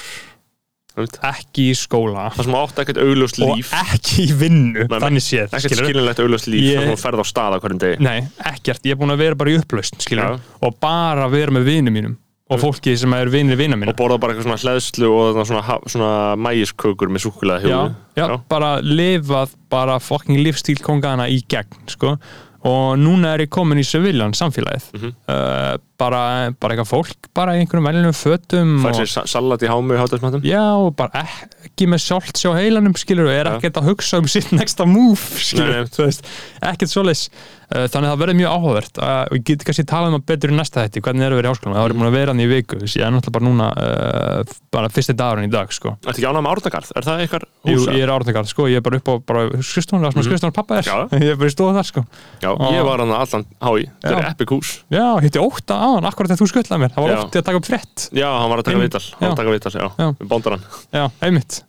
Ekki 0.96 1.70
í 1.72 1.76
skóla. 1.76 2.30
Það 2.36 2.44
sem 2.48 2.58
átti 2.60 2.84
ekkert 2.86 3.00
augljóst 3.04 3.40
Og 3.44 3.56
líf. 3.58 3.72
ekki 3.76 4.26
í 4.26 4.34
vinnu. 4.40 4.86
Nei, 4.90 5.00
Þannig 5.04 5.26
séð 5.26 5.50
ekkert 5.60 5.80
skilinlegt 5.82 6.20
augljóst 6.24 6.48
líf 6.48 6.64
Ég- 6.64 6.80
sem 6.80 6.90
hún 6.94 7.02
ferð 7.02 7.20
á 7.20 7.26
stað 7.28 7.56
á 7.56 7.60
hverjum 7.60 7.80
degi. 7.82 8.00
Nei, 8.00 8.20
ekkert, 8.52 8.82
ég 8.86 8.92
er 8.96 9.00
búin 9.02 9.12
að 9.12 9.18
vera 9.26 9.36
bara 9.36 9.50
í 9.52 9.58
upplaust 9.60 10.06
Já. 10.10 10.40
Og 10.62 10.80
bara 10.80 11.28
vera 11.30 11.52
með 11.52 11.64
vinum 11.66 11.94
mínum. 11.94 12.16
Og 12.48 12.60
fólki 12.62 12.94
sem 12.96 13.12
er 13.18 13.26
vinir 13.34 13.58
vina 13.58 13.74
mínu 13.76 13.90
og 13.90 13.96
borða 13.98 14.20
bara 14.22 14.34
eitthvað 14.36 14.46
svona 14.46 14.62
hleðslu 14.62 15.08
og 15.10 15.40
svona, 15.50 15.64
ha- 15.66 15.80
svona 15.90 16.36
mægiskökur 16.38 17.10
með 17.10 17.24
súkulega 17.26 17.64
já, 17.66 17.70
hjóðu 17.74 17.96
já, 18.22 18.42
bara 18.48 18.82
lifað 18.86 19.56
bara 19.68 19.96
fucking 19.98 20.38
lífstíl 20.46 20.78
kongana 20.86 21.26
í 21.28 21.40
gegn 21.50 21.74
sko. 21.90 22.20
og 22.64 22.98
núna 23.02 23.34
er 23.34 23.48
ég 23.48 23.50
komin 23.50 23.78
í 23.82 23.84
Sevillan 23.86 24.34
samfélagið. 24.38 24.86
Mhm. 24.94 25.12
uh, 25.28 25.78
bara, 26.02 26.22
bara 26.60 26.76
eitthvað 26.76 26.90
fólk 26.92 27.30
bara 27.36 27.56
í 27.56 27.62
einhverjum 27.64 27.88
veljónum 27.90 28.16
fötum 28.18 28.74
fær 28.84 28.98
sér 29.00 29.12
sa- 29.12 29.26
salat 29.32 29.64
í 29.64 29.70
hámu 29.72 29.96
í 29.96 30.00
hátasmatum 30.02 30.44
já, 30.48 30.62
og 30.76 30.94
bara 31.00 31.26
ekki 31.66 31.88
með 31.92 32.04
sjálft 32.06 32.40
sjá 32.42 32.52
heilanum 32.58 32.96
skilur 33.00 33.30
og 33.30 33.36
er 33.36 33.52
ekkert 33.56 33.80
að 33.82 33.92
hugsa 33.94 34.20
um 34.22 34.28
sitt 34.32 34.52
next 34.56 34.80
move 34.86 35.20
skilur, 35.50 35.88
þú 35.92 36.08
veist, 36.10 36.28
ekkert 36.62 36.92
svoleiðis. 36.92 37.30
Uh, 37.66 37.88
þannig 37.90 38.06
að 38.06 38.12
það 38.12 38.20
verður 38.22 38.36
mjög 38.38 38.52
áhugavert. 38.54 38.98
Uh, 39.02 39.22
og 39.26 39.38
ég 39.40 39.44
get 39.48 39.64
kannski 39.66 39.84
talað 39.90 40.12
um 40.12 40.16
að 40.20 40.26
betur 40.30 40.52
í 40.54 40.58
næsta 40.60 40.84
hætti 40.84 41.02
hvernig 41.02 41.26
er 41.26 41.34
að 41.34 41.40
vera 41.40 41.50
í 41.50 41.54
háskólanum, 41.56 41.78
það 41.80 41.86
verður 41.88 41.98
búin 41.98 42.10
að 42.12 42.14
vera 42.20 42.34
hann 42.36 42.44
í 42.44 42.46
viku 42.52 42.78
þess 42.84 42.98
ég 43.00 43.06
er 43.08 43.14
náttúrulega 43.16 43.34
bara 43.40 43.46
núna 43.48 43.70
uh, 43.82 44.52
bara 44.76 44.92
fyrsti 44.94 45.16
dagurinn 45.18 45.48
í 45.50 45.54
dag 45.56 45.74
sko. 45.74 45.96
Ertu 46.06 46.14
ekki 46.14 46.28
ánægð 46.30 46.46
með 46.46 46.52
Árnagarð? 46.54 46.92
Er 46.94 47.08
það 47.08 47.24
eitthvað 47.24 47.48
Jú, 47.66 47.80
húsa? 47.80 47.96
ég 47.98 48.06
er 48.06 48.14
árningard, 48.14 48.52
sko, 48.54 48.68
ég 48.70 48.78
er 48.78 48.86
bara 48.86 49.00
upp 49.02 49.10
á 49.10 49.14
bara 49.34 49.46
skrifstofun, 49.66 50.06
það 50.06 50.14
sem 50.14 50.22
mm 50.22 50.28
skrifstofun 50.30 50.56
pappa 50.60 50.78
er. 50.78 50.92
Ég 51.26 51.34
er 51.34 51.40
bara 51.42 51.50
í 51.50 51.56
stofu 51.56 51.74
þar, 51.80 51.90
sko. 51.90 52.06
Já, 52.46 52.52
ég 52.54 52.86
var 52.86 53.02
hann 53.02 53.16
allan 53.18 53.48
hái 53.66 53.90
Það 54.06 54.20
er 54.20 54.30
epic 54.30 54.54
hús. 54.54 54.76
Já, 54.94 55.06
hitti 55.26 55.42
óta 55.42 55.80
hann, 55.94 56.08
akkurat 56.10 56.32
þegar 56.32 56.42
þú 56.42 56.48
skuttlaði 56.52 56.82
mér. 56.84 56.94
Það 56.96 57.06
var 57.06 57.22
ótti 57.26 57.40
að 57.42 57.46
taka 57.50 57.60
upp 57.62 57.68
frétt. 57.70 58.06
Já, 58.16 58.28
hann 58.32 58.52
var 58.52 58.62
að 58.62 58.68
taka 58.70 58.82
vital 58.82 59.04
Hann 59.20 59.30
að 59.32 59.38
taka 59.40 59.54
vital, 59.56 59.72
já, 59.76 59.86
Já. 60.00 60.08
við 60.20 60.32
bóndar 60.32 60.56
hann. 60.56 60.66
Já, 60.96 61.04
einmitt. 61.28 61.60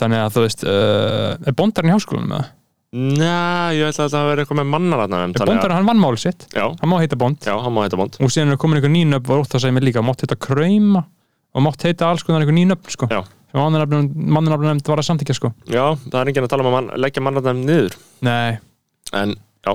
Þannig 0.00 0.22
að 0.24 0.32
þú 0.36 0.44
veist, 0.46 0.64
uh, 0.64 1.50
er 1.50 1.56
bondarinn 1.58 1.92
í 1.92 1.94
háskólanum 1.96 2.30
með 2.32 2.40
það? 2.40 2.56
Næ, 2.90 3.34
ég 3.76 3.86
ætla 3.86 4.06
að 4.08 4.14
það 4.16 4.28
verði 4.30 4.42
eitthvað 4.42 4.58
með 4.58 4.70
mannaratna 4.72 5.18
Bondar, 5.46 5.74
hann 5.76 5.86
vann 5.86 6.00
mál 6.02 6.16
sitt, 6.18 6.46
Já, 6.50 6.64
hann 6.80 6.90
má 6.90 6.96
heita 6.98 7.18
Bond. 7.20 7.44
Já, 7.46 7.52
hann 7.62 7.74
má 7.76 7.84
heita 7.84 7.98
Bond. 8.00 8.16
Og 8.18 8.32
síðan 8.34 8.50
er 8.56 8.58
komin 8.58 8.80
einhver 8.80 8.90
nýnöfn 8.90 9.30
og 9.30 9.44
ótt 9.44 9.54
að 9.54 9.62
segja 9.62 9.76
mig 9.76 9.84
líka, 9.86 10.02
mátt 10.02 10.24
heita 10.24 10.34
Krauma 10.34 11.04
og 11.54 11.62
mátt 11.62 11.86
heita 11.86 12.08
alls 12.10 12.24
konar 12.26 12.42
einhver 12.42 12.56
nýnöfn 12.56 12.90
sko. 12.96 13.06
Já. 13.12 13.20
sem 13.52 14.10
mannarnafnum 14.34 14.82
var 14.86 15.02
að 15.04 15.06
samtíkja 15.06 15.38
sko. 15.38 15.52
Já, 15.70 15.84
það 16.08 16.18
er 16.18 16.32
enginn 16.32 16.48
að 16.48 16.50
tala 16.50 16.66
um 16.66 16.70
að 16.72 16.76
man, 16.80 16.90
leggja 16.98 17.22
mannaratna 17.22 17.54
niður. 17.60 17.94
Nei, 18.26 18.58
En, 19.16 19.34
já. 19.66 19.74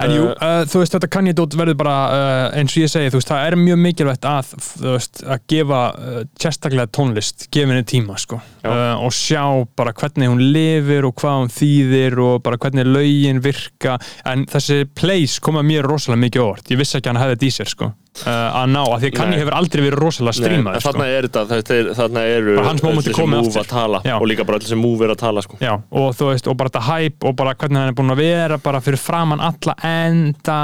En 0.00 0.10
jú, 0.14 0.24
Uh, 0.30 0.34
uh, 0.34 0.64
þú 0.66 0.80
veist, 0.82 0.94
þetta 0.96 1.08
kann 1.12 1.28
ég 1.30 1.36
dót 1.38 1.54
verður 1.58 1.76
bara, 1.80 1.94
uh, 2.10 2.58
eins 2.58 2.74
og 2.74 2.82
ég 2.82 2.90
segi, 2.90 3.10
þú 3.12 3.20
veist, 3.20 3.30
það 3.30 3.46
er 3.46 3.56
mjög 3.60 3.80
mikilvægt 3.84 4.26
að, 4.28 4.52
veist, 4.82 5.22
að 5.22 5.44
gefa 5.52 5.80
uh, 5.94 6.20
sérstaklega 6.40 6.90
tónlist, 6.96 7.46
gefa 7.52 7.72
henni 7.72 7.86
tíma, 7.88 8.18
sko, 8.20 8.40
uh, 8.64 8.96
og 9.04 9.14
sjá 9.14 9.44
bara 9.78 9.94
hvernig 9.96 10.32
hún 10.32 10.44
lifir 10.54 11.08
og 11.08 11.14
hvað 11.20 11.40
hún 11.42 11.54
þýðir 11.56 12.20
og 12.26 12.42
bara 12.46 12.60
hvernig 12.60 12.88
lögin 12.88 13.42
virka, 13.44 13.98
en 14.24 14.46
þessi 14.50 14.82
place 14.98 15.42
koma 15.44 15.62
mér 15.66 15.86
rosalega 15.88 16.24
mikið 16.26 16.46
óvart, 16.46 16.72
ég 16.72 16.80
vissi 16.80 16.98
ekki 16.98 17.10
að 17.10 17.14
hann 17.14 17.22
hefði 17.24 17.38
þetta 17.38 17.50
í 17.50 17.56
sér, 17.58 17.74
sko, 17.76 17.92
uh, 17.92 18.09
að 18.20 18.66
ná, 18.72 18.80
að 18.82 18.96
því 19.00 19.08
að 19.08 19.14
kann 19.16 19.30
Nei. 19.30 19.34
ég 19.36 19.42
hefur 19.44 19.56
aldrei 19.56 19.82
verið 19.84 20.00
rosalega 20.02 20.48
en 20.50 20.64
sko. 20.66 20.80
þarna 20.84 21.06
er 21.06 21.28
þetta, 21.28 21.42
þarna 21.96 22.24
eru 22.26 22.56
þessi 22.58 23.12
aftur. 23.38 23.60
að 23.60 23.68
tala 23.70 24.00
Já. 24.04 24.14
og 24.18 24.26
líka 24.28 24.46
bara 24.48 24.58
þessi 24.58 24.78
move 24.80 25.06
er 25.06 25.12
að 25.14 25.20
tala 25.22 25.44
sko. 25.46 25.58
Já, 25.62 25.72
og 25.78 26.08
þú 26.18 26.30
veist, 26.32 26.50
og 26.50 26.56
bara 26.60 26.72
þetta 26.72 26.82
hæp 26.88 27.26
og 27.30 27.36
bara 27.38 27.54
hvernig 27.54 27.80
hann 27.80 27.92
er 27.92 27.96
búin 28.00 28.14
að 28.14 28.22
vera 28.24 28.58
bara 28.58 28.80
fyrir 28.84 29.00
framann 29.00 29.40
alla 29.40 29.76
enda 29.86 30.58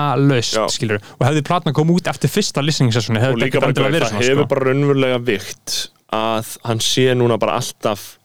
Já. 0.58 0.66
skilur 0.74 1.00
og 1.00 1.26
hefði 1.26 1.44
platna 1.46 1.72
komið 1.76 2.00
út 2.02 2.10
eftir 2.12 2.32
fyrsta 2.34 2.64
listening 2.66 2.92
sessioni 2.92 3.22
hefði 3.22 3.38
og 3.38 3.44
líka 3.44 3.62
bara 3.62 3.72
það 3.72 4.08
svona, 4.10 4.24
hefur 4.26 4.42
sko. 4.42 4.48
bara 4.52 4.66
raunverulega 4.70 5.22
vikt 5.24 5.76
að 6.16 6.56
hann 6.66 6.82
sé 6.82 7.14
núna 7.14 7.38
bara 7.38 7.60
alltaf 7.60 8.16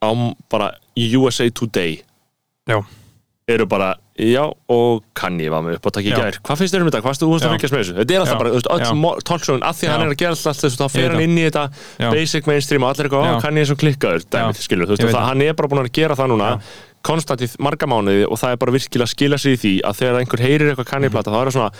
á 0.00 0.10
bara 0.50 0.72
USA 0.96 1.48
Today 1.50 2.00
Já. 2.68 2.80
Eru 3.54 3.66
bara, 3.70 3.88
já, 4.20 4.42
og 4.68 5.02
kann 5.16 5.38
ég 5.40 5.50
var 5.52 5.62
með 5.64 5.78
upp 5.78 5.86
á 5.86 5.90
takk 5.96 6.08
í 6.08 6.12
gær, 6.14 6.38
hvað 6.44 6.60
finnst 6.60 6.74
þér 6.74 6.84
um 6.84 6.90
þetta, 6.90 7.00
hvað 7.04 7.20
þú 7.20 7.28
veist 7.32 7.46
að 7.46 7.54
fylgjast 7.54 7.74
með 7.74 7.80
þessu, 7.84 7.94
þetta 8.00 8.14
er 8.16 8.20
alltaf 8.24 8.34
Já. 8.34 8.40
bara, 8.42 8.50
þú 8.50 8.58
veist, 8.60 8.70
öll 8.74 9.24
talkshown, 9.30 9.62
að 9.64 9.78
því 9.80 9.88
að 9.88 9.94
hann 9.94 10.04
er 10.06 10.12
að 10.14 10.20
gera 10.20 10.34
alltaf 10.36 10.60
þess, 10.60 10.76
þá 10.80 10.86
fer 10.96 11.10
hann 11.14 11.24
inn 11.24 11.38
í 11.40 11.46
þetta 11.48 11.64
Já. 12.00 12.10
basic 12.14 12.46
mainstream 12.50 12.84
og 12.84 12.92
allir 12.92 13.08
eitthvað, 13.10 13.26
Já. 13.30 13.34
ó, 13.36 13.42
kann 13.46 13.60
ég 13.62 13.66
svo 13.70 13.76
klikkaður, 13.80 14.26
dæmið, 14.34 14.62
skilur, 14.66 14.86
þú 14.90 14.96
veist, 14.96 15.04
og 15.08 15.14
það, 15.16 15.26
hann 15.30 15.42
er 15.48 15.58
bara 15.60 15.68
búin 15.72 15.82
að 15.84 15.92
gera 16.00 16.18
það 16.20 16.32
núna, 16.34 16.50
konstant 17.00 17.40
í 17.40 17.46
marga 17.64 17.86
mánuði 17.88 18.26
og 18.28 18.36
það 18.36 18.50
er 18.52 18.58
bara 18.60 18.72
virkilega 18.76 19.06
að 19.08 19.12
skila 19.14 19.38
sig 19.40 19.54
í 19.56 19.60
því 19.62 19.70
að 19.88 19.94
þegar 20.02 20.18
einhver 20.20 20.42
heyrir 20.44 20.68
eitthvað 20.74 20.88
kann 20.90 21.00
Mhm. 21.00 21.08
ég 21.08 21.12
plata, 21.14 21.30
þá 21.32 21.38
er 21.40 21.48
það 21.48 21.54
svona, 21.56 21.70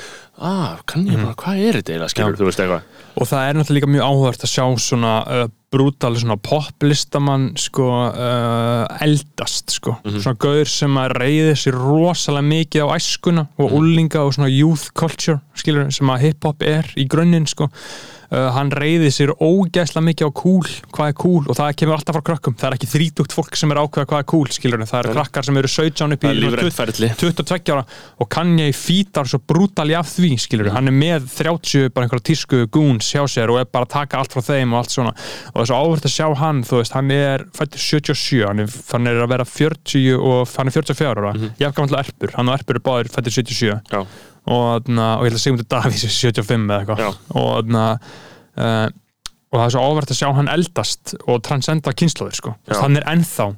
ah, 0.41 0.79
kann 0.89 1.05
ég 1.05 1.21
bara, 1.21 1.35
hvað 1.37 1.61
er 1.61 1.73
þetta 1.77 1.93
eiginlega, 1.93 2.09
skilur, 2.15 2.37
þú 2.41 2.47
veist 2.49 2.61
eitthvað. 2.65 2.83
Og 3.21 3.27
það 3.29 3.43
er 3.51 3.55
náttúrulega 3.61 3.77
líka 3.77 3.91
mjög 3.93 4.07
áhugavert 4.09 4.47
að 4.49 4.53
sjá 4.55 4.65
svona 4.81 5.13
uh, 5.29 5.49
brútal 5.71 6.17
svona 6.19 6.37
poplistamann 6.43 7.53
sko 7.61 7.87
uh, 8.11 9.03
eldast 9.05 9.77
sko. 9.77 9.97
Mhm. 10.05 10.23
svona 10.25 10.41
gaur 10.43 10.71
sem 10.71 10.97
að 10.99 11.17
reyði 11.21 11.57
sér 11.63 11.79
rosalega 11.79 12.49
mikið 12.51 12.87
á 12.87 12.89
æskuna 12.97 13.47
og 13.59 13.77
úlinga 13.79 14.25
og 14.25 14.35
svona 14.35 14.51
youth 14.51 14.91
culture 14.95 15.39
skilur 15.55 15.93
sem 15.95 16.11
að 16.11 16.27
hip-hop 16.27 16.65
er 16.67 16.91
í 16.99 17.07
grunninn 17.11 17.47
sko 17.51 17.71
uh, 18.31 18.49
hann 18.55 18.71
reyði 18.75 19.11
sér 19.15 19.33
ógæslega 19.37 20.03
mikið 20.07 20.31
á 20.31 20.33
cool, 20.41 20.69
hvað 20.95 21.11
er 21.13 21.17
cool 21.21 21.45
og 21.47 21.59
það 21.59 21.75
kemur 21.81 21.97
alltaf 21.97 22.17
frá 22.17 22.25
krökkum, 22.31 22.57
það 22.61 22.69
er 22.71 22.77
ekki 22.79 22.91
þrítugt 22.95 23.35
fólk 23.37 23.59
sem 23.59 23.75
er 23.75 23.81
ákveða 23.83 24.09
hvað 24.11 24.23
er 24.23 24.29
cool, 24.33 24.51
skilur 24.55 24.85
það 24.87 25.01
eru 25.03 25.15
krakkar 25.17 25.49
sem 25.49 25.61
eru 25.61 25.71
17 25.71 26.17
upp 26.17 26.25
í 26.25 26.31
það 26.31 26.35
er 26.35 26.41
svona 26.41 26.65
lífrænt 26.65 26.79
ferli. 26.81 27.11
22 27.21 27.75
ára. 27.75 27.85
Og 28.21 28.31
Kanye 28.31 28.69
fítar 28.77 29.31
svo 29.31 29.41
brútali 29.43 29.97
af 29.99 30.11
því, 30.15 30.33
skilur 30.45 30.73
hann 30.75 30.91
er 30.91 30.97
með 30.97 31.29
30 31.37 31.93
bara 31.95 32.07
einhverja 32.07 32.27
tísku 32.31 32.63
goons 32.73 33.11
hjá 33.11 33.25
sér 33.31 33.53
og 33.53 33.61
er 33.63 33.71
bara 33.71 33.89
að 33.89 33.95
taka 33.97 34.21
allt 34.21 34.35
frá 34.35 34.45
þeim 34.51 34.75
og 34.75 34.83
allt 34.83 34.95
svona. 34.95 35.15
Og 35.53 35.59
það 35.59 35.65
er 35.65 35.71
svo 35.73 35.81
áverð 35.85 36.09
að 36.11 36.17
sjá 36.17 36.27
hann, 36.41 36.65
þú 36.67 36.81
veist, 36.81 36.97
hann 36.97 37.15
er 37.15 37.47
fættur 37.57 37.85
77, 37.85 38.43
hann 38.47 38.65
er, 38.65 38.79
hann 38.93 39.11
er 39.11 39.23
að 39.25 39.33
vera 39.35 39.49
40 39.49 40.19
og 40.21 40.57
hann 40.57 40.71
er 40.71 40.77
44 40.79 41.11
ára. 41.11 41.35
Mhm. 41.35 41.55
ég 41.61 41.67
hef 41.67 41.77
gaman 41.77 41.93
til 41.93 42.01
Erpur, 42.01 42.35
hann 42.37 42.51
og 42.51 42.59
Erpur 42.59 42.79
er 42.81 42.85
báðir 42.87 43.13
fættur 43.13 43.37
77 43.41 43.81
Já. 43.91 44.05
Og, 44.47 44.65
þarna, 44.87 45.09
og 45.19 45.27
ég 45.27 45.31
held 45.31 45.39
að 45.39 45.45
Sigmundur 45.45 45.69
Davís 45.71 46.07
er 46.07 46.15
75 46.15 46.67
eða 46.71 46.81
eitthvað. 46.81 47.21
Og 47.35 47.51
þarna 47.51 47.85
uh, 47.97 48.87
og 49.51 49.59
það 49.59 49.67
er 49.67 49.75
svo 49.75 49.85
áverð 49.85 50.15
að 50.15 50.21
sjá 50.21 50.31
hann 50.37 50.51
eldast 50.53 51.15
og 51.27 51.43
transcenda 51.47 51.95
kynnslóðir, 51.97 52.39
sko. 52.39 52.55
Hann 52.71 52.99
er 53.01 53.07
ennþá 53.11 53.51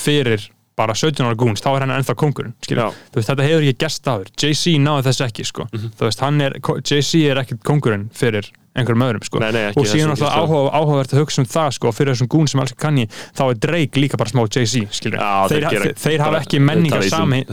fyrir 0.00 0.48
bara 0.74 0.94
17 0.96 1.22
ára 1.22 1.36
goons, 1.38 1.62
þá 1.62 1.70
er 1.74 1.84
hann 1.84 1.94
ennþá 1.94 2.16
kongurinn 2.18 2.54
veist, 2.66 3.28
þetta 3.28 3.46
hefur 3.46 3.62
ekki 3.62 3.82
gest 3.84 4.08
aður 4.10 4.30
Jay-Z 4.34 4.80
náði 4.82 5.04
þess 5.06 5.24
ekki, 5.28 5.46
sko. 5.46 5.66
Mhm. 5.70 5.92
þú 5.98 6.08
veist, 6.08 6.24
er, 6.46 6.56
Jay-Z 6.82 7.20
er 7.30 7.40
ekkert 7.44 7.62
kongurinn 7.66 8.08
fyrir 8.14 8.48
einhverjum 8.74 9.04
öðrum, 9.06 9.22
sko. 9.26 9.38
Nei, 9.42 9.50
nei, 9.54 9.62
og 9.70 9.86
síðan 9.86 10.12
alltaf 10.14 10.34
áhuga, 10.34 10.70
áhugavert 10.74 11.12
að 11.14 11.20
hugsa 11.22 11.42
um 11.44 11.48
það, 11.50 11.68
sko 11.76 11.92
fyrir 11.94 12.14
þessum 12.14 12.28
gún 12.32 12.48
sem 12.50 12.62
elskar 12.62 12.80
kanni, 12.88 13.04
þá 13.38 13.42
er 13.46 13.60
Drake 13.62 14.00
líka 14.02 14.18
bara 14.18 14.32
smá 14.32 14.42
Jay-Z, 14.48 14.88
þeir, 14.90 15.66
þeir, 15.70 15.86
þeir 16.02 16.24
hafa 16.24 16.40
ekki 16.42 16.58
menningar 16.64 17.06
samhengi 17.06 17.46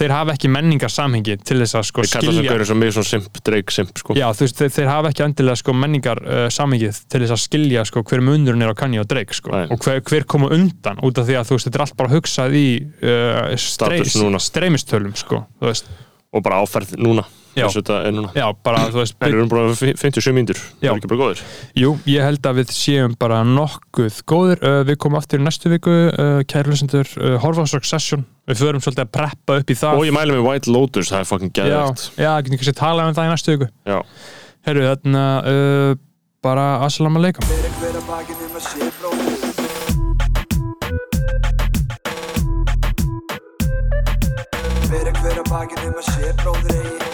Þeir 0.00 0.14
hafa 0.16 0.34
ekki 0.34 0.50
menningar 0.50 0.90
samhengi 0.92 1.36
til 1.46 1.60
þess 1.62 1.78
að 1.78 1.86
sko 1.90 2.06
skilja 2.10 2.56
sko. 4.00 4.16
Þeir, 4.18 4.90
hafa 4.90 5.12
ekki 5.12 5.24
endilega 5.28 5.60
sko 5.62 5.74
menningar 5.78 6.22
samhengið 6.54 7.02
til 7.10 7.22
þess 7.24 7.36
að 7.36 7.42
skilja 7.44 7.86
sko 7.88 8.02
hver 8.10 8.24
munurinn 8.26 8.66
er 8.66 8.74
á 8.74 8.76
Kanye 8.82 9.02
og 9.04 9.08
Drake 9.10 9.36
sko 9.36 9.54
og 9.54 9.86
hver, 9.86 10.02
hver 10.10 10.26
koma 10.30 10.50
undan 10.54 10.98
út 11.06 11.22
af 11.22 11.28
því 11.28 11.38
að 11.38 11.50
þú 11.50 11.58
veist, 11.58 11.68
þetta 11.70 11.78
er 11.80 11.86
allt 11.86 11.98
bara 12.00 12.12
hugsað 12.16 12.56
í 12.58 12.66
uh, 13.06 13.54
streymistölum 14.50 15.14
sko, 15.18 15.44
Og 16.30 16.42
bara 16.46 16.60
áferð 16.62 16.94
núna. 17.02 17.24
Þessu 17.54 17.80
þetta 17.80 17.96
er 18.06 18.14
núna. 18.14 18.30
Já, 18.36 18.46
bara, 18.64 18.82
þú 18.92 19.00
veist, 19.00 19.16
við 19.18 19.34
erum 19.34 19.48
bara 19.50 19.72
57 19.74 20.34
mínútur. 20.36 20.60
Það 20.60 20.86
Já. 20.86 20.90
er 20.92 21.00
ekki 21.00 21.10
bara 21.10 21.20
góður 21.20 21.40
jú, 21.80 21.90
ég 22.10 22.26
held 22.26 22.46
að 22.46 22.60
við 22.60 22.74
séum 22.76 23.16
bara 23.20 23.40
nokkuð 23.46 24.20
góður, 24.30 24.62
uh, 24.62 24.80
við 24.86 24.98
komum 25.02 25.18
aftur 25.20 25.42
í 25.42 25.46
næstu 25.46 25.72
viku, 25.72 25.94
uh, 26.10 26.40
kæri 26.50 26.70
lusendur 26.70 27.10
uh, 27.18 27.36
horfa 27.42 27.66
á 27.66 27.72
Succession, 27.72 28.22
við 28.50 28.62
förum 28.62 28.84
svolítið 28.84 29.06
að 29.06 29.12
preppa 29.18 29.58
upp 29.62 29.72
í 29.72 29.78
það. 29.80 29.98
Og 29.98 30.06
ég 30.08 30.16
mæli 30.16 30.36
með 30.36 30.46
White 30.46 30.74
Lotus, 30.74 31.10
það 31.10 31.24
er 31.24 31.30
fucking 31.32 31.50
Já, 31.50 31.64
geðvægt 31.64 32.22
já, 32.22 32.30
getum 32.38 32.62
kannski 32.62 32.76
tala 32.78 33.08
um 33.08 33.18
það 33.18 33.26
í 33.26 33.34
næstu 33.34 33.56
viku. 33.56 33.70
Já. 33.90 33.98
Herru, 34.68 34.86
þarna 34.92 35.24
uh, 35.50 35.92
bara 36.44 36.66
assalamu 36.86 37.20
alaikum. 37.22 37.50
Fyrir 37.50 37.72
hver 37.80 37.96
að 37.98 38.04
bakið 38.12 38.46
um 38.46 38.58
að 45.98 46.06
sé 46.06 46.34
bróðir 46.42 46.76
eigi 46.80 47.09